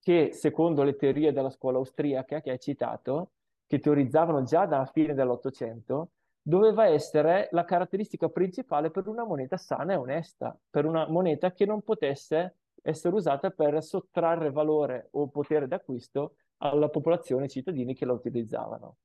che 0.00 0.32
secondo 0.32 0.82
le 0.82 0.96
teorie 0.96 1.32
della 1.32 1.50
scuola 1.50 1.78
austriaca 1.78 2.40
che 2.40 2.50
hai 2.50 2.58
citato, 2.58 3.30
che 3.66 3.78
teorizzavano 3.78 4.42
già 4.42 4.66
dalla 4.66 4.86
fine 4.86 5.14
dell'Ottocento, 5.14 6.10
doveva 6.46 6.86
essere 6.86 7.48
la 7.52 7.64
caratteristica 7.64 8.28
principale 8.28 8.90
per 8.90 9.08
una 9.08 9.24
moneta 9.24 9.56
sana 9.56 9.94
e 9.94 9.96
onesta, 9.96 10.56
per 10.68 10.84
una 10.84 11.08
moneta 11.08 11.52
che 11.52 11.64
non 11.64 11.80
potesse 11.80 12.56
essere 12.82 13.14
usata 13.14 13.50
per 13.50 13.82
sottrarre 13.82 14.50
valore 14.50 15.08
o 15.12 15.28
potere 15.28 15.66
d'acquisto 15.66 16.34
alla 16.58 16.90
popolazione 16.90 17.48
cittadini 17.48 17.94
che 17.94 18.04
la 18.04 18.12
utilizzavano. 18.12 18.98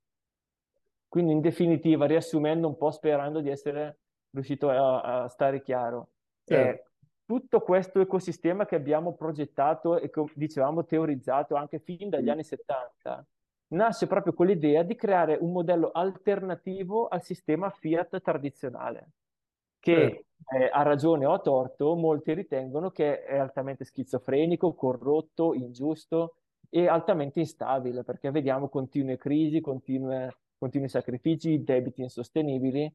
Quindi 1.08 1.32
in 1.32 1.40
definitiva, 1.40 2.06
riassumendo 2.06 2.68
un 2.68 2.76
po', 2.76 2.92
sperando 2.92 3.40
di 3.40 3.50
essere 3.50 4.00
riuscito 4.32 4.70
a, 4.70 5.24
a 5.24 5.28
stare 5.30 5.62
chiaro, 5.62 6.10
certo. 6.44 6.82
eh, 6.82 6.88
tutto 7.26 7.62
questo 7.62 8.02
ecosistema 8.02 8.66
che 8.66 8.76
abbiamo 8.76 9.16
progettato 9.16 9.98
e 9.98 10.10
che 10.10 10.26
dicevamo 10.36 10.84
teorizzato 10.84 11.56
anche 11.56 11.80
fin 11.80 12.10
dagli 12.10 12.30
anni 12.30 12.44
70, 12.44 13.26
nasce 13.70 14.08
proprio 14.08 14.34
con 14.34 14.48
l'idea 14.48 14.84
di 14.84 14.96
creare 14.96 15.38
un 15.40 15.52
modello 15.52 15.92
alternativo 15.92 17.08
al 17.08 17.24
sistema 17.24 17.70
fiat 17.70 18.22
tradizionale, 18.22 19.12
che 19.80 20.26
eh, 20.54 20.70
a 20.72 20.82
ragione 20.84 21.26
o 21.26 21.34
a 21.34 21.40
torto 21.40 21.96
molti 21.96 22.34
ritengono 22.34 22.90
che 22.92 23.24
è 23.24 23.38
altamente 23.38 23.84
schizofrenico, 23.84 24.74
corrotto, 24.74 25.54
ingiusto 25.54 26.36
e 26.70 26.88
altamente 26.88 27.40
instabile, 27.40 28.04
perché 28.04 28.32
vediamo 28.32 28.70
continue 28.70 29.18
crisi, 29.18 29.62
continue 29.62 30.30
continui 30.60 30.90
sacrifici, 30.90 31.64
debiti 31.64 32.02
insostenibili. 32.02 32.94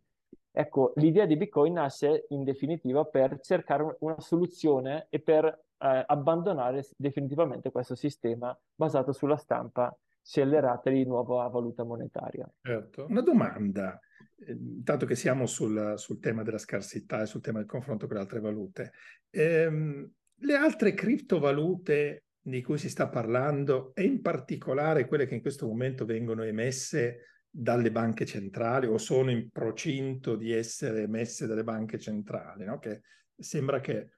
Ecco, 0.53 0.93
l'idea 0.97 1.27
di 1.27 1.37
Bitcoin 1.37 1.73
nasce 1.73 2.27
in 2.29 2.45
definitiva 2.45 3.05
per 3.05 3.41
cercare 3.41 3.97
una 4.01 4.21
soluzione 4.21 5.07
e 5.09 5.19
per 5.19 5.47
eh, 5.47 6.05
abbandonare 6.07 6.87
definitivamente 6.97 7.73
questo 7.73 7.97
sistema 7.97 8.57
basato 8.75 9.13
sulla 9.13 9.37
stampa 9.37 9.97
scellerata 10.25 10.91
di 10.91 11.05
nuova 11.05 11.47
valuta 11.49 11.85
monetaria. 11.85 12.51
Certo. 12.63 13.07
Una 13.09 13.21
domanda, 13.21 14.01
intanto 14.47 15.05
che 15.05 15.15
siamo 15.15 15.47
sul, 15.47 15.95
sul, 15.97 16.19
tema 16.19 16.43
della 16.43 16.59
scarsità 16.59 17.21
e 17.21 17.27
sul 17.27 17.43
tema 17.43 17.59
del 17.59 17.69
confronto 17.69 18.07
con 18.07 18.17
le 18.17 18.23
altre 18.23 18.41
valute. 18.41 18.93
Ehm, 19.31 20.11
le 20.37 20.55
altre 20.55 20.95
criptovalute 20.95 22.25
di 22.41 22.63
cui 22.63 22.79
si 22.79 22.89
sta 22.89 23.09
parlando 23.09 23.95
e 23.95 24.05
in 24.05 24.21
particolare 24.21 25.07
quelle 25.07 25.27
che 25.27 25.35
in 25.35 25.41
questo 25.41 25.67
momento 25.67 26.05
vengono 26.05 26.43
emesse 26.43 27.43
dalle 27.49 27.93
banche 27.93 28.27
centrali 28.27 28.87
o 28.87 28.99
sono 28.99 29.31
in 29.31 29.49
procinto 29.51 30.37
di 30.37 30.53
essere 30.53 31.03
emesse 31.03 31.47
dalle 31.47 31.65
banche 31.65 31.99
centrali, 31.99 32.65
no? 32.65 32.79
che 32.79 33.03
sembra 33.37 33.81
che 33.81 34.11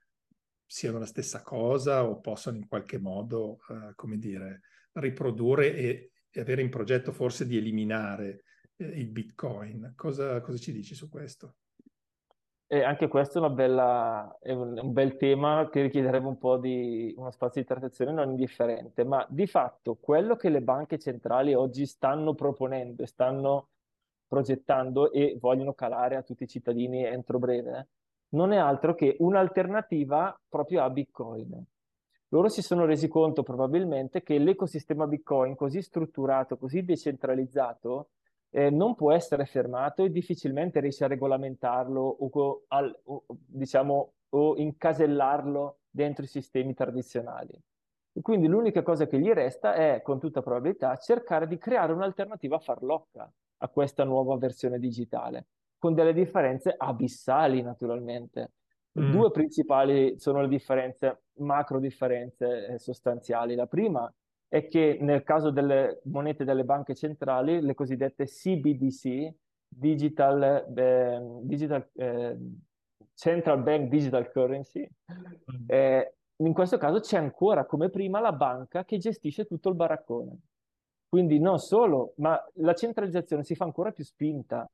siano 0.65 0.99
la 0.99 1.05
stessa 1.05 1.41
cosa 1.41 2.05
o 2.05 2.19
possano 2.19 2.57
in 2.57 2.67
qualche 2.67 2.97
modo, 2.97 3.59
uh, 3.67 3.93
come 3.95 4.17
dire, 4.17 4.61
riprodurre 4.99 5.75
e, 5.75 6.11
e, 6.29 6.39
avere 6.39 6.61
in 6.61 6.69
progetto 6.69 7.11
forse 7.11 7.45
di 7.45 7.57
eliminare 7.57 8.43
eh, 8.75 8.85
il 8.85 9.09
Bitcoin. 9.09 9.93
Cosa, 9.95 10.41
cosa 10.41 10.57
ci 10.57 10.71
dici 10.71 10.95
su 10.95 11.09
questo? 11.09 11.55
E 12.69 12.83
anche 12.83 13.07
questo 13.07 13.43
è, 13.45 13.49
bella, 13.49 14.37
è 14.41 14.51
un 14.51 14.91
bel 14.91 15.15
tema 15.15 15.69
che 15.69 15.83
richiederebbe 15.83 16.27
un 16.27 16.37
po' 16.37 16.57
di 16.57 17.13
uno 17.15 17.31
spazio 17.31 17.61
di 17.61 17.67
trattazione 17.67 18.11
non 18.11 18.31
indifferente, 18.31 19.05
ma 19.05 19.25
di 19.29 19.47
fatto 19.47 19.95
quello 19.95 20.35
che 20.35 20.49
le 20.49 20.61
banche 20.61 20.99
centrali 20.99 21.53
oggi 21.53 21.85
stanno 21.85 22.35
proponendo 22.35 23.03
e 23.03 23.07
stanno 23.07 23.69
progettando 24.27 25.13
e 25.13 25.37
vogliono 25.39 25.73
calare 25.73 26.17
a 26.17 26.23
tutti 26.23 26.43
i 26.43 26.47
cittadini 26.47 27.05
entro 27.05 27.39
breve, 27.39 27.87
non 28.29 28.51
è 28.51 28.57
altro 28.57 28.93
che 28.93 29.15
un'alternativa 29.19 30.37
proprio 30.49 30.83
a 30.83 30.89
Bitcoin. 30.89 31.65
Loro 32.29 32.49
si 32.49 32.61
sono 32.61 32.85
resi 32.85 33.07
conto 33.07 33.41
probabilmente 33.41 34.21
che 34.21 34.37
l'ecosistema 34.37 35.07
Bitcoin 35.07 35.55
così 35.55 35.81
strutturato, 35.81 36.57
così 36.57 36.83
decentralizzato, 36.83 38.09
eh, 38.49 38.69
non 38.69 38.95
può 38.95 39.13
essere 39.13 39.45
fermato 39.45 40.03
e 40.03 40.11
difficilmente 40.11 40.79
riesce 40.81 41.05
a 41.05 41.07
regolamentarlo 41.07 42.01
o, 42.01 42.63
al, 42.67 42.97
o, 43.03 43.23
diciamo, 43.27 44.13
o 44.29 44.57
incasellarlo 44.57 45.79
dentro 45.89 46.25
i 46.25 46.27
sistemi 46.27 46.73
tradizionali. 46.73 47.57
E 48.11 48.21
quindi 48.21 48.47
l'unica 48.47 48.81
cosa 48.81 49.07
che 49.07 49.19
gli 49.19 49.31
resta 49.31 49.75
è, 49.75 50.01
con 50.01 50.19
tutta 50.19 50.41
probabilità, 50.41 50.97
cercare 50.97 51.47
di 51.47 51.57
creare 51.57 51.93
un'alternativa 51.93 52.59
farlocca 52.59 53.31
a 53.59 53.67
questa 53.69 54.03
nuova 54.03 54.35
versione 54.37 54.79
digitale, 54.79 55.47
con 55.77 55.93
delle 55.93 56.13
differenze 56.13 56.73
abissali 56.75 57.61
naturalmente. 57.61 58.51
Mm. 58.99 59.11
Due 59.11 59.31
principali 59.31 60.19
sono 60.19 60.41
le 60.41 60.47
differenze, 60.47 61.21
macro 61.39 61.79
differenze 61.79 62.67
eh, 62.67 62.79
sostanziali. 62.79 63.55
La 63.55 63.67
prima 63.67 64.11
è 64.47 64.67
che 64.67 64.97
nel 65.01 65.23
caso 65.23 65.51
delle 65.51 66.01
monete 66.05 66.43
delle 66.43 66.63
banche 66.63 66.95
centrali, 66.95 67.61
le 67.61 67.73
cosiddette 67.75 68.25
CBDC, 68.25 69.33
Digital, 69.67 70.65
eh, 70.75 71.19
Digital 71.41 71.89
eh, 71.95 72.37
Central 73.13 73.61
Bank 73.61 73.89
Digital 73.89 74.31
Currency, 74.31 74.87
mm. 74.87 75.65
eh, 75.67 76.13
in 76.37 76.53
questo 76.53 76.77
caso 76.77 76.99
c'è 76.99 77.17
ancora 77.17 77.65
come 77.65 77.89
prima 77.89 78.19
la 78.19 78.31
banca 78.31 78.85
che 78.85 78.97
gestisce 78.97 79.45
tutto 79.45 79.69
il 79.69 79.75
baraccone. 79.75 80.39
Quindi 81.09 81.39
non 81.39 81.57
solo, 81.57 82.13
ma 82.17 82.39
la 82.55 82.73
centralizzazione 82.73 83.43
si 83.43 83.55
fa 83.55 83.63
ancora 83.63 83.91
più 83.91 84.03
spinta, 84.03 84.69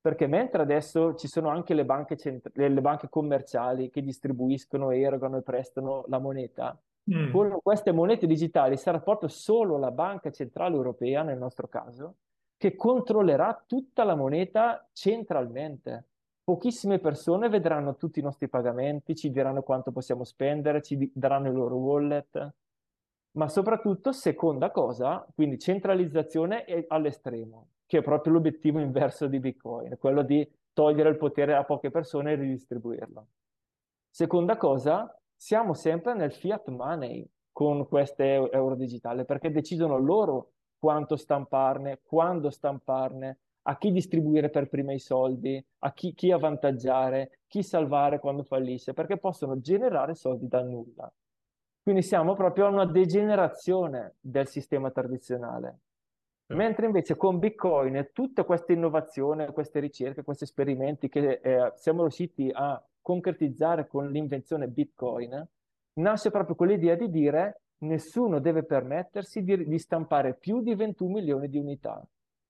perché 0.00 0.26
mentre 0.26 0.62
adesso 0.62 1.14
ci 1.14 1.28
sono 1.28 1.48
anche 1.48 1.74
le 1.74 1.84
banche, 1.84 2.16
cent- 2.16 2.50
le 2.54 2.80
banche 2.80 3.08
commerciali 3.08 3.90
che 3.90 4.02
distribuiscono, 4.02 4.90
erogano 4.90 5.36
e 5.36 5.42
prestano 5.42 6.04
la 6.08 6.18
moneta, 6.18 6.78
mm. 7.12 7.30
con 7.30 7.58
queste 7.62 7.92
monete 7.92 8.26
digitali 8.26 8.76
sarà 8.76 9.00
proprio 9.00 9.28
solo 9.28 9.76
la 9.76 9.90
Banca 9.90 10.30
Centrale 10.30 10.74
Europea, 10.74 11.22
nel 11.22 11.38
nostro 11.38 11.68
caso, 11.68 12.16
che 12.56 12.76
controllerà 12.76 13.62
tutta 13.66 14.04
la 14.04 14.14
moneta 14.14 14.88
centralmente. 14.92 16.06
Pochissime 16.42 16.98
persone 16.98 17.48
vedranno 17.48 17.96
tutti 17.96 18.18
i 18.18 18.22
nostri 18.22 18.48
pagamenti, 18.48 19.14
ci 19.14 19.30
diranno 19.30 19.62
quanto 19.62 19.92
possiamo 19.92 20.24
spendere, 20.24 20.82
ci 20.82 21.10
daranno 21.14 21.48
i 21.48 21.52
loro 21.52 21.76
wallet, 21.76 22.54
ma 23.32 23.48
soprattutto, 23.48 24.12
seconda 24.12 24.70
cosa, 24.70 25.26
quindi 25.34 25.58
centralizzazione 25.58 26.64
all'estremo, 26.88 27.68
che 27.90 27.98
è 27.98 28.02
proprio 28.02 28.34
l'obiettivo 28.34 28.78
inverso 28.78 29.26
di 29.26 29.40
Bitcoin, 29.40 29.98
quello 29.98 30.22
di 30.22 30.48
togliere 30.72 31.08
il 31.08 31.16
potere 31.16 31.56
a 31.56 31.64
poche 31.64 31.90
persone 31.90 32.30
e 32.30 32.34
ridistribuirlo. 32.36 33.26
Seconda 34.08 34.56
cosa, 34.56 35.12
siamo 35.34 35.74
sempre 35.74 36.14
nel 36.14 36.32
fiat 36.32 36.68
money 36.68 37.28
con 37.50 37.88
queste 37.88 38.48
euro 38.52 38.76
digitali, 38.76 39.24
perché 39.24 39.50
decidono 39.50 39.98
loro 39.98 40.52
quanto 40.78 41.16
stamparne, 41.16 41.98
quando 42.04 42.50
stamparne, 42.50 43.38
a 43.62 43.76
chi 43.76 43.90
distribuire 43.90 44.50
per 44.50 44.68
prima 44.68 44.92
i 44.92 45.00
soldi, 45.00 45.60
a 45.80 45.92
chi, 45.92 46.14
chi 46.14 46.30
avvantaggiare, 46.30 47.40
chi 47.48 47.64
salvare 47.64 48.20
quando 48.20 48.44
fallisce, 48.44 48.94
perché 48.94 49.18
possono 49.18 49.58
generare 49.58 50.14
soldi 50.14 50.46
da 50.46 50.62
nulla. 50.62 51.12
Quindi 51.82 52.02
siamo 52.02 52.34
proprio 52.34 52.66
a 52.66 52.68
una 52.68 52.86
degenerazione 52.86 54.14
del 54.20 54.46
sistema 54.46 54.92
tradizionale. 54.92 55.80
Mentre 56.50 56.86
invece 56.86 57.16
con 57.16 57.38
Bitcoin 57.38 58.10
tutta 58.12 58.42
questa 58.44 58.72
innovazione, 58.72 59.52
queste 59.52 59.78
ricerche, 59.78 60.24
questi 60.24 60.44
esperimenti 60.44 61.08
che 61.08 61.40
eh, 61.42 61.72
siamo 61.76 62.00
riusciti 62.02 62.50
a 62.52 62.82
concretizzare 63.00 63.86
con 63.86 64.10
l'invenzione 64.10 64.66
Bitcoin, 64.66 65.46
nasce 65.94 66.30
proprio 66.30 66.56
quell'idea 66.56 66.96
di 66.96 67.08
dire 67.08 67.62
nessuno 67.78 68.40
deve 68.40 68.64
permettersi 68.64 69.42
di, 69.42 69.66
di 69.66 69.78
stampare 69.78 70.34
più 70.34 70.60
di 70.60 70.74
21 70.74 71.10
milioni 71.10 71.48
di 71.48 71.58
unità. 71.58 72.04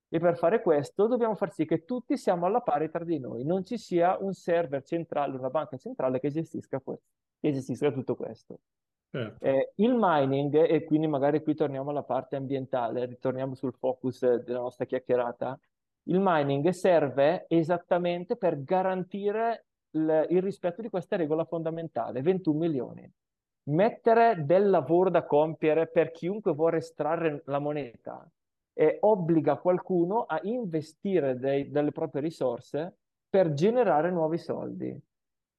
E 0.08 0.18
per 0.18 0.36
fare 0.36 0.62
questo 0.62 1.06
dobbiamo 1.06 1.34
far 1.34 1.52
sì 1.52 1.66
che 1.66 1.84
tutti 1.84 2.16
siamo 2.16 2.46
alla 2.46 2.62
pari 2.62 2.90
tra 2.90 3.04
di 3.04 3.18
noi, 3.18 3.44
non 3.44 3.64
ci 3.64 3.76
sia 3.76 4.16
un 4.18 4.32
server 4.32 4.82
centrale, 4.82 5.36
una 5.36 5.50
banca 5.50 5.76
centrale 5.76 6.18
che 6.18 6.30
gestisca, 6.30 6.80
questo, 6.80 7.04
che 7.38 7.52
gestisca 7.52 7.92
tutto 7.92 8.16
questo. 8.16 8.58
Certo. 9.10 9.44
Eh, 9.44 9.72
il 9.76 9.94
mining, 9.96 10.54
e 10.54 10.84
quindi 10.84 11.08
magari 11.08 11.42
qui 11.42 11.54
torniamo 11.54 11.90
alla 11.90 12.04
parte 12.04 12.36
ambientale, 12.36 13.06
ritorniamo 13.06 13.54
sul 13.54 13.74
focus 13.74 14.24
della 14.44 14.60
nostra 14.60 14.84
chiacchierata, 14.84 15.58
il 16.04 16.20
mining 16.20 16.68
serve 16.68 17.46
esattamente 17.48 18.36
per 18.36 18.62
garantire 18.62 19.66
il, 19.90 20.26
il 20.30 20.42
rispetto 20.42 20.80
di 20.80 20.88
questa 20.88 21.16
regola 21.16 21.44
fondamentale, 21.44 22.22
21 22.22 22.58
milioni. 22.58 23.12
Mettere 23.64 24.44
del 24.44 24.70
lavoro 24.70 25.10
da 25.10 25.24
compiere 25.24 25.88
per 25.88 26.12
chiunque 26.12 26.54
vuole 26.54 26.78
estrarre 26.78 27.42
la 27.46 27.58
moneta 27.58 28.28
e 28.72 28.96
obbliga 29.00 29.56
qualcuno 29.56 30.22
a 30.22 30.40
investire 30.44 31.36
dei, 31.36 31.70
delle 31.70 31.92
proprie 31.92 32.22
risorse 32.22 32.96
per 33.28 33.52
generare 33.52 34.10
nuovi 34.10 34.38
soldi. 34.38 34.98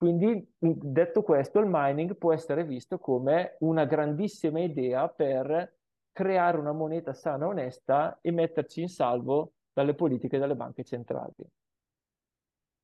Quindi, 0.02 0.52
detto 0.58 1.22
questo, 1.22 1.60
il 1.60 1.68
mining 1.70 2.18
può 2.18 2.34
essere 2.34 2.66
visto 2.66 2.98
come 2.98 3.58
una 3.60 3.86
grandissima 3.86 4.60
idea 4.60 5.08
per 5.08 5.76
creare 6.12 6.58
una 6.58 6.72
moneta 6.72 7.14
sana 7.14 7.46
e 7.46 7.48
onesta 7.50 8.18
e 8.20 8.32
metterci 8.32 8.82
in 8.82 8.90
salvo 8.90 9.54
dalle 9.72 9.94
politiche 9.94 10.40
delle 10.40 10.56
banche 10.56 10.84
centrali. 10.84 11.46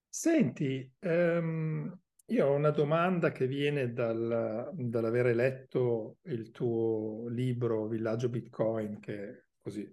Senti, 0.07 0.87
um, 0.99 1.91
io 2.27 2.47
ho 2.47 2.53
una 2.53 2.69
domanda 2.69 3.31
che 3.31 3.47
viene 3.47 3.93
dal, 3.93 4.69
dall'avere 4.75 5.33
letto 5.33 6.17
il 6.25 6.51
tuo 6.51 7.27
libro 7.29 7.87
Villaggio 7.87 8.29
Bitcoin, 8.29 8.99
che 8.99 9.45
così 9.57 9.91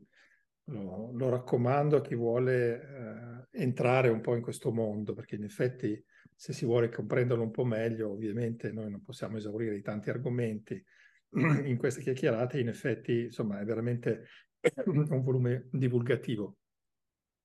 lo, 0.65 1.09
lo 1.15 1.31
raccomando 1.31 1.97
a 1.97 2.01
chi 2.03 2.17
vuole 2.17 2.75
uh, 2.75 3.47
entrare 3.51 4.11
un 4.11 4.21
po' 4.21 4.35
in 4.35 4.43
questo 4.43 4.71
mondo, 4.71 5.15
perché 5.15 5.37
in 5.37 5.45
effetti 5.45 6.05
se 6.35 6.53
si 6.53 6.65
vuole 6.65 6.89
comprenderlo 6.89 7.43
un 7.43 7.51
po' 7.51 7.65
meglio, 7.65 8.11
ovviamente 8.11 8.73
noi 8.73 8.91
non 8.91 9.03
possiamo 9.03 9.37
esaurire 9.37 9.77
i 9.77 9.83
tanti 9.83 10.11
argomenti 10.11 10.83
in 11.65 11.77
queste 11.77 12.01
chiacchierate, 12.03 12.59
in 12.59 12.69
effetti 12.69 13.25
insomma 13.25 13.61
è 13.61 13.65
veramente 13.65 14.27
un 14.87 15.23
volume 15.23 15.69
divulgativo. 15.71 16.59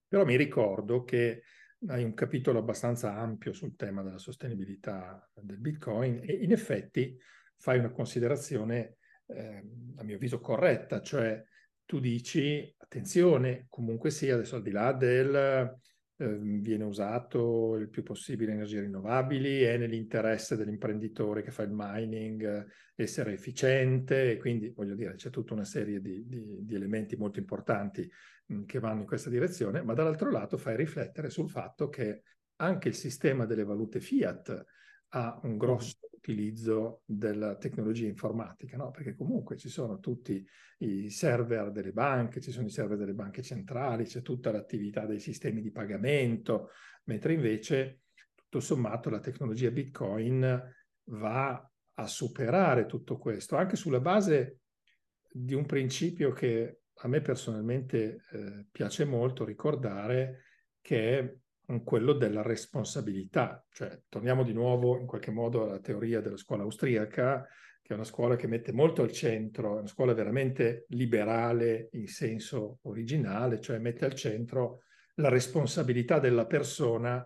Però 0.07 0.25
mi 0.25 0.35
ricordo 0.35 1.03
che 1.03 1.43
hai 1.87 2.03
un 2.03 2.13
capitolo 2.13 2.59
abbastanza 2.59 3.15
ampio 3.15 3.53
sul 3.53 3.75
tema 3.75 4.01
della 4.01 4.17
sostenibilità 4.17 5.29
del 5.33 5.59
Bitcoin 5.59 6.19
e 6.23 6.33
in 6.33 6.51
effetti 6.51 7.17
fai 7.57 7.79
una 7.79 7.91
considerazione, 7.91 8.97
eh, 9.27 9.63
a 9.95 10.03
mio 10.03 10.15
avviso, 10.15 10.39
corretta, 10.39 11.01
cioè 11.01 11.41
tu 11.85 11.99
dici, 11.99 12.73
attenzione, 12.77 13.67
comunque 13.69 14.11
sia, 14.11 14.35
adesso 14.35 14.57
al 14.57 14.61
di 14.61 14.71
là 14.71 14.93
del 14.93 15.77
Ehm, 16.22 16.59
viene 16.61 16.84
usato 16.84 17.78
il 17.78 17.88
più 17.88 18.03
possibile 18.03 18.51
energie 18.51 18.82
rinnovabili, 18.82 19.61
è 19.61 19.78
nell'interesse 19.78 20.57
dell'imprenditore 20.57 21.41
che 21.41 21.51
fa 21.51 21.63
il 21.63 21.72
mining 21.72 22.43
eh, 22.43 22.65
essere 22.95 23.32
efficiente 23.32 24.32
e 24.32 24.38
quindi 24.38 24.70
voglio 24.76 24.95
dire 24.95 25.15
c'è 25.15 25.30
tutta 25.30 25.53
una 25.53 25.63
serie 25.63 26.01
di, 26.01 26.28
di, 26.28 26.65
di 26.65 26.76
elementi 26.76 27.15
molto 27.15 27.39
importanti 27.39 28.09
che 28.65 28.80
vanno 28.80 29.01
in 29.01 29.05
questa 29.05 29.30
direzione, 29.30 29.82
ma 29.82 29.93
dall'altro 29.93 30.30
lato 30.30 30.57
fai 30.57 30.76
riflettere 30.76 31.30
sul 31.30 31.49
fatto 31.49 31.88
che 31.88 32.24
anche 32.57 32.89
il 32.89 32.95
sistema 32.95 33.45
delle 33.45 33.63
valute 33.63 34.01
fiat 34.01 34.65
ha 35.10 35.39
un 35.43 35.57
grosso 35.57 35.97
utilizzo 36.12 37.01
della 37.05 37.55
tecnologia 37.55 38.07
informatica, 38.07 38.78
no? 38.78 38.91
perché 38.91 39.16
comunque 39.16 39.57
ci 39.57 39.70
sono 39.70 39.99
tutti 39.99 40.45
i 40.80 41.10
server 41.10 41.72
delle 41.72 41.91
banche, 41.91 42.41
ci 42.41 42.51
sono 42.51 42.68
i 42.68 42.72
server 42.72 42.97
delle 42.97 43.14
banche 43.14 43.41
centrali, 43.41 44.05
c'è 44.05 44.22
tutta 44.22 44.51
l'attività 44.51 45.05
dei 45.05 45.20
sistemi 45.20 45.62
di 45.62 45.72
pagamento, 45.72 46.70
mentre 47.05 47.34
invece 47.34 48.01
tutto 48.36 48.60
sommato 48.60 49.10
la 49.10 49.20
tecnologia 49.20 49.72
Bitcoin 49.72 50.74
va 51.05 51.72
a 51.93 52.07
superare 52.07 52.86
tutto 52.86 53.18
questo, 53.18 53.55
anche 53.55 53.76
sulla 53.76 53.99
base 53.99 54.60
di 55.32 55.53
un 55.53 55.66
principio 55.66 56.32
che 56.32 56.82
a 57.01 57.07
me 57.07 57.22
personalmente 57.22 58.24
eh, 58.32 58.66
piace 58.72 59.05
molto 59.05 59.45
ricordare, 59.45 60.43
che 60.82 61.20
è 61.20 61.36
quello 61.84 62.13
della 62.13 62.41
responsabilità. 62.41 63.63
Cioè, 63.72 64.01
torniamo 64.09 64.43
di 64.43 64.53
nuovo 64.53 64.97
in 64.97 65.05
qualche 65.05 65.32
modo 65.32 65.63
alla 65.63 65.80
teoria 65.80 66.20
della 66.20 66.38
scuola 66.38 66.63
austriaca, 66.63 67.47
che 67.82 67.93
è 67.93 67.93
una 67.93 68.03
scuola 68.03 68.36
che 68.36 68.47
mette 68.47 68.72
molto 68.72 69.01
al 69.01 69.11
centro, 69.11 69.76
è 69.76 69.80
una 69.80 69.88
scuola 69.88 70.13
veramente 70.13 70.86
liberale 70.89 71.89
in 71.93 72.07
senso 72.07 72.80
originale, 72.84 73.59
cioè 73.59 73.78
mette 73.78 74.05
al 74.05 74.15
centro 74.15 74.84
la 75.15 75.30
responsabilità 75.30 76.20
della 76.20 76.45
persona 76.45 77.24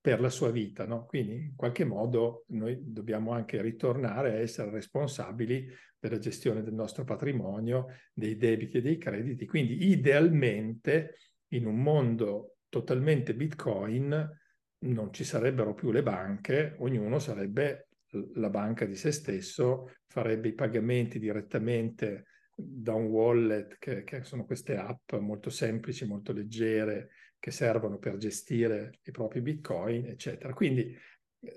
per 0.00 0.20
la 0.20 0.30
sua 0.30 0.50
vita. 0.50 0.84
No? 0.86 1.06
Quindi 1.06 1.34
in 1.34 1.54
qualche 1.54 1.84
modo 1.84 2.44
noi 2.48 2.78
dobbiamo 2.80 3.32
anche 3.32 3.62
ritornare 3.62 4.32
a 4.32 4.40
essere 4.40 4.70
responsabili 4.70 5.66
della 5.98 6.18
gestione 6.18 6.62
del 6.62 6.74
nostro 6.74 7.04
patrimonio, 7.04 7.86
dei 8.12 8.36
debiti 8.36 8.78
e 8.78 8.82
dei 8.82 8.98
crediti. 8.98 9.46
Quindi 9.46 9.90
idealmente 9.90 11.14
in 11.48 11.66
un 11.66 11.80
mondo 11.80 12.51
totalmente 12.72 13.34
bitcoin 13.34 14.40
non 14.84 15.12
ci 15.12 15.24
sarebbero 15.24 15.74
più 15.74 15.90
le 15.90 16.02
banche, 16.02 16.74
ognuno 16.78 17.18
sarebbe 17.18 17.88
la 18.34 18.48
banca 18.48 18.86
di 18.86 18.96
se 18.96 19.12
stesso, 19.12 19.90
farebbe 20.06 20.48
i 20.48 20.54
pagamenti 20.54 21.18
direttamente 21.18 22.24
da 22.54 22.94
un 22.94 23.04
wallet, 23.06 23.76
che, 23.78 24.04
che 24.04 24.24
sono 24.24 24.46
queste 24.46 24.76
app 24.76 25.12
molto 25.16 25.50
semplici, 25.50 26.06
molto 26.06 26.32
leggere, 26.32 27.10
che 27.38 27.50
servono 27.50 27.98
per 27.98 28.16
gestire 28.16 28.98
i 29.02 29.10
propri 29.10 29.42
bitcoin, 29.42 30.06
eccetera. 30.06 30.54
Quindi 30.54 30.96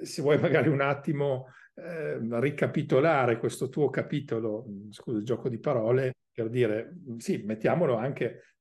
se 0.04 0.22
vuoi 0.22 0.38
magari 0.38 0.68
un 0.68 0.82
attimo 0.82 1.48
eh, 1.76 2.18
ricapitolare 2.42 3.40
questo 3.40 3.70
tuo 3.70 3.90
capitolo, 3.90 4.66
scusa 4.90 5.20
il 5.20 5.24
gioco 5.24 5.48
di 5.48 5.60
parole, 5.60 6.12
per 6.34 6.50
dire 6.50 6.94
sì, 7.18 7.38
mettiamolo 7.38 7.96
anche 7.96 8.56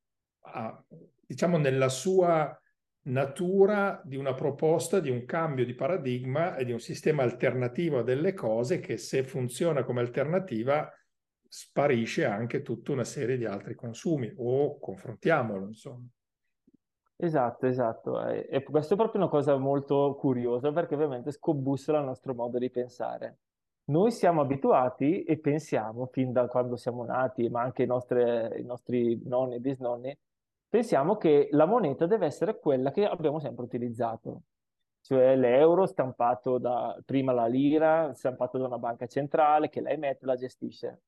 a, 0.46 0.84
diciamo 1.27 1.59
nella 1.59 1.89
sua 1.89 2.59
natura 3.07 4.01
di 4.05 4.16
una 4.16 4.35
proposta 4.35 5.01
di 5.01 5.11
un 5.11 5.25
cambio 5.25 5.64
di 5.64 5.75
paradigma 5.75 6.57
e 6.57 6.64
di 6.64 6.72
un 6.72 6.81
sistema 6.81 7.22
alternativo 7.22 7.99
a 7.99 8.03
delle 8.03 8.33
cose 8.33 8.81
che 8.81 8.97
se 8.97 9.25
funziona 9.25 9.85
come 9.85 10.01
alternativa 10.01 10.91
sparisce 11.47 12.25
anche 12.25 12.62
tutta 12.62 12.93
una 12.93 13.05
serie 13.05 13.37
di 13.37 13.45
altri 13.45 13.75
consumi 13.75 14.33
o 14.37 14.79
confrontiamolo 14.79 15.66
insomma. 15.66 16.07
Esatto, 17.16 17.66
esatto. 17.66 18.27
E, 18.27 18.49
e 18.51 18.62
questo 18.64 18.95
è 18.95 18.97
proprio 18.97 19.20
una 19.20 19.31
cosa 19.31 19.57
molto 19.57 20.16
curiosa 20.18 20.72
perché 20.72 20.95
ovviamente 20.95 21.31
scombussola 21.31 22.01
il 22.01 22.07
nostro 22.07 22.35
modo 22.35 22.59
di 22.59 22.70
pensare. 22.70 23.39
Noi 23.87 24.11
siamo 24.11 24.41
abituati 24.41 25.22
e 25.25 25.39
pensiamo 25.39 26.07
fin 26.07 26.33
da 26.33 26.47
quando 26.47 26.77
siamo 26.77 27.05
nati, 27.05 27.49
ma 27.51 27.61
anche 27.61 27.83
i 27.83 27.87
nostri, 27.87 28.20
i 28.59 28.64
nostri 28.64 29.20
nonni 29.25 29.57
e 29.57 29.61
bisnonni, 29.61 30.18
pensiamo 30.75 31.16
che 31.16 31.47
la 31.53 31.66
moneta 31.66 32.05
deve 32.05 32.27
essere 32.27 32.59
quella 32.59 32.91
che 32.91 33.07
abbiamo 33.07 33.39
sempre 33.39 33.62
utilizzato, 33.64 34.43
cioè 35.03 35.37
l'euro 35.37 35.87
stampato 35.87 36.59
da 36.59 37.01
prima 37.05 37.33
la 37.33 37.47
lira, 37.47 38.12
stampato 38.12 38.59
da 38.59 38.66
una 38.66 38.79
banca 38.79 39.07
centrale 39.07 39.68
che 39.68 39.81
la 39.81 39.91
emette 39.91 40.25
e 40.25 40.27
la 40.27 40.35
gestisce. 40.35 41.03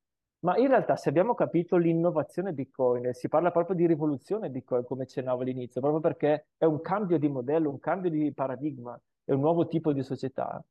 Ma 0.44 0.56
in 0.56 0.68
realtà 0.68 0.94
se 0.94 1.08
abbiamo 1.08 1.34
capito 1.34 1.76
l'innovazione 1.78 2.52
Bitcoin, 2.52 3.12
si 3.12 3.26
parla 3.26 3.50
proprio 3.50 3.74
di 3.74 3.88
rivoluzione 3.88 4.50
Bitcoin 4.50 4.84
come 4.84 5.02
accennavo 5.02 5.42
all'inizio, 5.42 5.80
proprio 5.80 6.00
perché 6.00 6.46
è 6.56 6.64
un 6.64 6.80
cambio 6.80 7.18
di 7.18 7.26
modello, 7.28 7.68
un 7.68 7.80
cambio 7.80 8.08
di 8.08 8.32
paradigma, 8.32 8.96
è 9.24 9.32
un 9.32 9.40
nuovo 9.40 9.66
tipo 9.66 9.92
di 9.92 10.04
società. 10.04 10.64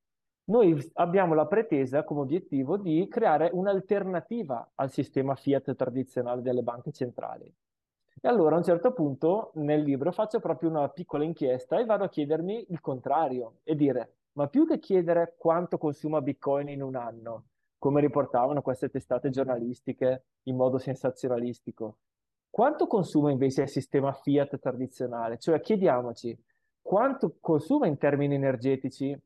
Noi 0.46 0.90
abbiamo 0.94 1.34
la 1.34 1.48
pretesa 1.48 2.06
come 2.06 2.22
obiettivo 2.22 2.78
di 2.78 3.06
creare 3.10 3.50
un'alternativa 3.52 4.72
al 4.76 4.90
sistema 4.90 5.36
fiat 5.36 5.76
tradizionale 5.76 6.42
delle 6.42 6.62
banche 6.62 6.94
centrali. 6.94 7.54
E 8.22 8.28
allora 8.28 8.56
a 8.56 8.58
un 8.58 8.64
certo 8.64 8.92
punto 8.94 9.52
nel 9.56 9.82
libro 9.82 10.12
faccio 10.12 10.40
proprio 10.40 10.70
una 10.70 10.90
piccola 10.90 11.24
inchiesta 11.24 11.80
e 11.80 11.86
vado 11.86 12.06
a 12.06 12.10
chiedermi 12.10 12.68
il 12.70 12.82
contrario 12.82 13.58
e 13.64 13.76
dire, 13.76 14.16
ma 14.34 14.48
più 14.48 14.66
che 14.66 14.80
chiedere 14.80 15.36
quanto 15.38 15.78
consuma 15.78 16.22
Bitcoin 16.22 16.70
in 16.70 16.82
un 16.82 16.96
anno, 16.96 17.46
come 17.78 18.02
riportavano 18.02 18.62
queste 18.62 18.90
testate 18.90 19.30
giornalistiche 19.30 20.24
in 20.44 20.56
modo 20.56 20.78
sensazionalistico, 20.78 21.98
quanto 22.50 22.88
consuma 22.88 23.32
invece 23.32 23.64
il 23.64 23.70
sistema 23.70 24.12
fiat 24.14 24.60
tradizionale? 24.60 25.38
Cioè 25.38 25.60
chiediamoci 25.60 26.38
quanto 26.82 27.38
consuma 27.40 27.86
in 27.86 27.98
termini 27.98 28.36
energetici 28.36 29.20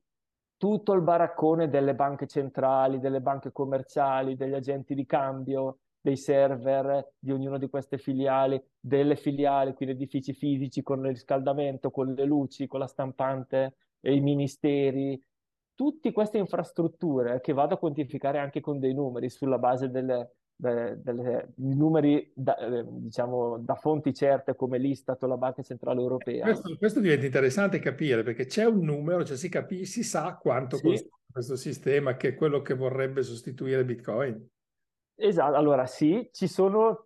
tutto 0.58 0.94
il 0.94 1.02
baraccone 1.02 1.70
delle 1.70 1.96
banche 1.96 2.28
centrali, 2.28 3.00
delle 3.00 3.22
banche 3.22 3.52
commerciali, 3.52 4.36
degli 4.36 4.54
agenti 4.54 4.94
di 4.94 5.06
cambio, 5.06 5.78
dei 6.02 6.18
server 6.18 7.14
di 7.20 7.32
ognuna 7.32 7.58
di 7.58 7.70
queste 7.70 7.98
filiali, 7.98 8.62
delle 8.80 9.16
filiali, 9.16 9.74
quindi 9.74 9.96
edifici 9.96 10.34
fisici 10.34 10.82
con 10.82 11.00
il 11.00 11.12
riscaldamento, 11.12 11.92
con 11.92 12.14
le 12.14 12.26
luci, 12.26 12.68
con 12.68 12.80
la 12.80 12.88
stampante, 12.88 13.76
e 14.02 14.16
i 14.16 14.22
ministeri, 14.22 15.22
tutte 15.76 16.12
queste 16.12 16.38
infrastrutture 16.38 17.42
che 17.42 17.54
vado 17.54 17.76
a 17.76 17.78
quantificare 17.78 18.40
anche 18.40 18.60
con 18.62 18.80
dei 18.80 18.94
numeri 18.94 19.30
sulla 19.30 19.58
base 19.58 19.90
delle, 19.90 20.36
delle, 20.56 21.00
delle 21.02 21.54
numeri 21.56 22.32
da, 22.36 22.58
eh, 22.58 22.86
diciamo, 22.86 23.58
da 23.60 23.76
fonti 23.76 24.14
certe 24.14 24.56
come 24.56 24.78
l'Istat 24.78 25.24
o 25.24 25.28
la 25.28 25.38
Banca 25.38 25.62
Centrale 25.62 26.02
Europea. 26.02 26.44
Questo, 26.44 26.76
questo 26.78 27.00
diventa 27.00 27.26
interessante 27.26 27.80
capire 27.80 28.24
perché 28.24 28.46
c'è 28.46 28.66
un 28.66 28.84
numero, 28.84 29.24
cioè 29.24 29.38
si, 29.38 29.50
capisce, 29.50 29.86
si 29.86 30.04
sa 30.04 30.36
quanto 30.36 30.78
sì. 30.78 31.10
questo 31.32 31.56
sistema 31.56 32.16
che 32.16 32.30
è 32.30 32.36
quello 32.36 32.62
che 32.62 32.74
vorrebbe 32.74 33.24
sostituire 33.24 33.86
Bitcoin. 33.86 34.48
Esatto, 35.22 35.58
allora 35.58 35.86
sì, 35.86 36.30
ci 36.32 36.48
sono, 36.48 37.06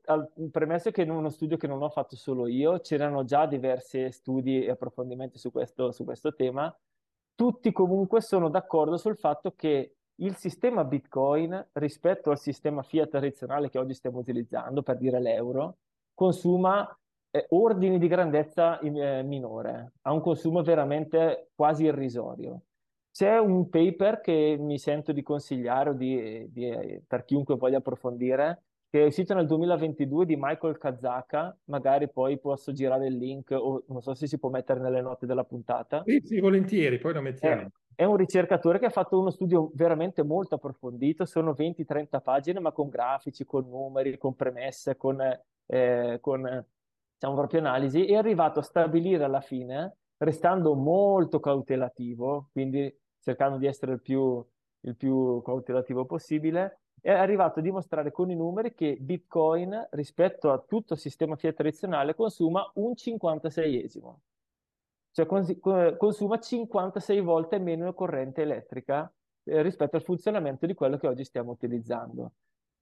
premesso 0.52 0.92
che 0.92 1.02
in 1.02 1.10
uno 1.10 1.30
studio 1.30 1.58
che 1.58 1.66
non 1.66 1.82
ho 1.82 1.90
fatto 1.90 2.16
solo 2.16 2.46
io, 2.46 2.80
c'erano 2.80 3.24
già 3.26 3.48
diversi 3.48 4.12
studi 4.12 4.64
e 4.64 4.70
approfondimenti 4.70 5.40
su 5.40 5.52
questo, 5.52 5.92
su 5.92 6.04
questo 6.04 6.36
tema, 6.36 6.72
tutti 7.34 7.72
comunque 7.72 8.22
sono 8.22 8.50
d'accordo 8.50 8.98
sul 8.98 9.18
fatto 9.18 9.54
che 9.56 9.96
il 10.18 10.36
sistema 10.36 10.84
Bitcoin 10.84 11.70
rispetto 11.74 12.30
al 12.30 12.38
sistema 12.38 12.84
fiat 12.84 13.10
tradizionale 13.10 13.70
che 13.70 13.80
oggi 13.80 13.96
stiamo 13.96 14.20
utilizzando, 14.20 14.84
per 14.84 14.98
dire 14.98 15.20
l'euro, 15.20 15.78
consuma 16.14 16.88
eh, 17.32 17.48
ordini 17.50 17.98
di 17.98 18.08
grandezza 18.08 18.78
eh, 18.78 19.24
minore, 19.24 19.94
ha 20.02 20.14
un 20.14 20.22
consumo 20.22 20.62
veramente 20.62 21.50
quasi 21.56 21.86
irrisorio. 21.86 22.62
C'è 23.14 23.38
un 23.38 23.70
paper 23.70 24.22
che 24.22 24.58
mi 24.60 24.80
sento 24.80 25.12
di 25.12 25.22
consigliare 25.22 25.96
di, 25.96 26.48
di, 26.52 27.00
per 27.06 27.26
chiunque 27.26 27.58
voglia 27.58 27.78
approfondire, 27.78 28.64
che 28.90 29.04
è 29.04 29.06
uscito 29.06 29.36
nel 29.36 29.46
2022 29.46 30.26
di 30.26 30.36
Michael 30.36 30.80
Kazaka, 30.80 31.56
magari 31.66 32.10
poi 32.10 32.40
posso 32.40 32.72
girare 32.72 33.06
il 33.06 33.18
link 33.18 33.52
o 33.52 33.84
non 33.90 34.02
so 34.02 34.16
se 34.16 34.26
si 34.26 34.40
può 34.40 34.50
mettere 34.50 34.80
nelle 34.80 35.02
note 35.02 35.28
della 35.28 35.44
puntata. 35.44 36.02
Sì, 36.08 36.22
sì 36.24 36.40
volentieri, 36.40 36.98
poi 36.98 37.14
lo 37.14 37.22
mettiamo. 37.22 37.62
È, 37.62 38.02
è 38.02 38.04
un 38.04 38.16
ricercatore 38.16 38.80
che 38.80 38.88
ha 38.88 38.90
fatto 38.90 39.20
uno 39.20 39.30
studio 39.30 39.70
veramente 39.76 40.24
molto 40.24 40.56
approfondito, 40.56 41.26
sono 41.26 41.52
20-30 41.52 42.20
pagine, 42.20 42.60
ma 42.60 42.72
con 42.72 42.90
grafici, 42.90 43.46
con 43.46 43.70
numeri, 43.70 44.18
con 44.18 44.36
premesse, 44.36 44.98
con, 44.98 45.22
eh, 45.68 46.18
con 46.20 46.66
diciamo, 47.14 47.36
proprio 47.36 47.60
analisi, 47.60 48.06
è 48.06 48.16
arrivato 48.16 48.58
a 48.58 48.64
stabilire 48.64 49.24
alla 49.24 49.42
fine, 49.42 49.98
restando 50.18 50.74
molto 50.74 51.40
cautelativo, 51.40 52.50
quindi 52.52 52.92
cercando 53.24 53.58
di 53.58 53.66
essere 53.66 53.94
il 53.94 54.02
più, 54.02 54.46
il 54.82 54.96
più 54.96 55.42
cautelativo 55.42 56.06
possibile, 56.06 56.82
è 57.02 57.12
arrivato 57.12 57.60
a 57.60 57.62
dimostrare 57.62 58.12
con 58.12 58.30
i 58.30 58.36
numeri 58.36 58.74
che 58.74 58.98
Bitcoin 59.00 59.88
rispetto 59.92 60.52
a 60.52 60.60
tutto 60.60 60.94
il 60.94 61.00
sistema 61.00 61.36
fiat 61.36 61.56
tradizionale 61.56 62.16
consuma 62.16 62.70
un 62.76 62.92
56esimo, 62.92 64.16
cioè 65.12 65.26
cons- 65.26 65.58
consuma 65.98 66.40
56 66.40 67.22
volte 67.22 67.60
meno 67.60 67.94
corrente 67.94 68.42
elettrica 68.42 69.12
eh, 69.44 69.62
rispetto 69.62 69.96
al 69.98 70.04
funzionamento 70.04 70.66
di 70.66 70.74
quello 70.74 70.98
che 70.98 71.08
oggi 71.08 71.24
stiamo 71.26 71.52
utilizzando. 71.52 72.34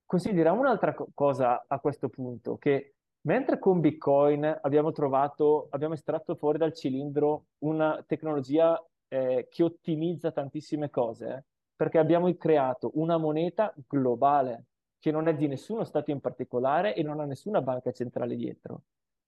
Consideriamo 0.06 0.60
un'altra 0.60 0.94
co- 0.94 1.10
cosa 1.14 1.66
a 1.68 1.80
questo 1.80 2.10
punto, 2.10 2.58
che 2.58 2.96
mentre 3.22 3.58
con 3.58 3.80
Bitcoin 3.80 4.60
abbiamo 4.62 4.92
trovato, 4.92 5.68
abbiamo 5.72 5.94
estratto 5.94 6.36
fuori 6.36 6.58
dal 6.58 6.74
cilindro 6.74 7.46
una 7.60 8.04
tecnologia 8.06 8.80
eh, 9.14 9.47
che 9.49 9.64
ottimizza 9.64 10.32
tantissime 10.32 10.89
cose, 10.89 11.45
perché 11.76 11.97
abbiamo 11.97 12.34
creato 12.36 12.91
una 12.93 13.18
moneta 13.18 13.74
globale 13.88 14.68
che 14.99 15.12
non 15.12 15.28
è 15.28 15.36
di 15.36 15.47
nessuno 15.47 15.84
Stato 15.84 16.12
in 16.12 16.22
particolare 16.22 16.95
e 16.95 17.03
non 17.03 17.20
ha 17.20 17.26
nessuna 17.26 17.62
banca 17.62 17.91
centrale 17.91 18.36
dietro. 18.38 18.84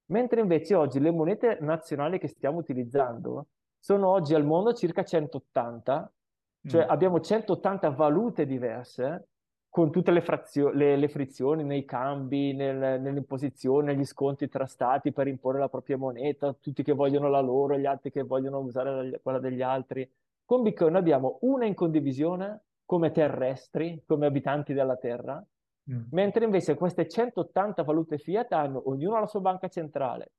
Mentre 0.05 0.39
invece 0.39 0.75
oggi 0.75 0.99
le 0.99 1.11
monete 1.11 1.57
nazionali 1.59 2.17
che 2.17 2.27
stiamo 2.27 2.59
utilizzando 2.59 3.47
sono 3.77 4.07
oggi 4.07 4.33
al 4.33 4.45
mondo 4.45 4.73
circa 4.73 5.03
180, 5.03 6.13
cioè 6.67 6.85
mm. 6.85 6.89
abbiamo 6.89 7.19
180 7.19 7.89
valute 7.89 8.45
diverse 8.45 9.27
con 9.73 9.89
tutte 9.89 10.11
le, 10.11 10.21
frazio- 10.21 10.69
le, 10.69 10.95
le 10.97 11.07
frizioni 11.07 11.63
nei 11.63 11.83
cambi, 11.83 12.53
nel, 12.53 13.01
nell'imposizione, 13.01 13.91
negli 13.91 14.05
sconti 14.05 14.47
tra 14.47 14.67
stati 14.67 15.11
per 15.11 15.25
imporre 15.25 15.57
la 15.57 15.67
propria 15.67 15.97
moneta, 15.97 16.53
tutti 16.53 16.83
che 16.83 16.91
vogliono 16.91 17.27
la 17.27 17.39
loro, 17.39 17.79
gli 17.79 17.87
altri 17.87 18.11
che 18.11 18.21
vogliono 18.21 18.59
usare 18.59 19.19
quella 19.23 19.39
degli 19.39 19.63
altri. 19.63 20.07
Con 20.45 20.61
Bitcoin 20.61 20.93
abbiamo 20.95 21.39
una 21.41 21.65
in 21.65 21.73
condivisione 21.73 22.65
come 22.85 23.09
terrestri, 23.09 24.03
come 24.05 24.27
abitanti 24.27 24.73
della 24.73 24.95
Terra, 24.95 25.43
mm. 25.91 26.03
mentre 26.11 26.45
invece 26.45 26.75
queste 26.75 27.07
180 27.07 27.81
valute 27.81 28.19
fiat 28.19 28.51
hanno 28.51 28.83
ognuno 28.85 29.19
la 29.19 29.25
sua 29.25 29.39
banca 29.39 29.69
centrale, 29.69 30.33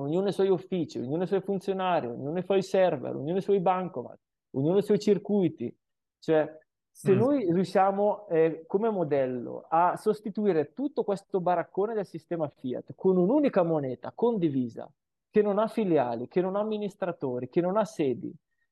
ognuno 0.00 0.26
i 0.26 0.32
suoi 0.32 0.48
uffici, 0.48 0.98
ognuno 0.98 1.22
i 1.22 1.28
suoi 1.28 1.42
funzionari, 1.42 2.08
ognuno 2.08 2.40
i 2.40 2.42
suoi 2.42 2.62
server, 2.62 3.14
ognuno 3.14 3.38
i 3.38 3.42
suoi 3.42 3.60
bancomat, 3.60 4.18
ognuno 4.56 4.78
i 4.78 4.82
suoi 4.82 4.98
circuiti. 4.98 5.72
Cioè, 6.18 6.58
se 7.00 7.14
mm. 7.14 7.18
noi 7.18 7.50
riusciamo 7.50 8.28
eh, 8.28 8.64
come 8.66 8.90
modello 8.90 9.64
a 9.70 9.96
sostituire 9.96 10.74
tutto 10.74 11.02
questo 11.02 11.40
baraccone 11.40 11.94
del 11.94 12.04
sistema 12.04 12.46
Fiat 12.46 12.92
con 12.94 13.16
un'unica 13.16 13.62
moneta 13.62 14.12
condivisa, 14.14 14.86
che 15.30 15.40
non 15.40 15.58
ha 15.58 15.66
filiali, 15.66 16.28
che 16.28 16.42
non 16.42 16.56
ha 16.56 16.60
amministratori, 16.60 17.48
che 17.48 17.62
non 17.62 17.78
ha 17.78 17.86
sedi, 17.86 18.30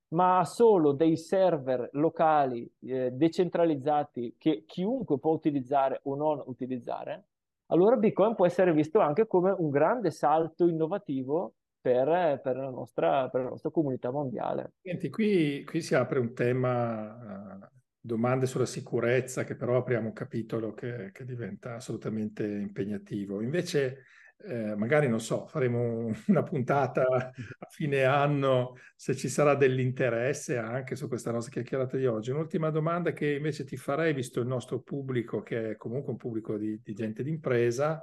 ma 0.08 0.40
ha 0.40 0.44
solo 0.44 0.92
dei 0.92 1.16
server 1.16 1.88
locali 1.92 2.70
eh, 2.80 3.12
decentralizzati 3.12 4.34
che 4.36 4.64
chiunque 4.66 5.18
può 5.18 5.32
utilizzare 5.32 6.00
o 6.02 6.14
non 6.14 6.42
utilizzare, 6.44 7.28
allora 7.68 7.96
Bitcoin 7.96 8.34
può 8.34 8.44
essere 8.44 8.74
visto 8.74 9.00
anche 9.00 9.26
come 9.26 9.54
un 9.56 9.70
grande 9.70 10.10
salto 10.10 10.66
innovativo 10.66 11.54
per, 11.80 12.40
per, 12.42 12.56
la, 12.56 12.68
nostra, 12.68 13.30
per 13.30 13.42
la, 13.42 13.48
nostra, 13.48 13.70
comunità 13.70 14.10
mondiale. 14.10 14.72
Senti, 14.82 15.08
qui, 15.08 15.64
qui 15.64 15.80
si 15.80 15.94
apre 15.94 16.18
un 16.18 16.34
tema, 16.34 17.62
uh, 17.62 17.77
domande 18.00 18.46
sulla 18.46 18.66
sicurezza, 18.66 19.44
che 19.44 19.56
però 19.56 19.78
apriamo 19.78 20.08
un 20.08 20.12
capitolo 20.12 20.72
che, 20.72 21.10
che 21.12 21.24
diventa 21.24 21.74
assolutamente 21.74 22.44
impegnativo. 22.44 23.40
Invece 23.40 24.04
eh, 24.44 24.76
magari 24.76 25.08
non 25.08 25.20
so, 25.20 25.46
faremo 25.46 26.12
una 26.28 26.42
puntata 26.42 27.02
a 27.02 27.66
fine 27.68 28.04
anno 28.04 28.76
se 28.94 29.16
ci 29.16 29.28
sarà 29.28 29.54
dell'interesse 29.54 30.56
anche 30.58 30.94
su 30.94 31.08
questa 31.08 31.32
nostra 31.32 31.52
chiacchierata 31.52 31.96
di 31.96 32.06
oggi. 32.06 32.30
Un'ultima 32.30 32.70
domanda 32.70 33.12
che 33.12 33.34
invece 33.34 33.64
ti 33.64 33.76
farei, 33.76 34.12
visto 34.14 34.40
il 34.40 34.46
nostro 34.46 34.80
pubblico, 34.80 35.42
che 35.42 35.70
è 35.70 35.76
comunque 35.76 36.12
un 36.12 36.18
pubblico 36.18 36.56
di, 36.56 36.80
di 36.82 36.92
gente 36.94 37.22
d'impresa, 37.22 38.00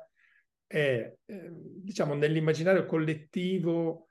è 0.68 1.14
eh, 1.26 1.52
diciamo 1.52 2.16
nell'immaginario 2.16 2.86
collettivo 2.86 4.08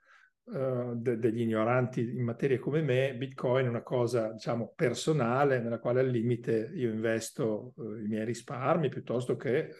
eh, 0.53 0.91
de, 0.95 1.17
degli 1.17 1.41
ignoranti 1.41 2.01
in 2.01 2.23
materie 2.23 2.59
come 2.59 2.81
me, 2.81 3.15
Bitcoin 3.15 3.65
è 3.65 3.69
una 3.69 3.81
cosa 3.81 4.31
diciamo 4.31 4.73
personale 4.75 5.59
nella 5.59 5.79
quale 5.79 6.01
al 6.01 6.09
limite 6.09 6.71
io 6.75 6.91
investo 6.91 7.73
eh, 7.77 8.03
i 8.03 8.07
miei 8.07 8.25
risparmi 8.25 8.89
piuttosto 8.89 9.35
che 9.35 9.71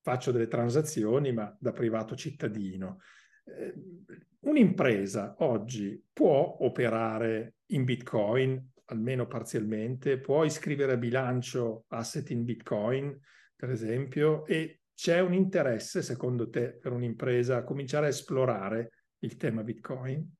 faccio 0.00 0.32
delle 0.32 0.48
transazioni, 0.48 1.32
ma 1.32 1.54
da 1.58 1.72
privato 1.72 2.14
cittadino. 2.14 3.00
Eh, 3.44 3.74
un'impresa 4.40 5.36
oggi 5.38 6.02
può 6.12 6.58
operare 6.60 7.56
in 7.68 7.84
Bitcoin, 7.84 8.70
almeno 8.86 9.26
parzialmente, 9.26 10.18
può 10.18 10.44
iscrivere 10.44 10.92
a 10.92 10.98
bilancio 10.98 11.84
asset 11.88 12.30
in 12.30 12.44
Bitcoin, 12.44 13.18
per 13.54 13.70
esempio, 13.70 14.46
e 14.46 14.80
c'è 14.94 15.20
un 15.20 15.32
interesse, 15.32 16.02
secondo 16.02 16.48
te, 16.48 16.74
per 16.74 16.92
un'impresa 16.92 17.56
a 17.56 17.64
cominciare 17.64 18.06
a 18.06 18.10
esplorare 18.10 18.90
il 19.24 19.36
tema 19.36 19.62
Bitcoin? 19.62 20.32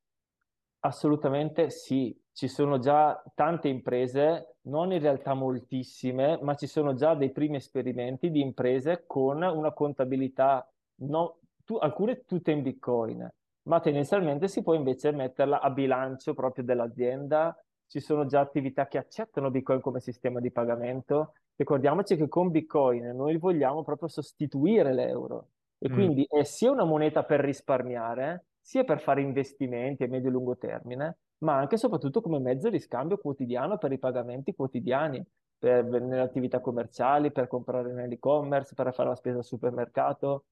Assolutamente 0.81 1.71
sì, 1.71 2.17
ci 2.33 2.49
sono 2.49 2.79
già 2.79 3.23
tante 3.35 3.69
imprese, 3.69 4.57
non 4.63 4.93
in 4.93 5.01
realtà 5.01 5.35
moltissime, 5.35 6.39
ma 6.43 6.55
ci 6.55 6.67
sono 6.67 6.95
già 6.95 7.15
dei 7.15 7.31
primi 7.33 7.57
esperimenti 7.57 8.31
di 8.31 8.41
imprese 8.41 9.05
con 9.07 9.43
una 9.43 9.73
contabilità, 9.73 10.69
no, 10.97 11.39
tu, 11.65 11.77
alcune 11.77 12.25
tutte 12.25 12.51
in 12.51 12.63
Bitcoin, 12.63 13.27
ma 13.63 13.81
tendenzialmente 13.81 14.49
si 14.49 14.63
può 14.63 14.75
invece 14.75 15.11
metterla 15.13 15.61
a 15.61 15.71
bilancio 15.71 16.35
proprio 16.35 16.65
dell'azienda. 16.65 17.57
Ci 17.87 18.01
sono 18.01 18.27
già 18.27 18.41
attività 18.41 18.87
che 18.89 18.99
accettano 18.99 19.51
Bitcoin 19.51 19.81
come 19.81 20.01
sistema 20.01 20.41
di 20.41 20.51
pagamento. 20.51 21.35
Ricordiamoci 21.57 22.17
che 22.17 22.29
con 22.29 22.51
Bitcoin 22.51 23.13
noi 23.15 23.39
vogliamo 23.39 23.83
proprio 23.85 24.09
sostituire 24.09 24.93
l'euro 24.93 25.49
e 25.79 25.89
mm. 25.89 25.93
quindi 25.93 26.27
è 26.29 26.43
sia 26.43 26.71
una 26.71 26.85
moneta 26.85 27.23
per 27.25 27.41
risparmiare, 27.41 28.47
sia 28.65 28.83
per 28.83 28.99
fare 28.99 29.21
investimenti 29.21 30.05
a 30.05 30.09
medio 30.09 30.31
e 30.31 30.33
lungo 30.33 30.57
termine, 30.57 31.19
ma 31.41 31.55
anche 31.59 31.75
e 31.75 31.79
soprattutto 31.79 32.23
come 32.23 32.39
mezzo 32.39 32.71
di 32.71 32.79
scambio 32.79 33.19
quotidiano 33.19 33.77
per 33.77 33.93
i 33.93 33.99
pagamenti 33.99 34.55
quotidiani, 34.55 35.23
per, 35.59 35.85
nelle 35.85 36.23
attività 36.23 36.61
commerciali, 36.61 37.31
per 37.31 37.47
comprare 37.47 37.93
nell'e-commerce, 37.93 38.73
per 38.75 38.95
fare 38.95 39.11
la 39.11 39.17
spesa 39.17 39.37
al 39.37 39.45
supermercato. 39.45 40.47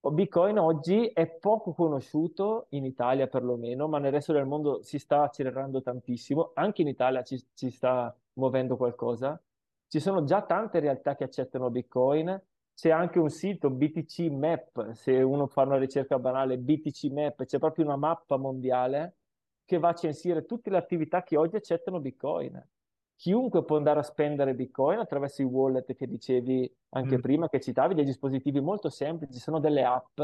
Bitcoin 0.00 0.58
oggi 0.58 1.06
è 1.06 1.28
poco 1.28 1.72
conosciuto, 1.74 2.66
in 2.70 2.84
Italia 2.84 3.28
perlomeno, 3.28 3.86
ma 3.86 4.00
nel 4.00 4.10
resto 4.10 4.32
del 4.32 4.46
mondo 4.46 4.82
si 4.82 4.98
sta 4.98 5.22
accelerando 5.22 5.80
tantissimo, 5.80 6.50
anche 6.54 6.82
in 6.82 6.88
Italia 6.88 7.22
ci, 7.22 7.40
ci 7.54 7.70
sta 7.70 8.12
muovendo 8.32 8.76
qualcosa. 8.76 9.40
Ci 9.86 10.00
sono 10.00 10.24
già 10.24 10.42
tante 10.42 10.80
realtà 10.80 11.14
che 11.14 11.22
accettano 11.22 11.70
Bitcoin, 11.70 12.42
c'è 12.74 12.90
anche 12.90 13.18
un 13.18 13.30
sito 13.30 13.70
BTC 13.70 14.18
Map, 14.30 14.92
se 14.92 15.22
uno 15.22 15.46
fa 15.46 15.62
una 15.62 15.78
ricerca 15.78 16.18
banale, 16.18 16.58
BTC 16.58 17.04
Map, 17.04 17.44
c'è 17.44 17.58
proprio 17.58 17.84
una 17.84 17.96
mappa 17.96 18.36
mondiale 18.36 19.16
che 19.64 19.78
va 19.78 19.90
a 19.90 19.94
censire 19.94 20.44
tutte 20.44 20.70
le 20.70 20.76
attività 20.76 21.22
che 21.22 21.36
oggi 21.36 21.56
accettano 21.56 22.00
Bitcoin. 22.00 22.62
Chiunque 23.16 23.64
può 23.64 23.76
andare 23.76 24.00
a 24.00 24.02
spendere 24.02 24.54
Bitcoin 24.54 24.98
attraverso 24.98 25.40
i 25.42 25.44
wallet 25.44 25.94
che 25.94 26.06
dicevi 26.08 26.70
anche 26.90 27.18
mm. 27.18 27.20
prima, 27.20 27.48
che 27.48 27.60
citavi, 27.60 27.94
dei 27.94 28.04
dispositivi 28.04 28.60
molto 28.60 28.90
semplici, 28.90 29.38
sono 29.38 29.60
delle 29.60 29.84
app 29.84 30.20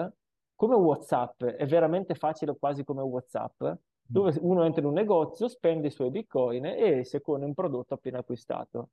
come 0.57 0.75
WhatsApp, 0.75 1.45
è 1.45 1.67
veramente 1.67 2.15
facile 2.15 2.55
quasi 2.59 2.85
come 2.85 3.01
WhatsApp, 3.01 3.63
mm. 3.63 3.73
dove 4.05 4.37
uno 4.41 4.65
entra 4.65 4.83
in 4.83 4.89
un 4.89 4.95
negozio, 4.95 5.49
spende 5.49 5.87
i 5.87 5.91
suoi 5.91 6.11
Bitcoin 6.11 6.67
e 6.67 6.99
esce 6.99 7.21
con 7.21 7.43
un 7.43 7.55
prodotto 7.55 7.95
appena 7.95 8.19
acquistato. 8.19 8.91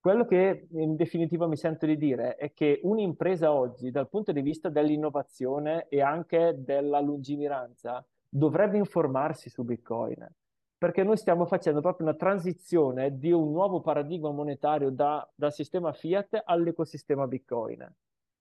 Quello 0.00 0.24
che 0.26 0.68
in 0.70 0.94
definitiva 0.94 1.48
mi 1.48 1.56
sento 1.56 1.84
di 1.84 1.96
dire 1.96 2.36
è 2.36 2.52
che 2.52 2.78
un'impresa 2.84 3.52
oggi, 3.52 3.90
dal 3.90 4.08
punto 4.08 4.30
di 4.30 4.42
vista 4.42 4.68
dell'innovazione 4.68 5.86
e 5.88 6.00
anche 6.00 6.54
della 6.56 7.00
lungimiranza, 7.00 8.06
dovrebbe 8.28 8.78
informarsi 8.78 9.50
su 9.50 9.64
Bitcoin, 9.64 10.24
perché 10.78 11.02
noi 11.02 11.16
stiamo 11.16 11.46
facendo 11.46 11.80
proprio 11.80 12.06
una 12.06 12.16
transizione 12.16 13.18
di 13.18 13.32
un 13.32 13.50
nuovo 13.50 13.80
paradigma 13.80 14.30
monetario 14.30 14.90
da, 14.90 15.28
dal 15.34 15.52
sistema 15.52 15.92
fiat 15.92 16.42
all'ecosistema 16.44 17.26
Bitcoin. 17.26 17.92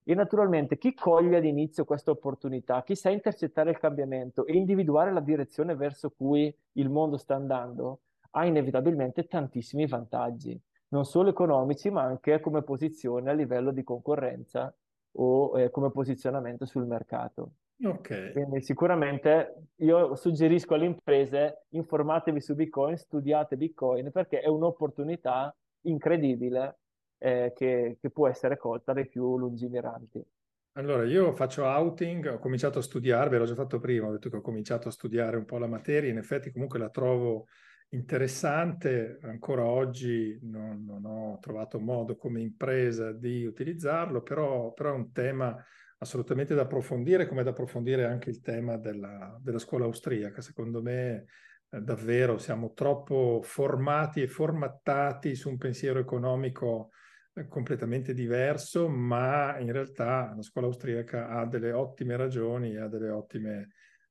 E 0.03 0.13
naturalmente 0.13 0.77
chi 0.77 0.93
coglie 0.93 1.37
all'inizio 1.37 1.85
questa 1.85 2.11
opportunità, 2.11 2.83
chi 2.83 2.95
sa 2.95 3.09
intercettare 3.09 3.71
il 3.71 3.79
cambiamento 3.79 4.45
e 4.45 4.53
individuare 4.53 5.11
la 5.11 5.21
direzione 5.21 5.75
verso 5.75 6.11
cui 6.11 6.55
il 6.73 6.89
mondo 6.89 7.17
sta 7.17 7.33
andando, 7.33 8.01
ha 8.31 8.45
inevitabilmente 8.45 9.25
tantissimi 9.25 9.87
vantaggi 9.87 10.61
non 10.89 11.05
solo 11.05 11.29
economici, 11.29 11.89
ma 11.89 12.03
anche 12.03 12.39
come 12.39 12.63
posizione 12.63 13.29
a 13.29 13.33
livello 13.33 13.71
di 13.71 13.83
concorrenza 13.83 14.73
o 15.19 15.59
eh, 15.59 15.69
come 15.69 15.91
posizionamento 15.91 16.65
sul 16.65 16.85
mercato. 16.85 17.51
Ok. 17.83 18.31
Quindi 18.31 18.61
sicuramente 18.61 19.69
io 19.77 20.15
suggerisco 20.15 20.73
alle 20.73 20.85
imprese 20.85 21.65
informatevi 21.69 22.41
su 22.41 22.55
Bitcoin, 22.55 22.97
studiate 22.97 23.55
Bitcoin 23.55 24.11
perché 24.11 24.39
è 24.39 24.47
un'opportunità 24.47 25.55
incredibile 25.81 26.79
eh, 27.19 27.53
che, 27.55 27.97
che 27.99 28.09
può 28.09 28.27
essere 28.27 28.57
colta 28.57 28.93
dai 28.93 29.07
più 29.07 29.37
lungimiranti. 29.37 30.23
Allora, 30.73 31.05
io 31.05 31.33
faccio 31.33 31.63
outing, 31.63 32.33
ho 32.33 32.39
cominciato 32.39 32.79
a 32.79 32.83
studiare, 32.83 33.29
ve 33.29 33.39
l'ho 33.39 33.45
già 33.45 33.55
fatto 33.55 33.79
prima, 33.79 34.07
ho 34.07 34.11
detto 34.11 34.29
che 34.29 34.37
ho 34.37 34.41
cominciato 34.41 34.87
a 34.87 34.91
studiare 34.91 35.35
un 35.35 35.45
po' 35.45 35.57
la 35.57 35.65
materia, 35.65 36.11
in 36.11 36.17
effetti 36.17 36.51
comunque 36.51 36.77
la 36.77 36.89
trovo 36.89 37.47
interessante, 37.89 39.19
ancora 39.23 39.65
oggi 39.65 40.37
non, 40.43 40.83
non, 40.85 41.05
ho 41.05 41.37
trovato 41.39 41.79
modo 41.79 42.15
come 42.15 42.41
impresa 42.41 43.11
di 43.11 43.45
utilizzarlo, 43.45 44.21
però, 44.21 44.73
però, 44.73 44.91
è 44.91 44.95
un 44.95 45.11
tema 45.11 45.55
assolutamente 45.99 46.53
da 46.53 46.63
approfondire, 46.63 47.27
come 47.27 47.43
da 47.43 47.51
approfondire 47.51 48.05
anche 48.05 48.29
il 48.29 48.41
tema 48.41 48.77
della, 48.77 49.37
della 49.41 49.59
scuola 49.59 49.85
austriaca. 49.85 50.41
Secondo 50.41 50.81
me 50.81 51.25
eh, 51.69 51.81
davvero 51.81 52.37
siamo 52.37 52.73
troppo 52.73 53.41
formati 53.43 54.21
e 54.21 54.27
formattati 54.27 55.35
su 55.35 55.49
un 55.49 55.57
pensiero 55.57 55.99
economico 55.99 56.91
eh, 57.33 57.47
completamente 57.47 58.13
diverso, 58.13 58.89
ma 58.89 59.57
in 59.59 59.71
realtà 59.71 60.33
la 60.35 60.41
scuola 60.41 60.67
austriaca 60.67 61.29
ha 61.29 61.45
delle 61.45 61.71
ottime 61.71 62.17
ragioni, 62.17 62.75
ha 62.77 62.87
delle 62.87 63.09
ottime 63.09 63.69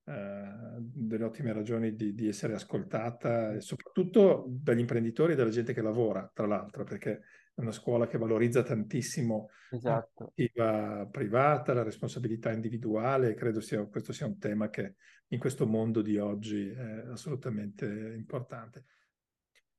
delle 0.08 1.24
ottime 1.24 1.52
ragioni 1.52 1.96
di, 1.96 2.14
di, 2.14 2.28
essere 2.28 2.54
ascoltata, 2.54 3.60
soprattutto 3.60 4.44
dagli 4.48 4.78
imprenditori 4.78 5.32
e 5.32 5.36
dalla 5.36 5.50
gente 5.50 5.72
che 5.72 5.82
lavora, 5.82 6.30
tra 6.32 6.46
l'altro, 6.46 6.84
perché 6.84 7.22
è 7.52 7.60
una 7.60 7.72
scuola 7.72 8.06
che 8.06 8.16
valorizza 8.16 8.62
tantissimo 8.62 9.48
esatto. 9.70 10.32
la 10.54 11.08
privata, 11.10 11.74
la 11.74 11.82
responsabilità 11.82 12.52
individuale, 12.52 13.34
credo 13.34 13.60
sia, 13.60 13.84
questo 13.86 14.12
sia 14.12 14.26
un 14.26 14.38
tema 14.38 14.70
che 14.70 14.94
in 15.28 15.40
questo 15.40 15.66
mondo 15.66 16.02
di 16.02 16.18
oggi 16.18 16.68
è 16.68 17.06
assolutamente 17.10 17.86
importante. 18.14 18.84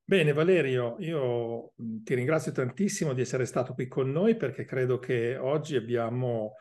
Bene 0.03 0.33
Valerio, 0.33 0.97
io 0.99 1.73
ti 1.75 2.15
ringrazio 2.15 2.51
tantissimo 2.51 3.13
di 3.13 3.21
essere 3.21 3.45
stato 3.45 3.73
qui 3.73 3.87
con 3.87 4.11
noi 4.11 4.35
perché 4.35 4.65
credo 4.65 4.99
che 4.99 5.37
oggi 5.37 5.75
abbiamo 5.75 6.55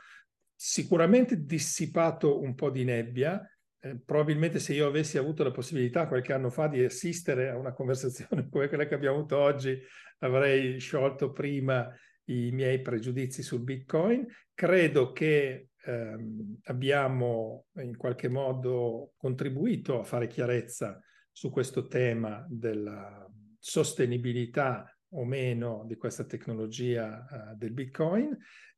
sicuramente 0.55 1.45
dissipato 1.45 2.41
un 2.41 2.55
po' 2.55 2.71
di 2.71 2.85
nebbia, 2.85 3.47
eh, 3.91 4.01
probabilmente 4.05 4.59
se 4.59 4.75
io 4.75 4.87
avessi 4.87 5.19
avuto 5.19 5.43
la 5.43 5.51
possibilità 5.51 6.09
qualche 6.09 6.33
anno 6.33 6.51
fa 6.51 6.67
di 6.69 6.85
assistere 6.85 7.51
a 7.51 7.57
una 7.57 7.73
conversazione 7.75 8.49
come 8.49 8.69
quella 8.69 8.87
che 8.87 8.95
abbiamo 8.95 9.19
avuto 9.19 9.39
oggi, 9.39 9.79
avrei 10.19 10.79
sciolto 10.79 11.33
prima 11.33 11.93
i 12.27 12.51
miei 12.51 12.81
pregiudizi 12.81 13.43
sul 13.43 13.63
Bitcoin. 13.63 14.27
Credo 14.55 15.13
che 15.13 15.69
ehm, 15.85 16.59
abbiamo 16.65 17.67
in 17.77 17.97
qualche 17.97 18.29
modo 18.29 19.13
contribuito 19.17 20.01
a 20.01 20.05
fare 20.05 20.27
chiarezza 20.27 21.01
su 21.31 21.51
questo 21.51 21.87
tema 21.87 22.45
della 22.49 23.29
sostenibilità 23.59 24.91
o 25.11 25.25
meno 25.25 25.85
di 25.87 25.97
questa 25.97 26.25
tecnologia 26.25 27.25
uh, 27.31 27.57
del 27.57 27.73
Bitcoin 27.73 28.37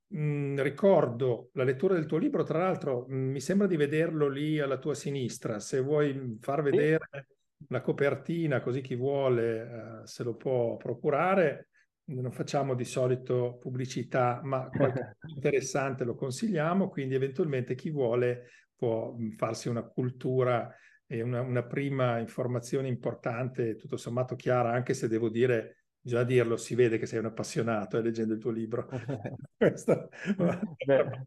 mh, 0.09 0.19
mhmm, 0.21 0.63
ricordo 0.63 1.51
la 1.55 1.65
lettura 1.65 1.95
del 1.95 2.07
tuo 2.07 2.19
libro, 2.19 2.43
tra 2.43 2.59
l'altro 2.59 3.07
mh, 3.09 3.15
mhmm, 3.15 3.31
mi 3.31 3.41
sembra 3.41 3.67
di 3.67 3.77
vederlo 3.77 4.29
lì 4.29 4.59
alla 4.61 4.79
tua 4.79 4.95
sinistra, 4.95 5.59
se 5.61 5.81
vuoi 5.81 6.13
mhmm, 6.15 6.39
far 6.39 6.63
vedere 6.63 7.07
la 7.69 7.81
copertina, 7.81 8.61
così 8.61 8.81
chi 8.81 8.95
vuole 8.95 10.01
eh, 10.03 10.07
se 10.07 10.23
lo 10.25 10.37
può 10.37 10.77
procurare. 10.77 11.69
Non 12.09 12.33
facciamo 12.33 12.75
di 12.75 12.85
solito 12.85 13.59
pubblicità, 13.59 14.41
ma 14.43 14.71
qualche 14.71 15.01
interessante 15.35 16.05
lo 16.05 16.15
consigliamo, 16.15 16.89
quindi 16.89 17.15
eventualmente 17.15 17.75
chi 17.75 17.91
vuole 17.91 18.47
può 18.75 19.15
farsi 19.37 19.69
una 19.69 19.83
cultura 19.83 20.75
e 21.07 21.21
una, 21.23 21.41
una 21.43 21.65
prima 21.65 22.19
informazione 22.19 22.89
importante, 22.89 23.77
tutto 23.77 23.97
sommato 23.99 24.37
chiara, 24.37 24.73
anche 24.73 24.95
se 24.95 25.09
devo 25.09 25.29
dire 25.29 25.78
già 26.09 26.25
dirlo, 26.25 26.57
si 26.57 26.75
vede 26.75 26.99
che 26.99 27.07
sei 27.07 27.19
un 27.19 27.27
appassionato 27.27 27.99
eh, 27.99 28.03
leggendo 28.03 28.33
il 28.33 28.41
tuo 28.41 28.51
libro. 28.51 28.89
Questo, 29.57 30.09
Beh, 30.85 31.27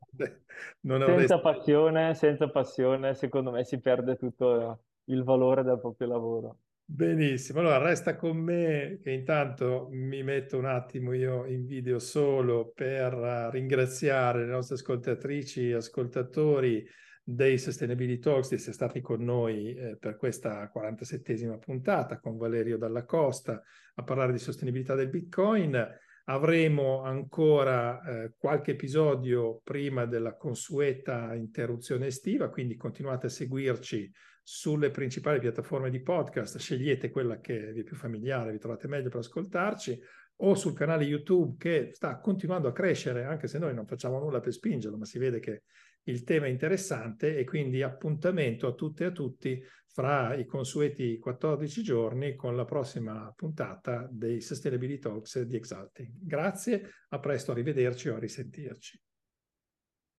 senza 1.06 1.40
passione, 1.40 2.16
senza 2.16 2.50
passione, 2.50 3.14
secondo 3.14 3.52
me 3.52 3.64
si 3.64 3.80
perde 3.80 4.18
tutto 4.18 4.80
il 5.06 5.24
valore 5.24 5.64
del 5.64 5.80
proprio 5.80 6.08
lavoro. 6.08 6.58
Benissimo, 6.84 7.60
allora 7.60 7.78
resta 7.78 8.18
con 8.18 8.36
me 8.36 9.00
che 9.02 9.12
intanto 9.12 9.88
mi 9.92 10.24
metto 10.24 10.58
un 10.58 10.66
attimo 10.66 11.14
io 11.14 11.46
in 11.46 11.66
video 11.66 12.00
solo 12.00 12.74
per 12.76 13.14
ringraziare 13.50 14.40
le 14.40 14.52
nostre 14.52 14.76
ascoltatrici 14.76 15.70
e 15.70 15.76
ascoltatori 15.76 16.86
dei 17.34 17.58
Sustainability 17.58 18.20
Talks 18.20 18.50
di 18.50 18.56
essere 18.56 18.74
stati 18.74 19.02
con 19.02 19.24
noi 19.24 19.74
eh, 19.74 19.98
per 19.98 20.18
questa 20.18 20.72
47esima 20.76 21.58
puntata 21.58 22.20
con 22.20 22.38
Valerio 22.38 22.78
Dalla 22.78 23.06
Costa 23.06 23.62
a 23.96 24.04
parlare 24.04 24.32
di 24.32 24.40
sostenibilità 24.40 24.96
del 24.96 25.10
Bitcoin. 25.10 26.00
Avremo 26.26 27.02
ancora 27.02 28.02
eh, 28.02 28.34
qualche 28.38 28.72
episodio 28.72 29.60
prima 29.64 30.06
della 30.06 30.36
consueta 30.36 31.34
interruzione 31.34 32.08
estiva, 32.08 32.50
quindi 32.50 32.76
continuate 32.76 33.26
a 33.28 33.30
seguirci 33.30 34.12
sulle 34.44 34.92
principali 34.92 35.40
piattaforme 35.40 35.90
di 35.90 36.02
podcast, 36.02 36.58
scegliete 36.58 37.10
quella 37.10 37.40
che 37.40 37.72
vi 37.74 37.82
è 37.82 37.84
più 37.84 37.96
familiare, 37.96 38.52
vi 38.52 38.60
trovate 38.60 38.88
meglio 38.88 39.10
per 39.10 39.20
ascoltarci, 39.20 40.00
o 40.44 40.56
sul 40.56 40.74
canale 40.74 41.04
YouTube 41.04 41.56
che 41.58 41.92
sta 41.94 42.20
continuando 42.20 42.68
a 42.68 42.72
crescere, 42.72 43.26
anche 43.26 43.48
se 43.48 43.60
noi 43.60 43.74
non 43.74 43.86
facciamo 43.86 44.20
nulla 44.20 44.40
per 44.40 44.54
spingerlo, 44.54 44.98
ma 44.98 45.06
si 45.06 45.20
vede 45.20 45.40
che 45.40 45.64
il 46.04 46.24
tema 46.24 46.48
interessante 46.48 47.38
e 47.38 47.44
quindi 47.44 47.82
appuntamento 47.82 48.68
a 48.68 48.74
tutte 48.74 49.04
e 49.04 49.08
a 49.08 49.12
tutti 49.12 49.64
fra 49.94 50.34
i 50.36 50.46
consueti 50.46 51.18
14 51.18 51.84
giorni 51.84 52.36
con 52.36 52.56
la 52.56 52.66
prossima 52.66 53.32
puntata 53.36 54.08
dei 54.10 54.40
Sustainability 54.40 55.00
Talks 55.00 55.42
di 55.42 55.56
Exalting. 55.58 56.12
Grazie, 56.14 56.90
a 57.10 57.20
presto, 57.20 57.52
arrivederci 57.52 58.10
o 58.10 58.16
a 58.16 58.20
risentirci. 58.20 59.00